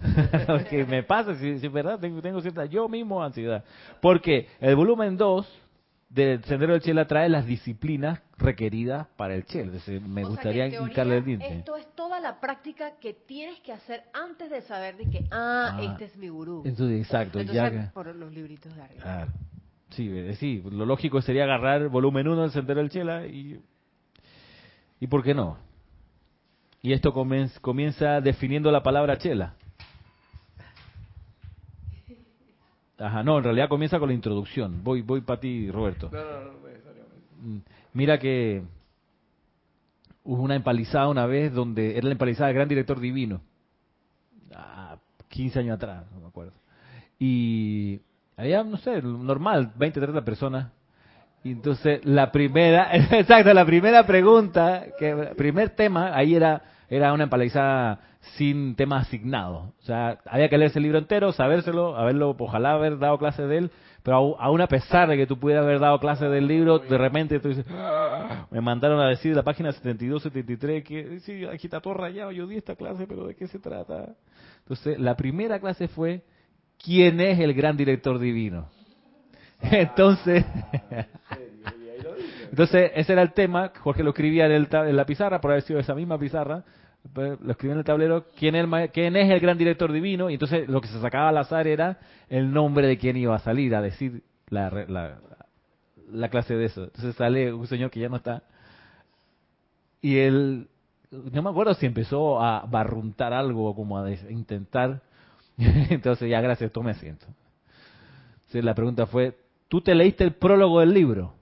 Que 0.70 0.84
me 0.84 1.02
pasa 1.02 1.34
si, 1.36 1.58
si 1.58 1.68
verdad 1.68 1.98
tengo, 1.98 2.22
tengo 2.22 2.40
cierta 2.40 2.64
yo 2.64 2.88
mismo 2.88 3.22
ansiedad. 3.22 3.64
Porque 4.00 4.48
el 4.60 4.74
volumen 4.76 5.16
2 5.16 5.46
del 6.10 6.42
Sendero 6.44 6.72
del 6.72 6.82
Chela 6.82 7.06
trae 7.06 7.28
las 7.28 7.46
disciplinas 7.46 8.20
requeridas 8.36 9.06
para 9.16 9.34
el 9.34 9.44
Chel. 9.44 9.70
me 10.06 10.24
gustaría 10.24 10.66
indicarle 10.66 11.18
el 11.18 11.24
diente. 11.24 11.58
Esto 11.58 11.76
es 11.76 11.86
toda 11.94 12.18
la 12.20 12.40
práctica 12.40 12.96
que 13.00 13.14
tienes 13.14 13.60
que 13.60 13.72
hacer 13.72 14.02
antes 14.12 14.50
de 14.50 14.60
saber 14.62 14.96
de 14.96 15.08
que, 15.08 15.24
ah, 15.30 15.76
ah 15.78 15.82
este 15.82 16.06
es 16.06 16.16
mi 16.16 16.28
gurú. 16.28 16.62
Entonces, 16.66 17.00
exacto. 17.00 17.40
ya 17.42 17.92
por 17.94 18.14
los 18.14 18.32
libritos 18.32 18.74
de 18.74 18.82
arriba. 18.82 19.28
Sí, 19.90 20.08
eh, 20.10 20.34
sí, 20.36 20.62
lo 20.70 20.84
lógico 20.84 21.22
sería 21.22 21.44
agarrar 21.44 21.88
volumen 21.88 22.26
1 22.26 22.42
del 22.42 22.50
Sendero 22.50 22.80
del 22.80 22.90
Chela 22.90 23.26
y... 23.26 23.60
¿Y 25.02 25.06
por 25.06 25.22
qué 25.22 25.32
no? 25.32 25.56
Y 26.82 26.92
esto 26.92 27.12
comienza 27.12 28.20
definiendo 28.20 28.70
la 28.70 28.82
palabra 28.82 29.18
chela. 29.18 29.54
Ajá, 33.00 33.22
no, 33.22 33.38
en 33.38 33.44
realidad 33.44 33.68
comienza 33.68 33.98
con 33.98 34.08
la 34.08 34.14
introducción. 34.14 34.84
Voy, 34.84 35.00
voy 35.00 35.22
para 35.22 35.40
ti, 35.40 35.70
Roberto. 35.70 36.10
No, 36.12 36.18
no, 36.22 36.40
no, 36.44 36.50
mm, 37.42 37.60
Mira 37.94 38.18
que 38.18 38.62
hubo 40.24 40.42
una 40.42 40.54
empalizada 40.54 41.08
una 41.08 41.26
vez 41.26 41.52
donde 41.52 41.96
era 41.96 42.06
la 42.06 42.12
empalizada 42.12 42.48
del 42.48 42.56
gran 42.56 42.68
director 42.68 43.00
divino. 43.00 43.40
Ah, 44.54 44.98
15 45.28 45.60
años 45.60 45.76
atrás, 45.76 46.04
no 46.12 46.20
me 46.20 46.26
acuerdo. 46.28 46.52
Y 47.18 48.00
había, 48.36 48.62
no 48.62 48.76
sé, 48.76 49.00
normal, 49.02 49.72
20, 49.76 49.98
30 50.00 50.24
personas. 50.24 50.72
Y 51.42 51.52
entonces 51.52 52.04
la 52.04 52.30
primera, 52.30 52.94
exacto, 53.18 53.52
la 53.54 53.64
primera 53.64 54.06
pregunta, 54.06 54.84
que 54.98 55.10
el 55.10 55.36
primer 55.36 55.70
tema, 55.70 56.14
ahí 56.14 56.34
era, 56.34 56.62
era 56.88 57.14
una 57.14 57.24
empalizada 57.24 58.09
sin 58.20 58.76
tema 58.76 58.98
asignado. 58.98 59.72
O 59.80 59.82
sea, 59.82 60.18
había 60.26 60.48
que 60.48 60.58
leerse 60.58 60.78
el 60.78 60.84
libro 60.84 60.98
entero, 60.98 61.32
sabérselo, 61.32 61.96
haberlo, 61.96 62.36
ojalá 62.38 62.72
haber 62.72 62.98
dado 62.98 63.18
clase 63.18 63.46
de 63.46 63.58
él, 63.58 63.70
pero 64.02 64.38
aún 64.38 64.60
a 64.60 64.66
pesar 64.66 65.08
de 65.08 65.16
que 65.16 65.26
tú 65.26 65.38
pudieras 65.38 65.64
haber 65.64 65.80
dado 65.80 65.98
clase 65.98 66.26
del 66.26 66.46
libro, 66.46 66.78
de 66.78 66.98
repente 66.98 67.40
tú 67.40 67.48
dices, 67.48 67.66
ah", 67.70 68.46
me 68.50 68.60
mandaron 68.60 69.00
a 69.00 69.08
decir 69.08 69.34
la 69.34 69.42
página 69.42 69.72
72, 69.72 70.22
73, 70.22 70.84
que 70.84 71.20
sí, 71.20 71.44
aquí 71.46 71.66
está 71.66 71.80
todo 71.80 71.94
rayado, 71.94 72.30
yo 72.32 72.46
di 72.46 72.56
esta 72.56 72.76
clase, 72.76 73.06
pero 73.06 73.26
¿de 73.26 73.34
qué 73.34 73.46
se 73.46 73.58
trata? 73.58 74.14
Entonces, 74.60 74.98
la 74.98 75.16
primera 75.16 75.58
clase 75.58 75.88
fue, 75.88 76.22
¿quién 76.82 77.20
es 77.20 77.38
el 77.38 77.54
gran 77.54 77.76
director 77.76 78.18
divino? 78.18 78.68
Entonces, 79.62 80.44
entonces 82.50 82.90
ese 82.94 83.12
era 83.12 83.22
el 83.22 83.32
tema, 83.32 83.72
Jorge 83.78 84.02
lo 84.02 84.10
escribía 84.10 84.46
en, 84.46 84.66
en 84.72 84.96
la 84.96 85.04
pizarra, 85.04 85.40
por 85.40 85.50
haber 85.50 85.62
sido 85.62 85.78
esa 85.78 85.94
misma 85.94 86.18
pizarra, 86.18 86.64
lo 87.14 87.50
escribí 87.50 87.72
en 87.72 87.78
el 87.78 87.84
tablero, 87.84 88.26
¿quién 88.36 88.54
es, 88.54 88.64
el, 88.64 88.90
quién 88.90 89.16
es 89.16 89.30
el 89.30 89.40
gran 89.40 89.58
director 89.58 89.90
divino, 89.92 90.30
y 90.30 90.34
entonces 90.34 90.68
lo 90.68 90.80
que 90.80 90.88
se 90.88 91.00
sacaba 91.00 91.30
al 91.30 91.38
azar 91.38 91.66
era 91.66 91.98
el 92.28 92.52
nombre 92.52 92.86
de 92.86 92.98
quién 92.98 93.16
iba 93.16 93.34
a 93.34 93.40
salir 93.40 93.74
a 93.74 93.82
decir 93.82 94.22
la, 94.48 94.70
la, 96.10 96.28
clase 96.28 96.54
de 96.54 96.66
eso. 96.66 96.84
Entonces 96.84 97.14
sale 97.16 97.52
un 97.52 97.66
señor 97.66 97.90
que 97.90 98.00
ya 98.00 98.08
no 98.08 98.16
está, 98.16 98.42
y 100.02 100.18
él, 100.18 100.68
no 101.10 101.42
me 101.42 101.50
acuerdo 101.50 101.74
si 101.74 101.86
empezó 101.86 102.40
a 102.40 102.64
barruntar 102.66 103.32
algo, 103.32 103.74
como 103.74 103.98
a 103.98 104.10
intentar, 104.10 105.02
entonces 105.58 106.30
ya 106.30 106.40
gracias, 106.40 106.70
tome 106.72 106.92
asiento. 106.92 107.26
Entonces 108.40 108.64
la 108.64 108.74
pregunta 108.74 109.06
fue, 109.06 109.36
¿tú 109.68 109.80
te 109.80 109.94
leíste 109.94 110.24
el 110.24 110.32
prólogo 110.32 110.80
del 110.80 110.92
libro? 110.92 111.39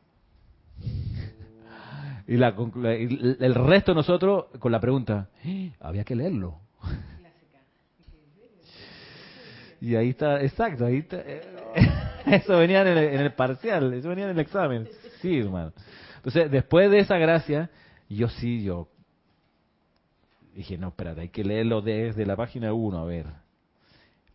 Y, 2.28 2.36
la, 2.36 2.48
el 2.48 3.54
resto 3.54 3.92
de 3.92 3.96
nosotros 3.96 4.44
con 4.58 4.70
la 4.70 4.78
pregunta, 4.78 5.30
¡Eh! 5.42 5.72
había 5.80 6.04
que 6.04 6.14
leerlo. 6.14 6.60
Y 9.80 9.94
ahí 9.94 10.10
está, 10.10 10.42
exacto, 10.42 10.84
ahí 10.84 10.98
está. 10.98 11.22
Eso 12.26 12.58
venía 12.58 12.82
en 12.82 12.98
el, 12.98 13.32
parcial, 13.32 13.94
eso 13.94 14.10
venía 14.10 14.24
en 14.24 14.32
el 14.32 14.40
examen. 14.40 14.86
Sí, 15.22 15.38
hermano. 15.38 15.72
Entonces, 16.16 16.50
después 16.50 16.90
de 16.90 16.98
esa 16.98 17.16
gracia, 17.16 17.70
yo 18.10 18.28
sí, 18.28 18.62
yo 18.62 18.88
dije, 20.54 20.76
no, 20.76 20.88
espérate, 20.88 21.22
hay 21.22 21.28
que 21.30 21.42
leerlo 21.42 21.80
desde 21.80 22.26
la 22.26 22.36
página 22.36 22.74
1, 22.74 22.98
a 22.98 23.04
ver. 23.06 23.26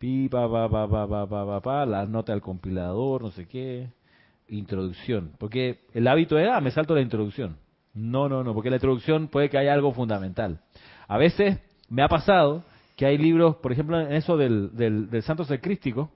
Pi, 0.00 0.28
pa, 0.28 0.50
pa, 0.50 0.68
pa, 0.68 0.88
pa, 0.88 1.06
pa, 1.06 1.26
pa, 1.28 1.46
pa, 1.46 1.60
pa, 1.60 1.86
la 1.86 2.04
nota 2.06 2.32
del 2.32 2.42
compilador, 2.42 3.22
no 3.22 3.30
sé 3.30 3.46
qué. 3.46 3.90
Introducción. 4.48 5.32
Porque 5.38 5.84
el 5.92 6.08
hábito 6.08 6.36
era, 6.36 6.56
ah, 6.56 6.60
me 6.60 6.72
salto 6.72 6.96
la 6.96 7.00
introducción. 7.00 7.56
No, 7.94 8.28
no, 8.28 8.42
no, 8.42 8.52
porque 8.54 8.70
la 8.70 8.76
introducción 8.76 9.28
puede 9.28 9.48
que 9.48 9.58
haya 9.58 9.72
algo 9.72 9.92
fundamental. 9.92 10.60
A 11.06 11.16
veces 11.16 11.58
me 11.88 12.02
ha 12.02 12.08
pasado 12.08 12.64
que 12.96 13.06
hay 13.06 13.18
libros, 13.18 13.56
por 13.56 13.72
ejemplo, 13.72 14.00
en 14.00 14.12
eso 14.12 14.36
del, 14.36 15.08
Santo 15.22 15.44
Secrístico, 15.44 16.10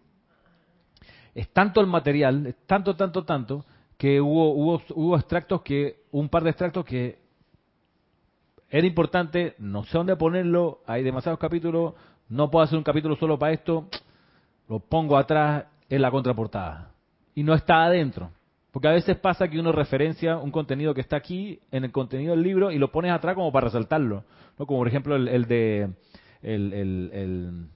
es 1.35 1.49
tanto 1.51 1.81
el 1.81 1.87
material, 1.87 2.47
es 2.49 2.57
tanto, 2.66 2.97
tanto, 2.97 3.24
tanto, 3.24 3.64
que 3.97 4.20
hubo, 4.20 4.53
hubo, 4.53 4.83
hubo 4.95 5.16
extractos 5.16 5.62
que, 5.62 6.03
un 6.11 6.29
par 6.29 6.43
de 6.43 6.51
extractos 6.51 6.85
que 6.85 7.18
era 8.70 8.87
importante, 8.87 9.55
no 9.59 9.85
sé 9.85 9.97
dónde 9.97 10.16
ponerlo, 10.16 10.81
hay 10.87 11.03
demasiados 11.03 11.39
capítulos, 11.39 11.95
no 12.29 12.51
puedo 12.51 12.64
hacer 12.64 12.76
un 12.76 12.85
capítulo 12.85 13.16
solo 13.16 13.39
para 13.39 13.53
esto, 13.53 13.89
lo 14.68 14.81
pongo 14.81 15.16
atrás 15.16 15.64
en 15.89 16.03
la 16.03 16.11
contraportada. 16.11 16.91
Y 17.35 17.43
no 17.43 17.55
está 17.55 17.85
adentro. 17.85 18.31
Porque 18.71 18.89
a 18.89 18.93
veces 18.93 19.16
pasa 19.16 19.49
que 19.49 19.59
uno 19.59 19.73
referencia 19.73 20.37
un 20.37 20.51
contenido 20.51 20.95
que 20.95 21.01
está 21.01 21.16
aquí 21.16 21.61
en 21.71 21.85
el 21.85 21.93
contenido 21.93 22.35
del 22.35 22.43
libro 22.43 22.71
y 22.71 22.79
lo 22.79 22.93
pones 22.93 23.12
atrás 23.12 23.35
como 23.35 23.51
para 23.51 23.66
resaltarlo. 23.66 24.25
¿no? 24.59 24.66
Como 24.66 24.81
por 24.81 24.89
ejemplo 24.89 25.16
el, 25.16 25.47
de 25.47 25.91
el, 26.43 27.66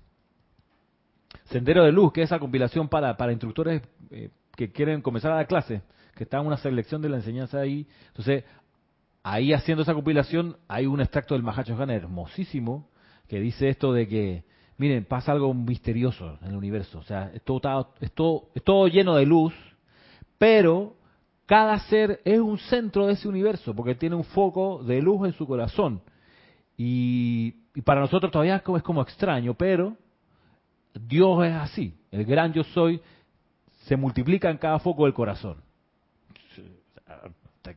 Sendero 1.45 1.85
de 1.85 1.93
Luz, 1.93 2.13
que 2.13 2.23
es 2.23 2.29
esa 2.29 2.39
compilación 2.39 2.89
para, 2.89 3.17
para 3.17 3.33
instructores 3.33 3.83
eh, 4.11 4.31
que 4.55 4.71
quieren 4.71 5.01
comenzar 5.01 5.33
a 5.33 5.37
dar 5.37 5.47
clase, 5.47 5.83
que 6.15 6.25
está 6.25 6.39
en 6.39 6.47
una 6.47 6.59
selección 6.59 7.01
de 7.01 7.09
la 7.09 7.17
enseñanza 7.17 7.61
ahí. 7.61 7.87
Entonces, 8.09 8.45
ahí 9.23 9.53
haciendo 9.53 9.83
esa 9.83 9.95
compilación 9.95 10.57
hay 10.69 10.87
un 10.87 11.01
extracto 11.01 11.35
del 11.35 11.43
Mahacho 11.43 11.81
hermosísimo 11.83 12.89
que 13.29 13.41
dice 13.41 13.69
esto 13.71 13.95
de 13.95 14.09
que, 14.09 14.45
miren, 14.77 15.07
pasa 15.07 15.33
algo 15.33 15.55
misterioso 15.55 16.39
en 16.43 16.51
el 16.51 16.57
universo. 16.57 16.99
O 16.99 17.03
sea, 17.03 17.31
es 17.33 17.43
todo, 17.43 17.95
es 18.01 18.13
todo, 18.13 18.51
es 18.55 18.63
todo 18.63 18.89
lleno 18.89 19.15
de 19.17 19.25
luz 19.25 19.55
pero 20.43 20.97
cada 21.47 21.79
ser 21.79 22.21
es 22.25 22.41
un 22.41 22.59
centro 22.59 23.07
de 23.07 23.13
ese 23.13 23.29
universo, 23.29 23.77
porque 23.77 23.95
tiene 23.95 24.17
un 24.17 24.25
foco 24.25 24.83
de 24.83 25.01
luz 25.01 25.25
en 25.25 25.35
su 25.35 25.47
corazón. 25.47 26.03
Y, 26.77 27.53
para 27.85 28.01
nosotros 28.01 28.33
todavía 28.33 28.57
es 28.57 28.83
como, 28.83 29.03
extraño, 29.03 29.55
pero 29.55 29.97
Dios 30.95 31.47
es 31.47 31.53
así. 31.53 31.95
El 32.11 32.25
gran 32.25 32.53
yo 32.53 32.65
soy 32.65 33.01
se 33.85 33.97
multiplica 33.97 34.51
en 34.51 34.59
cada 34.59 34.81
foco 34.81 35.05
del 35.05 35.15
corazón. 35.15 35.59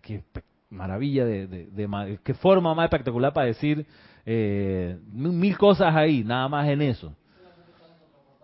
Qué 0.01 0.23
maravilla, 0.71 1.23
de, 1.23 2.17
qué 2.23 2.33
forma 2.33 2.73
más 2.73 2.85
espectacular 2.85 3.31
para 3.31 3.45
decir 3.45 3.85
eh, 4.25 4.97
mil 5.11 5.55
cosas 5.55 5.95
ahí, 5.95 6.23
nada 6.23 6.49
más 6.49 6.67
en 6.67 6.81
eso. 6.81 7.15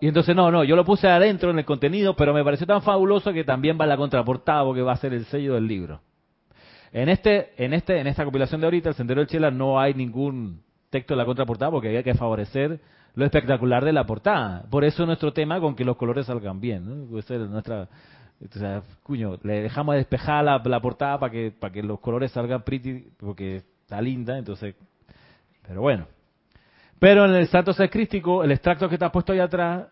Y 0.02 0.08
entonces, 0.08 0.36
no, 0.36 0.50
no, 0.50 0.64
yo 0.64 0.76
lo 0.76 0.84
puse 0.84 1.08
adentro 1.08 1.52
en 1.52 1.60
el 1.60 1.66
contenido, 1.66 2.16
pero 2.16 2.34
me 2.34 2.44
pareció 2.44 2.66
tan 2.66 2.82
fabuloso 2.82 3.32
que 3.32 3.44
también 3.44 3.78
va 3.80 3.86
en 3.86 3.90
la 3.90 3.98
contraportada 3.98 4.64
porque 4.64 4.82
va 4.82 4.94
a 4.94 4.98
ser 4.98 5.14
el 5.14 5.26
sello 5.26 5.54
del 5.54 5.68
libro. 5.68 6.02
En 6.92 7.08
este, 7.08 7.52
en 7.64 7.74
este, 7.74 8.00
en 8.00 8.08
esta 8.08 8.24
compilación 8.24 8.60
de 8.60 8.68
ahorita, 8.68 8.90
el 8.90 8.96
Sendero 8.96 9.22
del 9.22 9.28
Chela, 9.28 9.52
no 9.52 9.80
hay 9.80 9.94
ningún 9.94 10.64
texto 10.90 11.14
de 11.14 11.20
la 11.20 11.26
contraportada 11.26 11.70
porque 11.70 11.90
había 11.90 12.02
que 12.02 12.16
favorecer 12.16 12.80
lo 13.14 13.26
espectacular 13.26 13.86
de 13.86 13.94
la 13.94 14.04
portada. 14.08 14.64
Por 14.72 14.84
eso 14.84 15.06
nuestro 15.06 15.34
tema 15.34 15.60
con 15.60 15.76
que 15.76 15.86
los 15.86 15.98
colores 15.98 16.26
salgan 16.26 16.60
bien. 16.60 17.12
nuestra, 17.12 17.84
o 17.84 18.58
sea, 18.58 18.82
cuño, 19.04 19.38
le 19.44 19.62
dejamos 19.62 19.96
despejar 19.96 20.44
la, 20.44 20.58
la 20.66 20.82
portada 20.82 21.20
para 21.20 21.32
que, 21.32 21.52
para 21.52 21.72
que 21.72 21.84
los 21.84 22.00
colores 22.00 22.32
salgan 22.32 22.64
pretty, 22.64 23.06
porque 23.20 23.58
está 23.84 24.02
linda, 24.02 24.36
entonces. 24.36 24.74
Pero 25.68 25.82
bueno. 25.82 26.08
Pero 27.02 27.26
en 27.26 27.34
el 27.34 27.48
Santo 27.48 27.74
Ser 27.74 27.90
Crístico, 27.90 28.44
el 28.44 28.52
extracto 28.52 28.88
que 28.88 28.94
está 28.94 29.12
puesto 29.12 29.34
ahí 29.34 29.40
atrás 29.40 29.88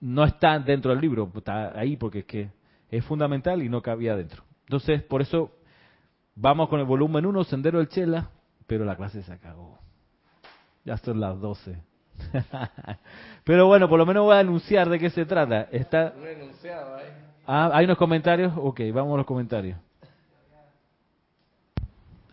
no 0.00 0.24
está 0.24 0.58
dentro 0.58 0.90
del 0.90 1.02
libro, 1.02 1.30
está 1.36 1.78
ahí 1.78 1.98
porque 1.98 2.20
es 2.20 2.24
que 2.24 2.48
es 2.88 3.04
fundamental 3.04 3.62
y 3.62 3.68
no 3.68 3.82
cabía 3.82 4.16
dentro. 4.16 4.42
Entonces, 4.62 5.02
por 5.02 5.20
eso 5.20 5.50
vamos 6.34 6.70
con 6.70 6.80
el 6.80 6.86
volumen 6.86 7.26
1, 7.26 7.44
Sendero 7.44 7.76
del 7.76 7.88
Chela, 7.88 8.30
pero 8.66 8.86
la 8.86 8.96
clase 8.96 9.22
se 9.22 9.34
acabó. 9.34 9.78
Ya 10.86 10.96
son 10.96 11.20
las 11.20 11.38
12. 11.38 11.78
Pero 13.44 13.66
bueno, 13.66 13.86
por 13.86 13.98
lo 13.98 14.06
menos 14.06 14.24
voy 14.24 14.36
a 14.36 14.38
anunciar 14.38 14.88
de 14.88 14.98
qué 14.98 15.10
se 15.10 15.26
trata. 15.26 15.68
Está... 15.70 16.14
Ah, 17.46 17.70
¿Hay 17.74 17.84
unos 17.84 17.98
comentarios? 17.98 18.54
Ok, 18.56 18.80
vamos 18.94 19.12
a 19.12 19.16
los 19.18 19.26
comentarios. 19.26 19.78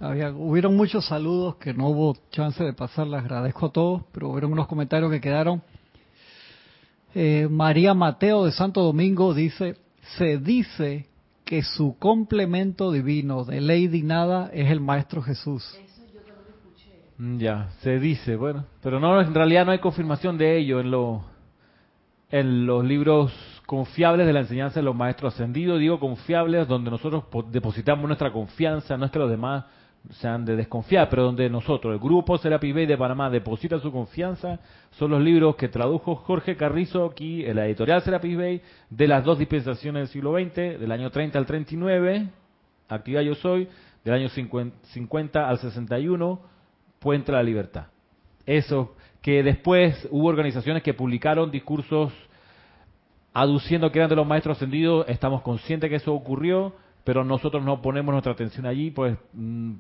Había, 0.04 0.32
hubieron 0.32 0.76
muchos 0.76 1.06
saludos 1.06 1.56
que 1.56 1.74
no 1.74 1.88
hubo 1.88 2.18
chance 2.30 2.62
de 2.62 2.74
pasar, 2.74 3.08
les 3.08 3.22
agradezco 3.22 3.68
a 3.68 3.72
todos, 3.72 4.04
pero 4.12 4.28
hubieron 4.28 4.52
unos 4.52 4.68
comentarios 4.68 5.10
que 5.10 5.22
quedaron. 5.22 5.62
Eh, 7.16 7.48
María 7.50 7.94
Mateo 7.94 8.44
de 8.44 8.52
Santo 8.52 8.82
Domingo 8.82 9.34
dice, 9.34 9.78
se 10.18 10.40
dice 10.40 11.08
que 11.46 11.64
su 11.64 11.98
complemento 12.00 12.92
divino 12.92 13.46
de 13.46 13.62
Lady 13.62 14.04
Nada 14.04 14.50
es 14.52 14.70
el 14.70 14.82
Maestro 14.82 15.22
Jesús. 15.22 15.64
Mm, 17.18 17.38
ya, 17.38 17.70
se 17.80 17.98
dice, 17.98 18.36
bueno, 18.36 18.66
pero 18.82 19.00
no, 19.00 19.22
en 19.22 19.34
realidad 19.34 19.66
no 19.66 19.72
hay 19.72 19.80
confirmación 19.80 20.38
de 20.38 20.58
ello 20.58 20.82
en, 20.82 20.92
lo, 20.92 21.24
en 22.30 22.66
los 22.66 22.84
libros 22.84 23.32
confiables 23.66 24.28
de 24.28 24.34
la 24.34 24.42
enseñanza 24.42 24.82
de 24.82 24.84
los 24.84 24.98
maestros 24.98 25.34
ascendidos, 25.34 25.80
digo 25.80 25.98
confiables, 25.98 26.68
donde 26.68 26.92
nosotros 26.92 27.24
depositamos 27.50 28.06
nuestra 28.06 28.34
confianza, 28.34 28.98
no 28.98 29.06
es 29.06 29.12
que 29.12 29.20
los 29.20 29.30
demás 29.30 29.64
sean 30.12 30.44
de 30.46 30.56
desconfiar, 30.56 31.10
pero 31.10 31.24
donde 31.24 31.50
nosotros, 31.50 31.94
el 31.94 32.00
grupo 32.00 32.38
Serapi 32.38 32.72
Bay 32.74 32.86
de 32.86 32.98
Panamá, 32.98 33.30
deposita 33.30 33.80
su 33.80 33.92
confianza, 33.92 34.60
son 34.92 35.12
los 35.12 35.22
libros 35.22 35.56
que 35.56 35.70
tradujo 35.70 36.16
Jorge 36.16 36.58
Carrizo 36.58 37.06
aquí 37.06 37.46
en 37.46 37.56
la 37.56 37.66
editorial 37.66 38.02
Serapi 38.02 38.36
Bay 38.36 38.62
de 38.90 39.08
las 39.08 39.24
dos 39.24 39.40
dispensaciones 39.40 40.02
del 40.02 40.08
siglo 40.10 40.34
XX, 40.34 40.80
del 40.80 40.92
año 40.92 41.10
30 41.10 41.38
al 41.38 41.46
39, 41.46 42.30
Actividad 42.90 43.22
Yo 43.22 43.36
Soy, 43.36 43.68
del 44.04 44.14
año 44.14 44.30
50 44.30 45.50
al 45.50 45.58
61, 45.60 46.40
Puente 47.00 47.32
a 47.32 47.36
la 47.36 47.44
Libertad. 47.44 47.88
Eso, 48.46 48.96
que 49.22 49.42
después 49.42 50.08
hubo 50.12 50.28
organizaciones 50.28 50.84
que 50.84 50.94
publicaron 50.94 51.50
discursos 51.50 52.14
aduciendo 53.34 53.92
que 53.92 54.00
eran 54.00 54.10
de 54.10 54.16
los 54.16 54.28
maestros 54.28 54.58
ascendidos, 54.58 55.06
estamos 55.08 55.42
conscientes 55.42 55.90
que 55.90 55.96
eso 55.96 56.14
ocurrió, 56.14 56.74
pero 57.04 57.24
nosotros 57.24 57.64
no 57.64 57.82
ponemos 57.82 58.14
nuestra 58.14 58.34
atención 58.34 58.66
allí, 58.66 58.92
pues 58.92 59.18
mm, 59.34 59.74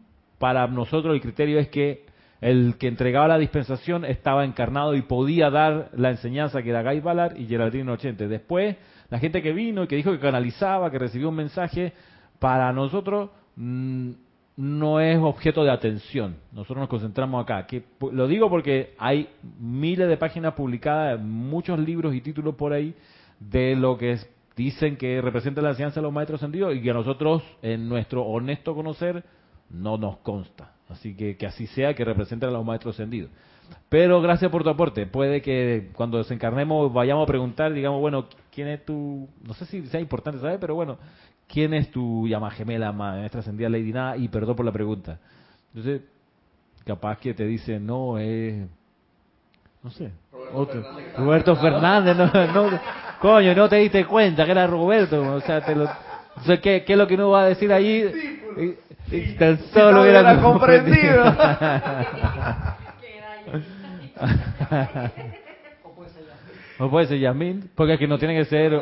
para 0.43 0.67
nosotros 0.67 1.15
el 1.15 1.21
criterio 1.21 1.57
es 1.57 1.69
que 1.69 2.05
el 2.41 2.75
que 2.77 2.89
entregaba 2.89 3.29
la 3.29 3.37
dispensación 3.37 4.03
estaba 4.03 4.43
encarnado 4.43 4.93
y 4.93 5.01
podía 5.01 5.49
dar 5.49 5.89
la 5.93 6.09
enseñanza 6.09 6.61
que 6.61 6.69
era 6.69 6.83
Guy 6.83 6.99
Ballard 6.99 7.37
y 7.39 7.45
Geraldine 7.45 7.89
Ochente. 7.89 8.27
Después, 8.27 8.75
la 9.09 9.19
gente 9.19 9.41
que 9.41 9.53
vino 9.53 9.83
y 9.83 9.87
que 9.87 9.95
dijo 9.95 10.11
que 10.11 10.19
canalizaba, 10.19 10.91
que 10.91 10.99
recibió 10.99 11.29
un 11.29 11.35
mensaje, 11.35 11.93
para 12.39 12.73
nosotros 12.73 13.29
mm, 13.55 14.11
no 14.57 14.99
es 14.99 15.17
objeto 15.17 15.63
de 15.63 15.71
atención. 15.71 16.35
Nosotros 16.51 16.79
nos 16.79 16.89
concentramos 16.89 17.41
acá. 17.41 17.65
Que, 17.65 17.85
lo 18.11 18.27
digo 18.27 18.49
porque 18.49 18.95
hay 18.97 19.29
miles 19.61 20.09
de 20.09 20.17
páginas 20.17 20.55
publicadas, 20.55 21.21
muchos 21.21 21.79
libros 21.79 22.13
y 22.13 22.19
títulos 22.19 22.55
por 22.55 22.73
ahí 22.73 22.93
de 23.39 23.77
lo 23.77 23.97
que 23.97 24.17
dicen 24.57 24.97
que 24.97 25.21
representa 25.21 25.61
la 25.61 25.69
enseñanza 25.69 26.01
de 26.01 26.03
los 26.03 26.11
maestros 26.11 26.41
sentidos 26.41 26.75
y 26.75 26.81
que 26.81 26.91
nosotros, 26.91 27.43
en 27.61 27.87
nuestro 27.87 28.23
honesto 28.23 28.75
conocer, 28.75 29.23
no 29.69 29.97
nos 29.97 30.17
consta. 30.17 30.71
Así 30.89 31.15
que 31.15 31.37
que 31.37 31.45
así 31.45 31.67
sea, 31.67 31.93
que 31.93 32.05
representen 32.05 32.49
a 32.49 32.51
los 32.51 32.65
maestros 32.65 32.95
ascendidos. 32.95 33.29
Pero 33.89 34.21
gracias 34.21 34.51
por 34.51 34.63
tu 34.63 34.69
aporte. 34.69 35.05
Puede 35.07 35.41
que 35.41 35.91
cuando 35.93 36.17
desencarnemos 36.17 36.91
vayamos 36.93 37.23
a 37.23 37.27
preguntar, 37.27 37.73
digamos, 37.73 37.99
bueno, 37.99 38.25
¿quién 38.53 38.67
es 38.67 38.85
tu...? 38.85 39.27
No 39.43 39.53
sé 39.53 39.65
si 39.65 39.85
sea 39.87 39.99
importante 39.99 40.39
saber, 40.39 40.59
pero 40.59 40.75
bueno, 40.75 40.97
¿quién 41.47 41.73
es 41.73 41.89
tu 41.91 42.27
llama 42.27 42.51
gemela, 42.51 42.91
maestra 42.91 43.39
ascendida 43.41 43.69
Lady 43.69 43.93
Nada? 43.93 44.17
Y 44.17 44.27
perdón 44.27 44.55
por 44.55 44.65
la 44.65 44.71
pregunta. 44.71 45.19
Entonces, 45.73 46.01
capaz 46.85 47.17
que 47.17 47.33
te 47.33 47.45
dice, 47.45 47.79
no, 47.79 48.17
es... 48.17 48.67
no 49.83 49.89
sé. 49.91 50.11
Roberto 51.17 51.55
Fernández, 51.55 52.15
no, 52.15 52.25
no, 52.25 52.79
coño, 53.19 53.55
no 53.55 53.69
te 53.69 53.77
diste 53.77 54.05
cuenta 54.05 54.45
que 54.45 54.51
era 54.51 54.67
Roberto. 54.67 55.35
O 55.35 55.41
sea, 55.41 55.61
te 55.61 55.75
lo... 55.75 55.89
¿qué, 56.61 56.83
¿qué, 56.83 56.93
es 56.93 56.97
lo 56.97 57.07
que 57.07 57.15
uno 57.15 57.29
va 57.29 57.43
a 57.43 57.47
decir 57.47 57.71
allí? 57.71 58.05
tan 59.37 59.59
solo 59.71 60.01
hubiera 60.01 60.41
comprendido. 60.41 61.23
o 66.79 66.89
puede 66.89 67.07
ser 67.07 67.19
Yasmín, 67.19 67.69
porque 67.75 67.93
aquí 67.93 68.07
no 68.07 68.17
tiene 68.17 68.35
que 68.37 68.45
ser 68.45 68.81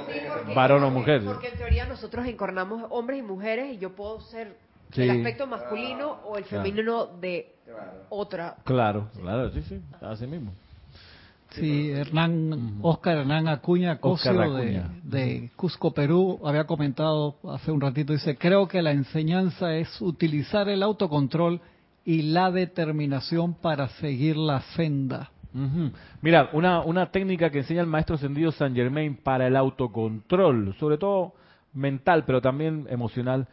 varón 0.56 0.84
o 0.84 0.90
mujer. 0.90 1.22
Porque 1.24 1.50
en 1.50 1.58
teoría 1.58 1.86
nosotros 1.86 2.26
encarnamos 2.26 2.86
hombres 2.90 3.20
y 3.20 3.24
mujeres 3.24 3.74
y 3.74 3.78
yo 3.78 3.92
puedo 3.96 4.22
ser 4.22 4.56
el 4.96 5.10
aspecto 5.10 5.48
masculino 5.48 6.20
o 6.26 6.38
el 6.38 6.46
femenino 6.46 7.08
de 7.20 7.56
otra. 8.10 8.58
Claro, 8.64 9.10
claro, 9.20 9.52
sí, 9.52 9.62
sí, 9.64 9.82
así 10.02 10.28
mismo. 10.28 10.52
Sí, 11.52 11.92
Hernán, 11.92 12.80
Oscar 12.82 13.18
Hernán 13.18 13.48
Acuña, 13.50 14.00
Cosio 14.00 14.34
de, 14.54 14.84
de, 15.04 15.52
Cusco, 15.58 15.94
Perú, 15.94 16.40
había 16.46 16.64
comentado 16.66 17.36
hace 17.50 17.72
un 17.72 17.82
ratito, 17.82 18.14
dice, 18.14 18.38
creo 18.38 18.68
que 18.68 18.82
la 18.82 18.92
enseñanza 18.92 19.76
es 19.76 20.02
utilizar 20.02 20.70
el 20.70 20.82
autocontrol 20.82 21.60
y 22.06 22.22
la 22.22 22.52
determinación 22.52 23.54
para 23.54 23.90
seguir 23.90 24.38
la 24.38 24.62
senda. 24.76 25.30
Mira, 26.22 26.50
una, 26.54 26.82
una 26.82 27.12
técnica 27.12 27.50
que 27.50 27.60
enseña 27.60 27.82
el 27.82 27.88
maestro 27.88 28.16
ascendido 28.16 28.54
San 28.54 28.74
Germain 28.74 29.18
para 29.18 29.48
el 29.48 29.58
autocontrol, 29.58 30.74
sobre 30.80 30.98
todo 30.98 31.34
mental, 31.74 32.24
pero 32.26 32.42
también 32.42 32.88
emocional, 32.90 33.48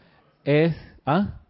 es 0.45 0.77
¿ah? 1.05 1.41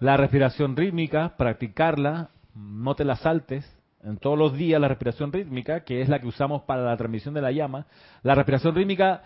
la 0.00 0.16
respiración 0.16 0.76
rítmica, 0.76 1.36
practicarla, 1.36 2.30
no 2.54 2.94
te 2.94 3.04
la 3.04 3.16
saltes, 3.16 3.64
en 4.02 4.16
todos 4.16 4.38
los 4.38 4.54
días 4.54 4.80
la 4.80 4.88
respiración 4.88 5.32
rítmica, 5.32 5.84
que 5.84 6.00
es 6.00 6.08
la 6.08 6.20
que 6.20 6.26
usamos 6.26 6.62
para 6.62 6.82
la 6.82 6.96
transmisión 6.96 7.34
de 7.34 7.42
la 7.42 7.52
llama, 7.52 7.86
la 8.22 8.34
respiración 8.34 8.74
rítmica 8.74 9.22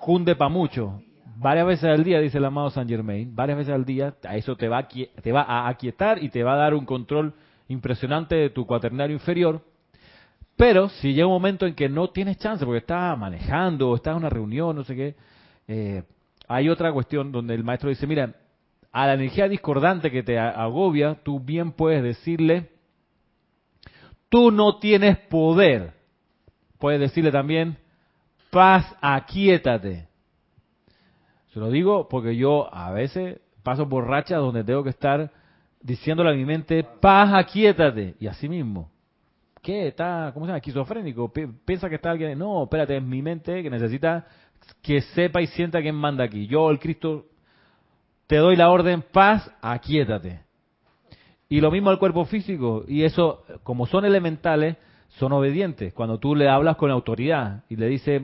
cunde 0.00 0.36
para 0.36 0.50
mucho. 0.50 1.00
Varias 1.36 1.66
veces 1.66 1.84
al 1.84 2.04
día, 2.04 2.20
dice 2.20 2.38
el 2.38 2.44
amado 2.44 2.70
San 2.70 2.88
Germain, 2.88 3.34
varias 3.34 3.58
veces 3.58 3.74
al 3.74 3.84
día, 3.84 4.14
a 4.24 4.36
eso 4.36 4.56
te 4.56 4.68
va, 4.68 4.78
a, 4.78 4.88
te 4.88 5.32
va 5.32 5.42
a 5.42 5.68
aquietar 5.68 6.22
y 6.22 6.28
te 6.30 6.42
va 6.42 6.54
a 6.54 6.56
dar 6.56 6.74
un 6.74 6.84
control 6.84 7.32
impresionante 7.68 8.34
de 8.34 8.50
tu 8.50 8.66
cuaternario 8.66 9.14
inferior. 9.14 9.62
Pero 10.56 10.88
si 10.88 11.14
llega 11.14 11.26
un 11.26 11.34
momento 11.34 11.66
en 11.66 11.74
que 11.74 11.88
no 11.88 12.10
tienes 12.10 12.38
chance, 12.38 12.64
porque 12.64 12.78
estás 12.78 13.16
manejando 13.16 13.90
o 13.90 13.94
estás 13.94 14.12
en 14.12 14.18
una 14.18 14.30
reunión, 14.30 14.74
no 14.74 14.82
sé 14.82 14.96
qué, 14.96 15.14
eh, 15.68 16.02
hay 16.48 16.68
otra 16.68 16.92
cuestión 16.92 17.30
donde 17.30 17.54
el 17.54 17.62
maestro 17.62 17.90
dice, 17.90 18.06
mira, 18.06 18.34
a 18.92 19.06
la 19.06 19.14
energía 19.14 19.48
discordante 19.48 20.10
que 20.10 20.22
te 20.22 20.38
agobia, 20.38 21.16
tú 21.22 21.40
bien 21.40 21.72
puedes 21.72 22.02
decirle, 22.02 22.70
tú 24.28 24.50
no 24.50 24.78
tienes 24.78 25.18
poder. 25.18 25.92
Puedes 26.78 27.00
decirle 27.00 27.30
también, 27.30 27.76
paz, 28.50 28.96
aquíétate. 29.00 30.08
Se 31.52 31.60
lo 31.60 31.70
digo 31.70 32.08
porque 32.08 32.36
yo 32.36 32.72
a 32.72 32.92
veces 32.92 33.40
paso 33.62 33.88
por 33.88 34.06
rachas 34.06 34.38
donde 34.38 34.64
tengo 34.64 34.84
que 34.84 34.90
estar 34.90 35.30
diciéndole 35.80 36.30
a 36.30 36.34
mi 36.34 36.44
mente, 36.44 36.84
paz, 36.84 37.32
aquíétate. 37.34 38.14
Y 38.18 38.26
así 38.26 38.48
mismo. 38.48 38.90
¿Qué? 39.62 39.88
¿Está, 39.88 40.30
cómo 40.32 40.46
se 40.46 40.50
llama? 40.50 40.58
Esquizofrénico. 40.58 41.32
Piensa 41.64 41.88
que 41.88 41.96
está 41.96 42.10
alguien. 42.10 42.38
No, 42.38 42.62
espérate, 42.62 42.96
es 42.96 43.02
mi 43.02 43.22
mente 43.22 43.62
que 43.62 43.70
necesita 43.70 44.26
que 44.82 45.00
sepa 45.00 45.40
y 45.40 45.46
sienta 45.48 45.80
quién 45.80 45.94
manda 45.94 46.24
aquí. 46.24 46.46
Yo, 46.46 46.70
el 46.70 46.78
Cristo 46.78 47.26
te 48.28 48.36
doy 48.36 48.56
la 48.56 48.70
orden, 48.70 49.02
paz, 49.02 49.50
aquíétate. 49.62 50.40
Y 51.48 51.60
lo 51.62 51.70
mismo 51.70 51.88
al 51.90 51.98
cuerpo 51.98 52.26
físico. 52.26 52.84
Y 52.86 53.02
eso, 53.02 53.42
como 53.64 53.86
son 53.86 54.04
elementales, 54.04 54.76
son 55.08 55.32
obedientes. 55.32 55.94
Cuando 55.94 56.18
tú 56.18 56.36
le 56.36 56.48
hablas 56.48 56.76
con 56.76 56.90
autoridad 56.90 57.64
y 57.70 57.76
le 57.76 57.86
dices, 57.86 58.22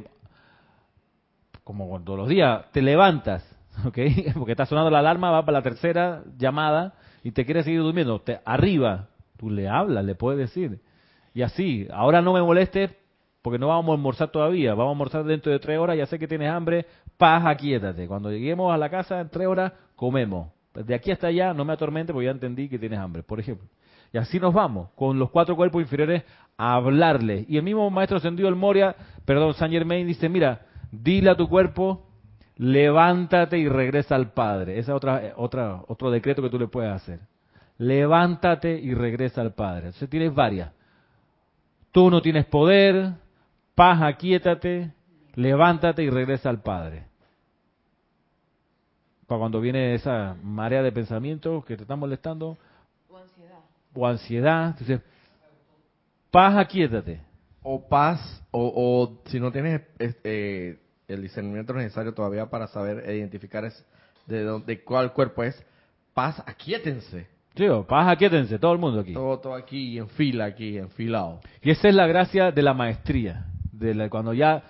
como 1.64 1.98
todos 2.02 2.18
los 2.18 2.28
días, 2.28 2.70
te 2.72 2.82
levantas, 2.82 3.42
¿ok? 3.86 3.98
Porque 4.34 4.52
está 4.52 4.66
sonando 4.66 4.90
la 4.90 4.98
alarma, 4.98 5.30
va 5.30 5.44
para 5.44 5.58
la 5.58 5.62
tercera 5.62 6.22
llamada 6.36 6.94
y 7.22 7.32
te 7.32 7.46
quiere 7.46 7.62
seguir 7.62 7.80
durmiendo. 7.80 8.20
Te, 8.20 8.40
arriba, 8.44 9.08
tú 9.38 9.48
le 9.48 9.68
hablas, 9.68 10.04
le 10.04 10.14
puedes 10.14 10.38
decir. 10.38 10.80
Y 11.32 11.40
así, 11.40 11.88
ahora 11.90 12.20
no 12.20 12.34
me 12.34 12.42
molestes 12.42 12.94
porque 13.40 13.58
no 13.58 13.68
vamos 13.68 13.90
a 13.90 13.96
almorzar 13.96 14.28
todavía, 14.30 14.70
vamos 14.70 14.88
a 14.88 14.92
almorzar 14.92 15.24
dentro 15.24 15.50
de 15.50 15.58
tres 15.58 15.78
horas, 15.78 15.96
ya 15.96 16.06
sé 16.06 16.18
que 16.18 16.28
tienes 16.28 16.50
hambre, 16.50 16.86
paz, 17.18 17.44
aquíétate. 17.46 18.06
Cuando 18.06 18.30
lleguemos 18.30 18.72
a 18.72 18.78
la 18.78 18.88
casa 18.88 19.20
en 19.20 19.28
tres 19.28 19.46
horas, 19.46 19.72
comemos. 19.96 20.48
De 20.74 20.94
aquí 20.94 21.10
hasta 21.10 21.28
allá 21.28 21.54
no 21.54 21.64
me 21.64 21.72
atormente 21.72 22.12
porque 22.12 22.26
ya 22.26 22.32
entendí 22.32 22.68
que 22.68 22.78
tienes 22.78 22.98
hambre, 22.98 23.22
por 23.22 23.38
ejemplo. 23.38 23.68
Y 24.12 24.18
así 24.18 24.38
nos 24.38 24.54
vamos, 24.54 24.90
con 24.94 25.18
los 25.18 25.30
cuatro 25.30 25.56
cuerpos 25.56 25.82
inferiores, 25.82 26.22
a 26.56 26.74
hablarle. 26.74 27.44
Y 27.48 27.56
el 27.56 27.62
mismo 27.62 27.90
maestro 27.90 28.18
ascendido 28.18 28.48
el 28.48 28.54
Moria, 28.54 28.94
perdón, 29.24 29.54
Saint 29.54 29.72
Germain 29.72 30.06
dice, 30.06 30.28
mira, 30.28 30.66
dile 30.92 31.30
a 31.30 31.36
tu 31.36 31.48
cuerpo, 31.48 32.06
levántate 32.56 33.58
y 33.58 33.68
regresa 33.68 34.14
al 34.14 34.32
Padre. 34.32 34.78
Ese 34.78 34.90
es 34.90 34.96
otra, 34.96 35.32
otra, 35.36 35.82
otro 35.88 36.10
decreto 36.10 36.42
que 36.42 36.50
tú 36.50 36.58
le 36.58 36.68
puedes 36.68 36.92
hacer. 36.92 37.20
Levántate 37.78 38.78
y 38.78 38.94
regresa 38.94 39.40
al 39.40 39.54
Padre. 39.54 39.86
Entonces 39.86 40.08
tienes 40.08 40.32
varias. 40.32 40.70
Tú 41.90 42.10
no 42.10 42.22
tienes 42.22 42.46
poder, 42.46 43.14
paz, 43.74 44.00
aquíétate, 44.02 44.92
levántate 45.34 46.02
y 46.02 46.10
regresa 46.10 46.50
al 46.50 46.62
Padre. 46.62 47.06
Para 49.26 49.38
cuando 49.38 49.60
viene 49.60 49.94
esa 49.94 50.36
marea 50.42 50.82
de 50.82 50.92
pensamientos 50.92 51.64
que 51.64 51.76
te 51.76 51.82
están 51.82 51.98
molestando, 51.98 52.58
o 53.94 54.06
ansiedad. 54.06 54.70
Entonces, 54.70 55.00
paz, 56.30 56.56
aquíétate. 56.56 57.20
O 57.62 57.88
paz, 57.88 58.42
o, 58.50 58.72
o 58.74 59.22
si 59.30 59.40
no 59.40 59.50
tienes 59.50 59.80
eh, 59.98 60.78
el 61.08 61.22
discernimiento 61.22 61.72
necesario 61.72 62.12
todavía 62.12 62.46
para 62.50 62.66
saber 62.66 63.08
identificar 63.14 63.64
es 63.64 63.86
de, 64.26 64.60
de 64.66 64.84
cuál 64.84 65.12
cuerpo 65.12 65.42
es, 65.42 65.64
paz, 66.12 66.42
aquíétense. 66.46 67.26
Sí, 67.54 67.66
paz, 67.88 68.08
aquíétense, 68.08 68.58
todo 68.58 68.72
el 68.72 68.78
mundo 68.78 69.00
aquí. 69.00 69.14
Todo, 69.14 69.38
todo 69.38 69.54
aquí, 69.54 69.96
en 69.96 70.08
fila, 70.08 70.46
aquí, 70.46 70.76
enfilado. 70.76 71.40
Y 71.62 71.70
esa 71.70 71.88
es 71.88 71.94
la 71.94 72.06
gracia 72.06 72.50
de 72.50 72.62
la 72.62 72.74
maestría. 72.74 73.46
De 73.72 73.94
la, 73.94 74.10
cuando 74.10 74.34
ya, 74.34 74.62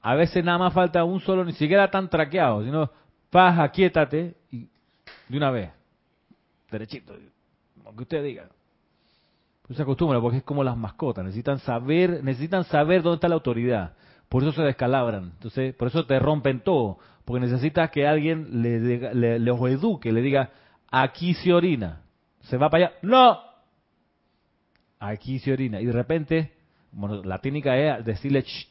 a 0.00 0.14
veces 0.14 0.44
nada 0.44 0.58
más 0.58 0.72
falta 0.72 1.04
un 1.04 1.20
solo, 1.20 1.44
ni 1.44 1.52
siquiera 1.52 1.90
tan 1.90 2.08
traqueado, 2.08 2.64
sino 2.64 2.90
paz, 3.30 3.58
aquíétate, 3.58 4.34
y 4.50 4.68
de 5.28 5.36
una 5.36 5.50
vez, 5.50 5.70
derechito, 6.70 7.14
como 7.76 7.96
que 7.96 8.02
usted 8.02 8.22
diga 8.22 8.48
se 9.74 9.82
acostumbra 9.82 10.20
porque 10.20 10.38
es 10.38 10.42
como 10.44 10.64
las 10.64 10.76
mascotas, 10.76 11.24
necesitan 11.24 11.58
saber, 11.58 12.22
necesitan 12.24 12.64
saber 12.64 13.02
dónde 13.02 13.16
está 13.16 13.28
la 13.28 13.34
autoridad. 13.34 13.92
Por 14.28 14.42
eso 14.42 14.52
se 14.52 14.62
descalabran. 14.62 15.32
Entonces, 15.34 15.74
por 15.74 15.88
eso 15.88 16.06
te 16.06 16.18
rompen 16.18 16.60
todo, 16.60 16.98
porque 17.24 17.40
necesitas 17.40 17.90
que 17.90 18.06
alguien 18.06 18.62
le, 18.62 19.14
le, 19.14 19.38
le 19.38 19.50
eduque, 19.50 20.12
le 20.12 20.22
diga, 20.22 20.50
aquí 20.90 21.34
se 21.34 21.52
orina. 21.52 22.02
Se 22.42 22.56
va 22.56 22.70
para 22.70 22.86
allá. 22.86 22.96
No. 23.02 23.40
Aquí 24.98 25.38
se 25.38 25.52
orina 25.52 25.80
y 25.80 25.86
de 25.86 25.92
repente, 25.92 26.52
bueno, 26.90 27.22
la 27.22 27.38
técnica 27.38 27.76
es 27.76 28.04
decirle 28.04 28.42
Shh. 28.42 28.68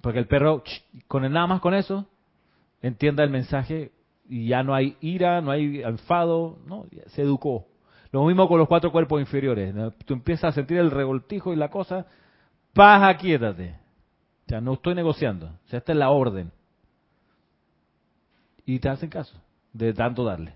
porque 0.00 0.18
el 0.18 0.26
perro 0.26 0.64
con 1.06 1.24
el 1.24 1.32
nada 1.32 1.46
más 1.46 1.60
con 1.60 1.72
eso 1.72 2.08
entienda 2.82 3.24
el 3.24 3.30
mensaje 3.30 3.92
y 4.28 4.48
ya 4.48 4.62
no 4.62 4.74
hay 4.74 4.96
ira, 5.00 5.40
no 5.40 5.50
hay 5.50 5.82
enfado, 5.82 6.58
no, 6.66 6.86
se 7.08 7.22
educó. 7.22 7.66
Lo 8.12 8.24
mismo 8.24 8.48
con 8.48 8.58
los 8.58 8.68
cuatro 8.68 8.90
cuerpos 8.90 9.20
inferiores. 9.20 9.74
Tú 10.04 10.14
empiezas 10.14 10.44
a 10.44 10.52
sentir 10.52 10.78
el 10.78 10.90
revoltijo 10.90 11.52
y 11.52 11.56
la 11.56 11.68
cosa, 11.68 12.06
paz, 12.72 13.02
aquíétate. 13.14 13.76
O 14.46 14.48
sea, 14.48 14.60
no 14.60 14.74
estoy 14.74 14.94
negociando. 14.94 15.46
O 15.46 15.68
sea, 15.68 15.78
esta 15.78 15.92
es 15.92 15.98
la 15.98 16.10
orden. 16.10 16.50
Y 18.66 18.78
te 18.78 18.88
hacen 18.88 19.10
caso 19.10 19.36
de 19.72 19.92
tanto 19.92 20.24
darle. 20.24 20.54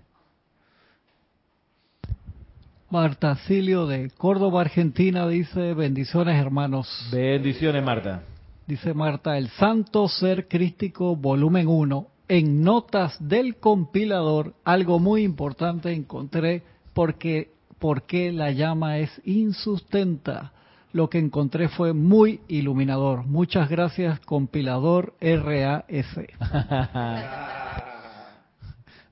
Marta 2.89 3.35
Silio 3.47 3.87
de 3.87 4.09
Córdoba, 4.11 4.61
Argentina, 4.61 5.27
dice, 5.27 5.73
bendiciones 5.73 6.39
hermanos. 6.39 7.09
Bendiciones, 7.11 7.83
Marta. 7.83 8.23
Dice 8.67 8.93
Marta, 8.93 9.37
el 9.37 9.49
Santo 9.49 10.07
Ser 10.07 10.47
Crístico, 10.47 11.15
volumen 11.15 11.67
1, 11.67 12.07
en 12.27 12.63
notas 12.63 13.15
del 13.19 13.57
compilador, 13.57 14.55
algo 14.63 14.99
muy 14.99 15.23
importante 15.23 15.91
encontré 15.91 16.63
porque, 16.93 17.51
porque 17.79 18.31
la 18.31 18.51
llama 18.51 18.97
es 18.97 19.21
insustenta. 19.25 20.53
Lo 20.91 21.09
que 21.09 21.19
encontré 21.19 21.67
fue 21.67 21.93
muy 21.93 22.39
iluminador. 22.47 23.25
Muchas 23.25 23.69
gracias, 23.69 24.19
compilador 24.21 25.13
RAS. 25.19 25.85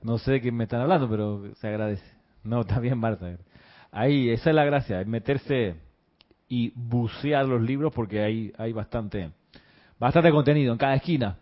no 0.02 0.18
sé 0.18 0.32
de 0.32 0.40
quién 0.40 0.56
me 0.56 0.64
están 0.64 0.80
hablando, 0.80 1.08
pero 1.08 1.54
se 1.56 1.68
agradece. 1.68 2.04
No, 2.42 2.62
está 2.62 2.80
bien, 2.80 2.98
Marta. 2.98 3.36
Ahí, 3.92 4.30
esa 4.30 4.50
es 4.50 4.56
la 4.56 4.64
gracia, 4.64 5.04
meterse 5.04 5.76
y 6.48 6.72
bucear 6.74 7.46
los 7.46 7.60
libros 7.60 7.92
porque 7.92 8.22
hay, 8.22 8.52
hay 8.56 8.72
bastante, 8.72 9.30
bastante 9.98 10.30
contenido 10.30 10.72
en 10.72 10.78
cada 10.78 10.94
esquina. 10.94 11.36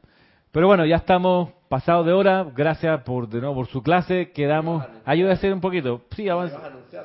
Pero 0.53 0.67
bueno, 0.67 0.85
ya 0.85 0.97
estamos 0.97 1.49
pasados 1.71 2.05
de 2.05 2.13
hora. 2.13 2.47
Gracias 2.55 3.03
por 3.05 3.27
de 3.27 3.41
nuevo 3.41 3.55
por 3.55 3.69
su 3.69 3.83
clase. 3.83 4.33
Quedamos. 4.33 4.85
Ayuda 5.07 5.31
a 5.31 5.33
hacer 5.33 5.51
un 5.51 5.63
poquito. 5.63 6.03
Sí, 6.15 6.29
vamos, 6.29 6.53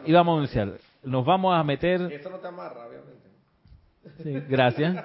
y 0.06 0.12
vamos 0.12 0.34
a 0.34 0.36
anunciar. 0.36 0.74
Nos 1.02 1.26
vamos 1.26 1.58
a 1.58 1.64
meter. 1.64 2.02
Eso 2.12 2.30
no 2.30 2.39
te 2.39 2.48
amarra, 2.50 2.86
obviamente. 2.86 4.22
Sí, 4.22 4.34
gracias. 4.50 5.02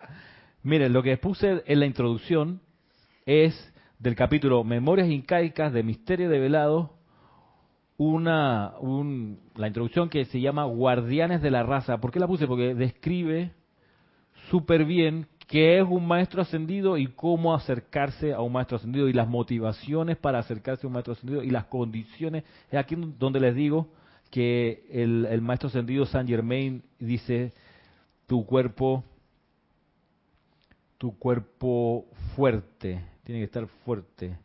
Miren, 0.62 0.92
lo 0.92 1.02
que 1.02 1.16
puse 1.16 1.64
en 1.66 1.80
la 1.80 1.86
introducción 1.86 2.60
es 3.26 3.74
del 3.98 4.14
capítulo 4.14 4.62
Memorias 4.62 5.08
Incaicas 5.08 5.72
de 5.72 5.82
Misterio 5.82 6.30
de 6.30 6.38
Velado, 6.38 6.94
una, 7.96 8.74
un, 8.78 9.40
la 9.56 9.66
introducción 9.66 10.08
que 10.08 10.26
se 10.26 10.40
llama 10.40 10.64
Guardianes 10.64 11.42
de 11.42 11.50
la 11.50 11.64
Raza. 11.64 11.98
¿Por 11.98 12.12
qué 12.12 12.20
la 12.20 12.28
puse? 12.28 12.46
Porque 12.46 12.72
describe 12.76 13.50
súper 14.48 14.84
bien 14.84 15.26
qué 15.50 15.80
es 15.80 15.84
un 15.86 16.06
maestro 16.06 16.42
ascendido 16.42 16.96
y 16.96 17.08
cómo 17.08 17.52
acercarse 17.52 18.32
a 18.32 18.40
un 18.40 18.52
maestro 18.52 18.76
ascendido 18.76 19.08
y 19.08 19.12
las 19.12 19.26
motivaciones 19.26 20.16
para 20.16 20.38
acercarse 20.38 20.86
a 20.86 20.88
un 20.88 20.92
maestro 20.92 21.14
ascendido 21.14 21.42
y 21.42 21.50
las 21.50 21.64
condiciones. 21.64 22.44
Es 22.70 22.78
aquí 22.78 22.94
donde 23.18 23.40
les 23.40 23.56
digo 23.56 23.88
que 24.30 24.86
el, 24.88 25.42
maestro 25.42 25.68
ascendido 25.68 26.06
Saint 26.06 26.28
Germain 26.28 26.84
dice, 27.00 27.52
tu 28.28 28.46
cuerpo, 28.46 29.02
tu 30.98 31.18
cuerpo 31.18 32.06
fuerte, 32.36 33.04
tiene 33.24 33.40
que 33.40 33.46
estar 33.46 33.66
fuerte. 33.84 34.38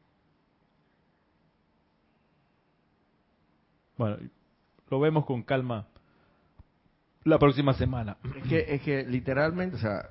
Bueno, 3.96 4.18
lo 4.90 5.00
vemos 5.00 5.24
con 5.24 5.44
calma 5.44 5.86
la 7.26 7.38
próxima 7.38 7.76
semana. 7.76 8.18
Es 8.38 8.50
que, 8.50 8.66
es 8.74 8.82
que 8.82 9.04
literalmente, 9.04 9.76
o 9.76 9.80
sea, 9.80 10.10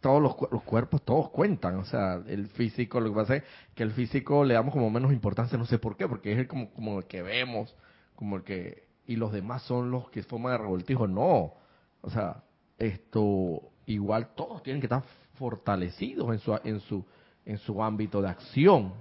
todos 0.00 0.22
los, 0.22 0.62
cuerpos, 0.62 1.02
todos 1.02 1.30
cuentan. 1.30 1.76
O 1.76 1.84
sea, 1.84 2.22
el 2.26 2.48
físico, 2.48 3.00
lo 3.00 3.10
que 3.10 3.16
pasa 3.16 3.36
es 3.36 3.44
que 3.74 3.82
el 3.82 3.92
físico 3.92 4.44
le 4.44 4.54
damos 4.54 4.72
como 4.72 4.90
menos 4.90 5.12
importancia, 5.12 5.58
no 5.58 5.66
sé 5.66 5.78
por 5.78 5.96
qué, 5.96 6.06
porque 6.06 6.32
es 6.32 6.38
el 6.38 6.46
como, 6.46 6.70
como 6.70 6.98
el 6.98 7.04
que 7.06 7.22
vemos, 7.22 7.74
como 8.14 8.36
el 8.36 8.42
que... 8.44 8.86
Y 9.06 9.16
los 9.16 9.32
demás 9.32 9.62
son 9.62 9.90
los 9.90 10.10
que 10.10 10.22
forman 10.22 10.52
el 10.52 10.58
revoltijo. 10.58 11.06
No. 11.06 11.54
O 12.02 12.10
sea, 12.10 12.42
esto, 12.78 13.62
igual 13.86 14.34
todos 14.34 14.62
tienen 14.62 14.80
que 14.80 14.86
estar 14.86 15.02
fortalecidos 15.38 16.30
en 16.32 16.38
su, 16.38 16.58
en 16.62 16.80
su, 16.80 17.04
en 17.46 17.58
su 17.58 17.82
ámbito 17.82 18.20
de 18.20 18.28
acción. 18.28 18.92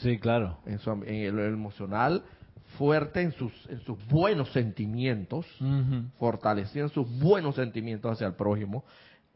Sí, 0.00 0.18
claro. 0.18 0.58
En, 0.66 0.78
su, 0.80 0.90
en 0.90 1.06
el, 1.06 1.38
emocional, 1.38 2.24
fuerte 2.78 3.22
en 3.22 3.32
sus, 3.32 3.52
en 3.68 3.80
sus 3.80 4.04
buenos 4.08 4.52
sentimientos, 4.52 5.46
fortalecido 6.18 6.86
en 6.86 6.92
sus 6.92 7.08
buenos 7.20 7.54
sentimientos 7.54 8.12
hacia 8.12 8.26
el 8.26 8.34
prójimo, 8.34 8.84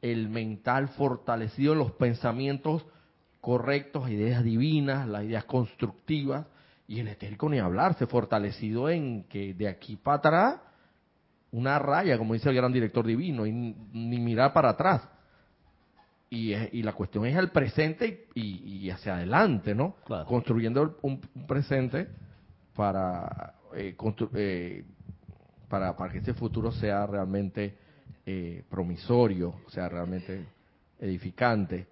el 0.03 0.29
mental 0.29 0.89
fortalecido 0.89 1.73
en 1.73 1.79
los 1.81 1.93
pensamientos 1.93 2.87
correctos, 3.41 4.11
ideas 4.11 4.45
divinas, 4.45 5.09
las 5.09 5.25
ideas 5.25 5.45
constructivas, 5.45 6.47
y 6.87 7.01
el 7.01 7.09
etérico 7.09 7.49
ni 7.49 7.59
hablarse, 7.59 8.07
fortalecido 8.07 8.89
en 8.89 9.25
que 9.25 9.55
de 9.55 9.69
aquí 9.69 9.97
para 9.97 10.17
atrás, 10.17 10.61
una 11.53 11.79
raya, 11.79 12.19
como 12.19 12.35
dice 12.35 12.49
el 12.49 12.57
gran 12.57 12.73
director 12.73 13.07
divino, 13.07 13.47
y 13.47 13.53
ni 13.53 14.19
mirar 14.19 14.53
para 14.53 14.71
atrás. 14.71 15.07
Y, 16.31 16.55
y 16.55 16.83
la 16.83 16.93
cuestión 16.93 17.25
es 17.27 17.37
el 17.37 17.51
presente 17.51 18.27
y, 18.35 18.91
hacia 18.91 19.17
adelante, 19.17 19.75
¿no? 19.75 19.97
Construyendo 20.27 20.99
un, 21.03 21.21
presente 21.47 22.09
para, 22.75 23.55
eh, 23.75 23.97
eh, 24.35 24.85
para, 25.69 25.97
para 25.97 26.13
que 26.13 26.19
ese 26.19 26.35
futuro 26.35 26.71
sea 26.73 27.07
realmente 27.07 27.77
eh, 28.31 28.63
promisorio, 28.69 29.55
o 29.67 29.71
sea, 29.71 29.89
realmente 29.89 30.45
edificante. 31.01 31.87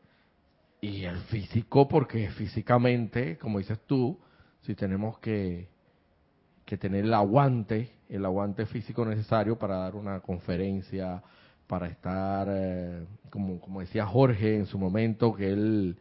Y 0.83 1.05
el 1.05 1.17
físico, 1.31 1.89
porque 1.89 2.29
físicamente, 2.29 3.39
como 3.39 3.59
dices 3.59 3.81
tú, 3.87 4.21
si 4.61 4.75
tenemos 4.75 5.19
que, 5.19 5.71
que 6.67 6.77
tener 6.77 7.07
el 7.07 7.15
aguante, 7.15 7.91
el 8.11 8.23
aguante 8.27 8.67
físico 8.67 9.07
necesario 9.07 9.59
para 9.59 9.77
dar 9.77 9.95
una 9.95 10.21
conferencia, 10.21 11.23
para 11.67 11.87
estar, 11.87 12.47
eh, 12.51 13.07
como, 13.31 13.59
como 13.59 13.81
decía 13.81 14.05
Jorge 14.05 14.57
en 14.57 14.67
su 14.67 14.79
momento, 14.79 15.33
que 15.33 15.49
él 15.49 15.97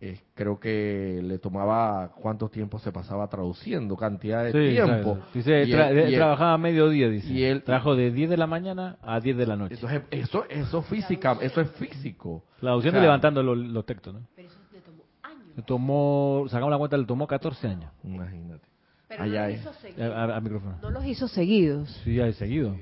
eh, 0.00 0.20
creo 0.34 0.58
que 0.58 1.20
le 1.22 1.38
tomaba 1.38 2.12
cuánto 2.20 2.48
tiempo 2.48 2.78
se 2.78 2.92
pasaba 2.92 3.28
traduciendo, 3.28 3.96
cantidad 3.96 4.44
de 4.44 4.52
tiempo. 4.52 5.18
Dice, 5.34 5.66
trabajaba 6.14 6.54
a 6.54 6.58
mediodía, 6.58 7.08
dice. 7.08 7.32
Y 7.32 7.44
él 7.44 7.62
trabajó 7.62 7.94
de 7.96 8.10
10 8.10 8.30
de 8.30 8.36
la 8.36 8.46
mañana 8.46 8.96
a 9.02 9.20
10 9.20 9.36
de 9.36 9.46
la 9.46 9.56
noche. 9.56 9.74
Eso 9.74 9.88
es, 9.88 10.02
eso, 10.10 10.44
eso, 10.48 10.82
física, 10.82 11.36
eso 11.40 11.60
es 11.60 11.70
físico. 11.72 12.44
La 12.60 12.74
opción 12.76 12.94
de 12.94 13.00
levantando 13.00 13.42
los, 13.42 13.86
textos, 13.86 14.14
¿no? 14.14 14.20
Pero 14.34 14.48
eso 14.48 14.58
le 14.72 14.80
tomó 14.80 15.02
años. 15.22 15.56
Le 15.56 15.62
tomó, 15.62 16.44
sacamos 16.48 16.70
la 16.70 16.78
cuenta, 16.78 16.96
le 16.96 17.04
tomó 17.04 17.26
14 17.26 17.68
años. 17.68 17.92
Imagínate. 18.04 18.66
Pero 19.08 19.22
Allá 19.22 19.42
no, 19.42 19.48
los 19.48 19.58
hizo 19.60 19.70
A, 19.70 19.72
seguidos. 19.74 20.12
a- 20.12 20.36
a 20.36 20.40
micrófono. 20.40 20.78
no 20.82 20.90
los 20.90 21.04
hizo 21.06 21.28
seguidos. 21.28 21.88
Sí, 22.04 22.14
ya 22.16 22.30
seguido. 22.32 22.76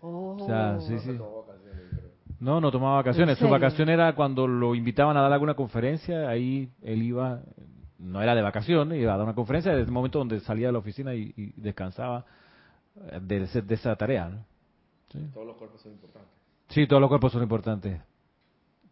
Oh. 0.00 0.36
O 0.40 0.46
sea, 0.46 0.80
sí, 0.80 0.98
sí. 1.00 1.18
No, 2.40 2.60
no 2.60 2.70
tomaba 2.72 2.96
vacaciones. 2.96 3.38
¿En 3.40 3.46
Su 3.46 3.50
vacación 3.52 3.88
era 3.90 4.14
cuando 4.14 4.46
lo 4.48 4.74
invitaban 4.74 5.16
a 5.16 5.20
dar 5.22 5.32
alguna 5.32 5.54
conferencia, 5.54 6.28
ahí 6.28 6.70
él 6.82 7.02
iba, 7.02 7.40
no 7.98 8.22
era 8.22 8.34
de 8.34 8.40
vacaciones, 8.42 8.98
iba 8.98 9.12
a 9.12 9.16
dar 9.18 9.24
una 9.26 9.34
conferencia 9.34 9.72
desde 9.72 9.84
el 9.84 9.92
momento 9.92 10.18
donde 10.18 10.40
salía 10.40 10.68
de 10.68 10.72
la 10.72 10.78
oficina 10.78 11.14
y, 11.14 11.32
y 11.36 11.52
descansaba 11.60 12.24
eh, 13.10 13.18
de, 13.20 13.42
ese- 13.44 13.60
de 13.62 13.74
esa 13.74 13.94
tarea. 13.94 14.28
¿no? 14.30 14.38
Todos 15.34 15.46
los 15.46 15.56
cuerpos 15.56 15.80
son 15.82 15.92
importantes. 15.92 16.30
Sí, 16.68 16.86
todos 16.86 17.00
los 17.00 17.08
cuerpos 17.10 17.30
son 17.32 17.42
importantes. 17.42 18.00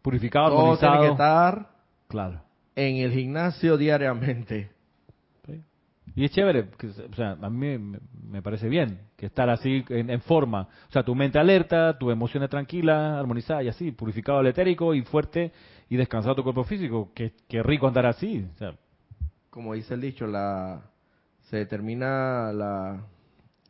Purificado, 0.01 0.49
Todo 0.49 0.77
tiene 0.77 0.99
que 0.99 1.07
estar 1.07 1.69
Claro. 2.07 2.41
en 2.75 2.97
el 2.97 3.11
gimnasio 3.11 3.77
diariamente. 3.77 4.69
Y 6.19 6.25
es 6.25 6.31
chévere, 6.31 6.67
que, 6.77 6.87
o 6.87 7.15
sea, 7.15 7.37
a 7.41 7.49
mí 7.49 7.77
me, 7.77 8.41
parece 8.41 8.67
bien 8.67 8.99
que 9.15 9.27
estar 9.27 9.49
así 9.49 9.85
en, 9.87 10.09
en 10.09 10.19
forma. 10.19 10.63
O 10.89 10.91
sea, 10.91 11.01
tu 11.01 11.15
mente 11.15 11.39
alerta, 11.39 11.97
tus 11.97 12.11
emociones 12.11 12.49
tranquilas, 12.49 13.17
armonizadas 13.17 13.63
y 13.63 13.69
así, 13.69 13.91
purificado 13.93 14.39
al 14.39 14.47
etérico 14.47 14.93
y 14.93 15.01
fuerte 15.03 15.53
y 15.87 15.95
descansado 15.95 16.35
tu 16.35 16.43
cuerpo 16.43 16.65
físico. 16.65 17.13
Qué, 17.15 17.31
qué 17.47 17.63
rico 17.63 17.87
andar 17.87 18.05
así. 18.05 18.45
O 18.53 18.57
sea, 18.57 18.73
Como 19.49 19.75
dice 19.75 19.93
el 19.93 20.01
dicho, 20.01 20.27
la 20.27 20.81
se 21.43 21.55
determina 21.55 22.51
la, 22.51 23.01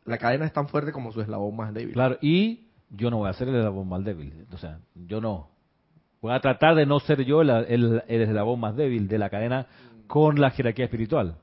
la 0.05 0.17
cadena 0.17 0.45
es 0.47 0.51
tan 0.51 0.67
fuerte 0.69 0.91
como 0.91 1.11
su 1.11 1.21
eslabón 1.21 1.55
más 1.55 1.71
débil. 1.71 1.93
claro, 1.93 2.17
y 2.19 2.61
yo 2.89 3.11
no 3.11 3.19
voy 3.19 3.29
a 3.29 3.33
ser 3.33 3.49
el 3.49 3.57
eslabón 3.57 3.87
más 3.89 4.03
débil. 4.03 4.47
O 4.51 4.57
sea, 4.57 4.79
yo 4.95 5.21
no. 5.21 5.49
Voy 6.19 6.33
a 6.33 6.39
tratar 6.39 6.73
de 6.73 6.87
no 6.87 6.99
ser 6.99 7.23
yo 7.25 7.43
el, 7.43 7.51
el, 7.51 8.03
el 8.07 8.21
eslabón 8.23 8.59
más 8.59 8.75
débil 8.75 9.07
de 9.07 9.19
la 9.19 9.29
cadena 9.29 9.67
con 10.07 10.41
la 10.41 10.49
jerarquía 10.49 10.85
espiritual. 10.85 11.35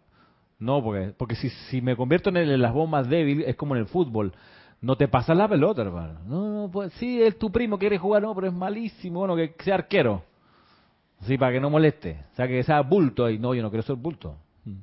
No, 0.58 0.82
porque, 0.82 1.12
porque 1.16 1.34
si, 1.36 1.50
si 1.50 1.80
me 1.80 1.96
convierto 1.96 2.30
en 2.30 2.38
el 2.38 2.50
eslabón 2.50 2.90
más 2.90 3.08
débil, 3.08 3.42
es 3.42 3.56
como 3.56 3.74
en 3.74 3.82
el 3.82 3.86
fútbol. 3.86 4.32
No 4.80 4.96
te 4.96 5.08
pasas 5.08 5.36
la 5.36 5.48
pelota, 5.48 5.82
hermano. 5.82 6.20
No, 6.26 6.62
no, 6.62 6.70
pues 6.70 6.92
sí, 6.94 7.22
es 7.22 7.38
tu 7.38 7.50
primo, 7.50 7.78
quiere 7.78 7.98
jugar, 7.98 8.22
no, 8.22 8.34
pero 8.34 8.46
es 8.46 8.52
malísimo. 8.52 9.20
Bueno, 9.20 9.36
que 9.36 9.54
sea 9.62 9.74
arquero. 9.74 10.22
Sí, 11.22 11.38
para 11.38 11.52
que 11.52 11.60
no 11.60 11.70
moleste. 11.70 12.24
O 12.32 12.36
sea, 12.36 12.46
que 12.46 12.62
sea 12.62 12.80
bulto 12.82 13.24
ahí. 13.24 13.38
No, 13.38 13.54
yo 13.54 13.62
no 13.62 13.70
quiero 13.70 13.82
ser 13.82 13.96
bulto. 13.96 14.36
Mm. 14.64 14.76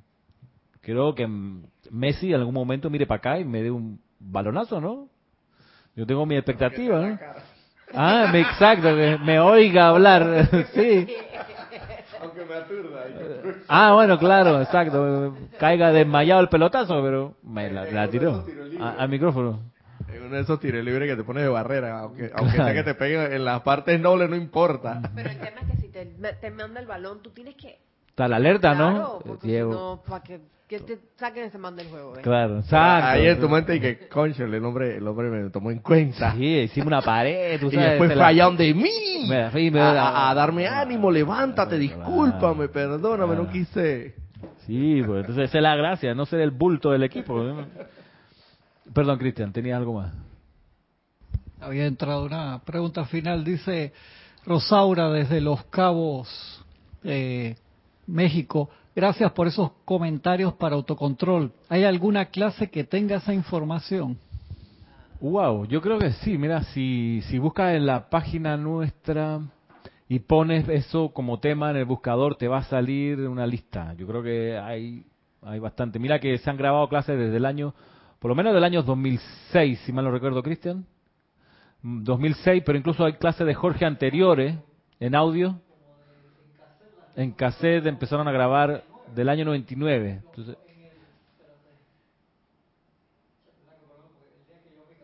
Quiero 0.81 1.13
que 1.13 1.27
mm, 1.27 1.63
Messi 1.91 2.29
en 2.29 2.39
algún 2.39 2.53
momento 2.53 2.89
mire 2.89 3.05
para 3.05 3.19
acá 3.19 3.39
y 3.39 3.45
me 3.45 3.61
dé 3.61 3.71
un 3.71 3.99
balonazo, 4.19 4.81
¿no? 4.81 5.07
Yo 5.95 6.07
tengo 6.07 6.25
mi 6.25 6.35
expectativa, 6.35 7.07
¿no? 7.07 7.19
Ah, 7.93 8.31
exacto, 8.33 8.95
que 8.95 9.19
me 9.23 9.39
oiga 9.39 9.89
hablar. 9.89 10.49
sí. 10.73 11.07
Aunque 12.23 12.45
me 12.45 12.53
aturda. 12.55 13.03
Ah, 13.67 13.93
bueno, 13.93 14.17
claro, 14.17 14.61
exacto. 14.61 15.35
Caiga 15.59 15.91
desmayado 15.91 16.41
el 16.41 16.49
pelotazo, 16.49 17.01
pero 17.03 17.35
me 17.43 17.69
la, 17.71 17.85
la 17.85 18.07
tiró 18.09 18.43
al 18.79 19.09
micrófono. 19.09 19.59
Es 20.11 20.19
uno 20.21 20.35
de 20.35 20.41
esos 20.41 20.59
tiros 20.59 20.83
libres 20.83 21.09
que 21.09 21.15
te 21.15 21.23
pones 21.23 21.43
de 21.43 21.49
barrera, 21.49 21.99
aunque, 22.01 22.31
aunque 22.35 22.55
Claro. 22.55 22.73
sea 22.73 22.73
que 22.73 22.83
te 22.83 22.95
peguen 22.95 23.31
en 23.33 23.45
las 23.45 23.61
partes 23.61 23.99
nobles, 23.99 24.29
no 24.29 24.35
importa. 24.35 25.01
Pero 25.15 25.29
el 25.29 25.37
tema 25.39 25.61
es 25.61 25.71
que 25.71 25.77
si 25.77 25.87
te, 25.89 26.05
te 26.05 26.51
manda 26.51 26.79
el 26.79 26.87
balón, 26.87 27.21
tú 27.21 27.29
tienes 27.31 27.55
que... 27.55 27.79
Está 28.09 28.27
la 28.27 28.35
alerta, 28.35 28.75
Claro, 28.75 29.19
¿no? 29.25 29.37
si 29.41 29.51
no, 29.57 30.03
para 30.07 30.23
que, 30.23 30.39
que 30.67 30.79
te 30.79 30.97
saquen 31.17 31.43
ese 31.45 31.57
manda 31.57 31.81
el 31.83 31.89
juego. 31.89 32.13
¿ves? 32.13 32.21
Claro, 32.23 32.59
exacto. 32.59 33.07
Ahí 33.09 33.27
en 33.27 33.39
tu 33.39 33.49
mente 33.49 33.75
y 33.75 33.79
que, 33.79 34.07
concho, 34.07 34.43
el 34.45 34.63
hombre, 34.65 34.97
el 34.97 35.07
hombre 35.07 35.29
me 35.29 35.49
tomó 35.49 35.69
en 35.71 35.79
cuenta. 35.79 36.33
Sí, 36.33 36.45
hicimos 36.45 36.87
una 36.87 37.01
pared, 37.01 37.59
tú 37.59 37.67
y 37.67 37.71
sabes. 37.71 37.89
después 37.91 38.09
se 38.09 38.15
la- 38.15 38.23
fallaron 38.25 38.57
de 38.57 38.73
mí. 38.73 39.25
Me- 39.27 39.69
me- 39.71 39.79
a, 39.79 39.91
a- 39.91 40.31
a 40.31 40.33
darme 40.33 40.65
ánimo, 40.67 41.11
levántate, 41.11 41.77
Claro. 41.77 41.99
discúlpame, 42.01 42.67
perdóname, 42.69 43.35
no 43.35 43.49
quise. 43.49 44.15
Sí, 44.65 45.01
pues 45.05 45.19
entonces 45.21 45.49
esa 45.49 45.57
es 45.57 45.63
la 45.63 45.75
gracia, 45.75 46.15
no 46.15 46.25
ser 46.25 46.39
el 46.39 46.51
bulto 46.51 46.91
del 46.91 47.03
equipo. 47.03 47.43
Perdón, 48.93 49.17
Cristian, 49.19 49.51
¿tenías 49.53 49.77
algo 49.77 49.93
más? 50.01 50.13
Había 51.59 51.85
entrado 51.85 52.25
una 52.25 52.61
pregunta 52.65 53.05
final, 53.05 53.43
dice 53.43 53.93
Rosaura 54.45 55.09
desde 55.09 55.39
Los 55.39 55.63
Cabos, 55.65 56.63
eh, 57.03 57.55
México. 58.07 58.69
Gracias 58.95 59.31
por 59.31 59.47
esos 59.47 59.71
comentarios 59.85 60.53
para 60.53 60.75
autocontrol. 60.75 61.51
¿Hay 61.67 61.83
alguna 61.83 62.25
clase 62.25 62.69
que 62.69 62.83
tenga 62.83 63.15
esa 63.15 63.33
información? 63.33 64.19
Wow, 65.19 65.65
yo 65.65 65.81
creo 65.81 65.97
que 65.97 66.11
sí. 66.11 66.37
Mira, 66.37 66.63
si, 66.63 67.21
si 67.23 67.39
buscas 67.39 67.73
en 67.75 67.87
la 67.87 68.09
página 68.09 68.55
nuestra 68.55 69.39
y 70.07 70.19
pones 70.19 70.69
eso 70.69 71.09
como 71.09 71.39
tema 71.39 71.71
en 71.71 71.77
el 71.77 71.85
buscador, 71.85 72.35
te 72.35 72.47
va 72.47 72.59
a 72.59 72.63
salir 72.65 73.19
una 73.21 73.47
lista. 73.47 73.95
Yo 73.95 74.05
creo 74.05 74.21
que 74.21 74.59
hay, 74.59 75.07
hay 75.41 75.57
bastante. 75.57 75.97
Mira 75.97 76.19
que 76.19 76.37
se 76.37 76.49
han 76.49 76.57
grabado 76.57 76.87
clases 76.87 77.17
desde 77.17 77.37
el 77.37 77.47
año, 77.47 77.73
por 78.19 78.29
lo 78.29 78.35
menos 78.35 78.53
del 78.53 78.63
año 78.63 78.83
2006, 78.83 79.79
si 79.79 79.91
mal 79.91 80.05
no 80.05 80.11
recuerdo, 80.11 80.43
Cristian. 80.43 80.85
Mm, 81.81 82.03
2006, 82.03 82.61
pero 82.63 82.77
incluso 82.77 83.03
hay 83.05 83.13
clases 83.13 83.47
de 83.47 83.55
Jorge 83.55 83.85
anteriores 83.85 84.55
en 84.99 85.15
audio. 85.15 85.59
En 87.15 87.31
cassette 87.31 87.85
empezaron 87.85 88.27
a 88.27 88.31
grabar 88.31 88.83
del 89.15 89.29
año 89.29 89.45
99. 89.45 90.21
Entonces, 90.25 90.57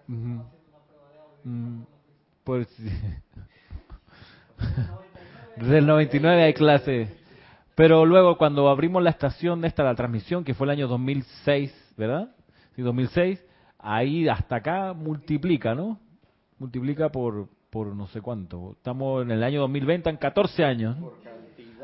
Ujú. 0.07 0.43
Mm, 1.43 1.81
Pues 2.43 2.67
sí. 2.69 2.89
Desde 5.57 5.77
el 5.77 5.85
99 5.85 6.41
hay 6.41 6.53
clase. 6.53 7.15
Pero 7.75 8.05
luego 8.05 8.37
cuando 8.37 8.69
abrimos 8.69 9.03
la 9.03 9.11
estación 9.11 9.63
esta, 9.65 9.83
la 9.83 9.95
transmisión, 9.95 10.43
que 10.43 10.53
fue 10.53 10.65
el 10.65 10.71
año 10.71 10.87
2006, 10.87 11.93
¿verdad? 11.95 12.35
Sí, 12.75 12.81
2006, 12.81 13.43
ahí 13.77 14.27
hasta 14.27 14.57
acá 14.57 14.93
multiplica, 14.93 15.75
¿no? 15.75 15.99
Multiplica 16.57 17.09
por, 17.09 17.47
por 17.69 17.95
no 17.95 18.07
sé 18.07 18.19
cuánto. 18.19 18.73
Estamos 18.77 19.21
en 19.21 19.31
el 19.31 19.43
año 19.43 19.61
2020, 19.61 20.09
en 20.09 20.17
14 20.17 20.65
años. 20.65 20.97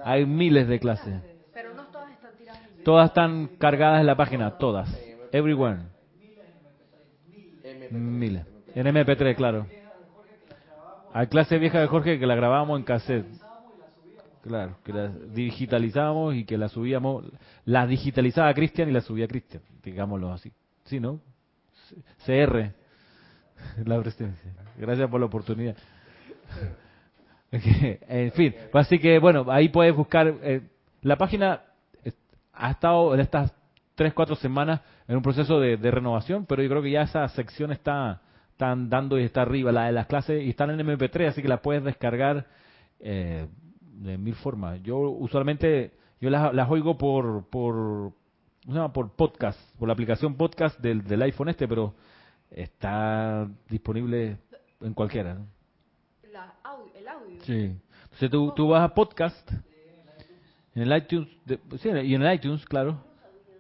Hay 0.06 0.24
miles 0.28 0.68
de 0.68 0.80
clases. 0.80 1.20
Pero 1.52 1.74
no 1.74 1.88
todas 1.88 2.12
están 2.12 2.36
tiradas 2.38 2.62
Todas 2.84 3.08
están 3.08 3.48
cargadas 3.58 4.02
en 4.02 4.06
la 4.06 4.16
página, 4.16 4.56
todas. 4.60 4.88
Everyone. 5.32 5.80
Miles. 7.90 8.46
En 8.76 8.86
MP3, 8.86 9.36
claro. 9.36 9.66
Hay 11.12 11.26
clase 11.26 11.58
vieja 11.58 11.80
de 11.80 11.88
Jorge 11.88 12.20
que 12.20 12.28
la 12.28 12.36
grabábamos 12.36 12.78
en 12.78 12.86
cassette. 12.86 13.26
Claro, 14.44 14.78
que 14.84 14.94
la 14.94 15.08
digitalizábamos 15.08 16.36
y 16.36 16.46
que 16.46 16.60
la 16.60 16.70
subíamos. 16.70 17.26
La 17.64 17.88
digitalizaba 17.88 18.54
Cristian 18.54 18.90
y 18.90 18.92
la 18.92 19.02
subía 19.02 19.28
Cristian, 19.28 19.64
digámoslo 19.82 20.32
así. 20.32 20.54
Sí, 20.84 21.00
¿no? 21.00 21.20
CR. 22.28 22.72
La 23.86 24.00
presencia. 24.00 24.54
Gracias 24.78 25.10
por 25.10 25.20
la 25.20 25.26
oportunidad. 25.26 25.76
en 27.52 28.32
fin, 28.32 28.54
pues 28.72 28.88
así 28.88 29.00
que 29.00 29.20
bueno, 29.20 29.46
ahí 29.50 29.70
puedes 29.70 29.96
buscar. 29.96 30.34
eh, 30.42 30.62
la 31.02 31.18
página 31.18 31.62
eh, 32.04 32.12
ha 32.54 32.72
estado 32.72 33.14
en 33.14 33.20
estas 33.20 33.54
tres, 33.96 34.14
cuatro 34.14 34.36
semanas 34.36 34.82
en 35.08 35.16
un 35.16 35.22
proceso 35.22 35.60
de, 35.60 35.78
de 35.78 35.92
renovación, 35.92 36.46
pero 36.46 36.62
yo 36.64 36.70
creo 36.70 36.82
que 36.82 36.92
ya 36.92 37.04
esa 37.04 37.28
sección 37.30 37.72
está 37.72 38.22
están 38.56 38.90
dando 38.90 39.20
y 39.20 39.24
está 39.24 39.42
arriba, 39.42 39.74
la 39.74 39.88
de 39.88 39.92
las 39.92 40.08
clases, 40.08 40.42
y 40.42 40.52
están 40.52 40.70
en 40.70 40.80
MP3, 40.80 41.28
así 41.28 41.42
que 41.42 41.48
la 41.50 41.62
puedes 41.62 41.84
descargar 41.84 42.46
eh, 43.02 43.48
de 43.82 44.18
mil 44.18 44.34
formas. 44.36 44.82
Yo 44.82 44.98
usualmente, 44.98 45.92
yo 46.22 46.30
las, 46.30 46.54
las 46.54 46.70
oigo 46.70 46.98
por, 46.98 47.50
por, 47.50 48.14
por 48.94 49.12
podcast, 49.12 49.60
por 49.78 49.90
la 49.90 49.94
aplicación 49.94 50.36
podcast 50.36 50.80
del, 50.80 51.04
del 51.04 51.22
iPhone 51.24 51.50
este, 51.50 51.68
pero 51.68 51.96
está 52.50 53.46
disponible 53.70 54.38
en 54.80 54.94
cualquiera. 54.94 55.38
Sí. 57.44 57.76
Entonces 58.04 58.30
tú, 58.30 58.54
tú 58.56 58.68
vas 58.70 58.84
a 58.84 58.94
podcast, 58.94 59.52
en 60.74 60.82
el 60.84 60.98
iTunes, 60.98 61.28
de- 61.46 61.60
sí, 61.80 61.90
y 61.90 62.16
en 62.16 62.22
el 62.24 62.34
iTunes, 62.36 62.66
claro. 62.66 62.98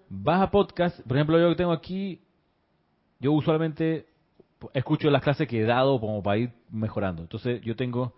Vas 0.10 0.42
a 0.42 0.52
podcast, 0.52 1.00
por 1.02 1.18
ejemplo, 1.18 1.40
yo 1.40 1.50
que 1.50 1.56
tengo 1.56 1.72
aquí, 1.72 2.22
yo 3.20 3.32
usualmente 3.34 4.06
escucho 4.74 5.10
las 5.10 5.22
clases 5.22 5.48
que 5.48 5.62
he 5.62 5.66
dado 5.66 6.00
como 6.00 6.22
para 6.24 6.38
ir 6.38 6.52
mejorando. 6.70 7.22
Entonces 7.22 7.62
yo 7.62 7.76
tengo, 7.76 8.14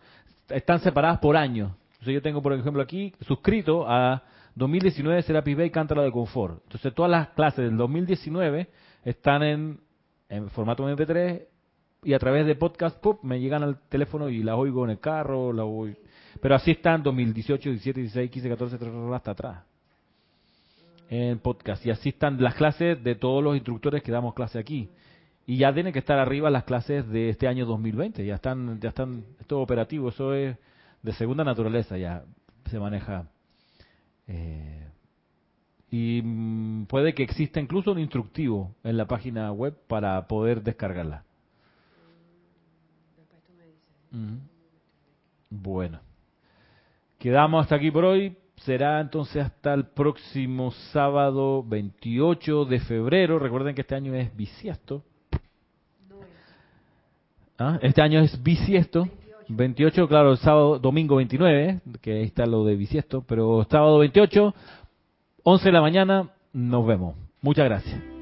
están 0.50 0.80
separadas 0.80 1.20
por 1.20 1.36
año. 1.38 1.76
Entonces 1.94 2.14
yo 2.14 2.22
tengo, 2.22 2.42
por 2.42 2.54
ejemplo, 2.54 2.82
aquí 2.82 3.14
suscrito 3.22 3.86
a 3.90 4.24
2019 4.56 5.22
Serapis 5.24 5.58
Bay 5.58 5.70
Cántaro 5.72 6.04
de 6.04 6.12
Confort. 6.12 6.62
Entonces 6.64 6.94
todas 6.94 7.12
las 7.12 7.30
clases 7.30 7.66
del 7.66 7.78
2019 7.78 8.70
están 9.04 9.44
en, 9.44 9.80
en 10.30 10.50
formato 10.50 10.88
MP3 10.90 11.46
y 12.04 12.14
a 12.14 12.20
través 12.20 12.46
de 12.46 12.56
podcast 12.56 13.00
pop 13.00 13.24
me 13.24 13.40
llegan 13.40 13.64
al 13.64 13.80
teléfono 13.90 14.30
y 14.30 14.44
las 14.44 14.56
oigo 14.56 14.84
en 14.86 14.92
el 14.92 15.00
carro, 15.00 15.52
la 15.52 15.64
voy. 15.64 15.96
Pero 16.42 16.56
así 16.56 16.72
están 16.72 17.04
2018, 17.04 17.70
17, 17.70 18.02
16, 18.02 18.32
15, 18.32 18.50
14, 18.50 18.78
13, 18.78 18.98
hasta 19.14 19.32
atrás. 19.32 19.64
En 21.10 21.40
podcast. 21.40 21.86
Y 21.86 21.92
así 21.92 22.10
están 22.10 22.42
las 22.42 22.56
clases 22.56 23.04
de 23.04 23.16
todos 23.16 23.44
los 23.44 23.56
instructores 23.56 24.04
que 24.04 24.12
damos 24.12 24.34
clase 24.34 24.60
aquí. 24.60 24.90
Y 25.46 25.58
ya 25.58 25.74
tienen 25.74 25.94
que 25.94 26.00
estar 26.00 26.20
arriba 26.20 26.50
las 26.50 26.66
clases 26.66 27.08
de 27.08 27.30
este 27.30 27.48
año 27.48 27.66
2020. 27.66 28.26
Ya 28.26 28.36
están, 28.36 28.80
ya 28.82 28.90
están, 28.90 29.24
es 29.40 29.52
operativo. 29.52 30.10
Eso 30.10 30.34
es 30.34 30.58
de 31.02 31.14
segunda 31.14 31.44
naturaleza. 31.44 31.98
Ya 31.98 32.24
se 32.70 32.80
maneja 32.80 33.30
Eh, 34.28 34.84
y 35.90 36.22
mm, 36.22 36.86
puede 36.88 37.14
que 37.14 37.24
exista 37.24 37.62
incluso 37.62 37.94
un 37.94 38.00
instructivo 38.00 38.76
en 38.84 38.98
la 38.98 39.08
página 39.08 39.52
web 39.54 39.74
para 39.88 40.28
poder 40.28 40.62
descargarla. 40.62 41.24
Bueno, 45.50 46.00
quedamos 47.20 47.64
hasta 47.64 47.76
aquí 47.76 47.92
por 47.92 48.06
hoy. 48.06 48.36
Será 48.58 49.00
entonces 49.00 49.46
hasta 49.46 49.74
el 49.74 49.86
próximo 49.86 50.72
sábado 50.92 51.64
28 51.64 52.66
de 52.66 52.80
febrero. 52.80 53.38
Recuerden 53.38 53.76
que 53.76 53.82
este 53.82 53.96
año 53.96 54.16
es 54.16 54.36
bisiesto. 54.36 55.04
¿Ah? 57.60 57.78
Este 57.82 58.02
año 58.02 58.20
es 58.20 58.42
bisiesto. 58.42 59.08
28, 59.50 60.08
claro, 60.08 60.36
sábado, 60.36 60.80
domingo 60.80 61.16
29, 61.18 61.80
que 62.02 62.14
ahí 62.14 62.24
está 62.24 62.46
lo 62.46 62.66
de 62.66 62.76
bisiesto, 62.76 63.24
pero 63.26 63.66
sábado 63.70 64.00
28, 64.00 64.54
11 65.44 65.66
de 65.66 65.72
la 65.72 65.82
mañana, 65.82 66.30
nos 66.52 66.86
vemos. 66.86 67.16
Muchas 67.42 67.66
gracias. 67.66 68.17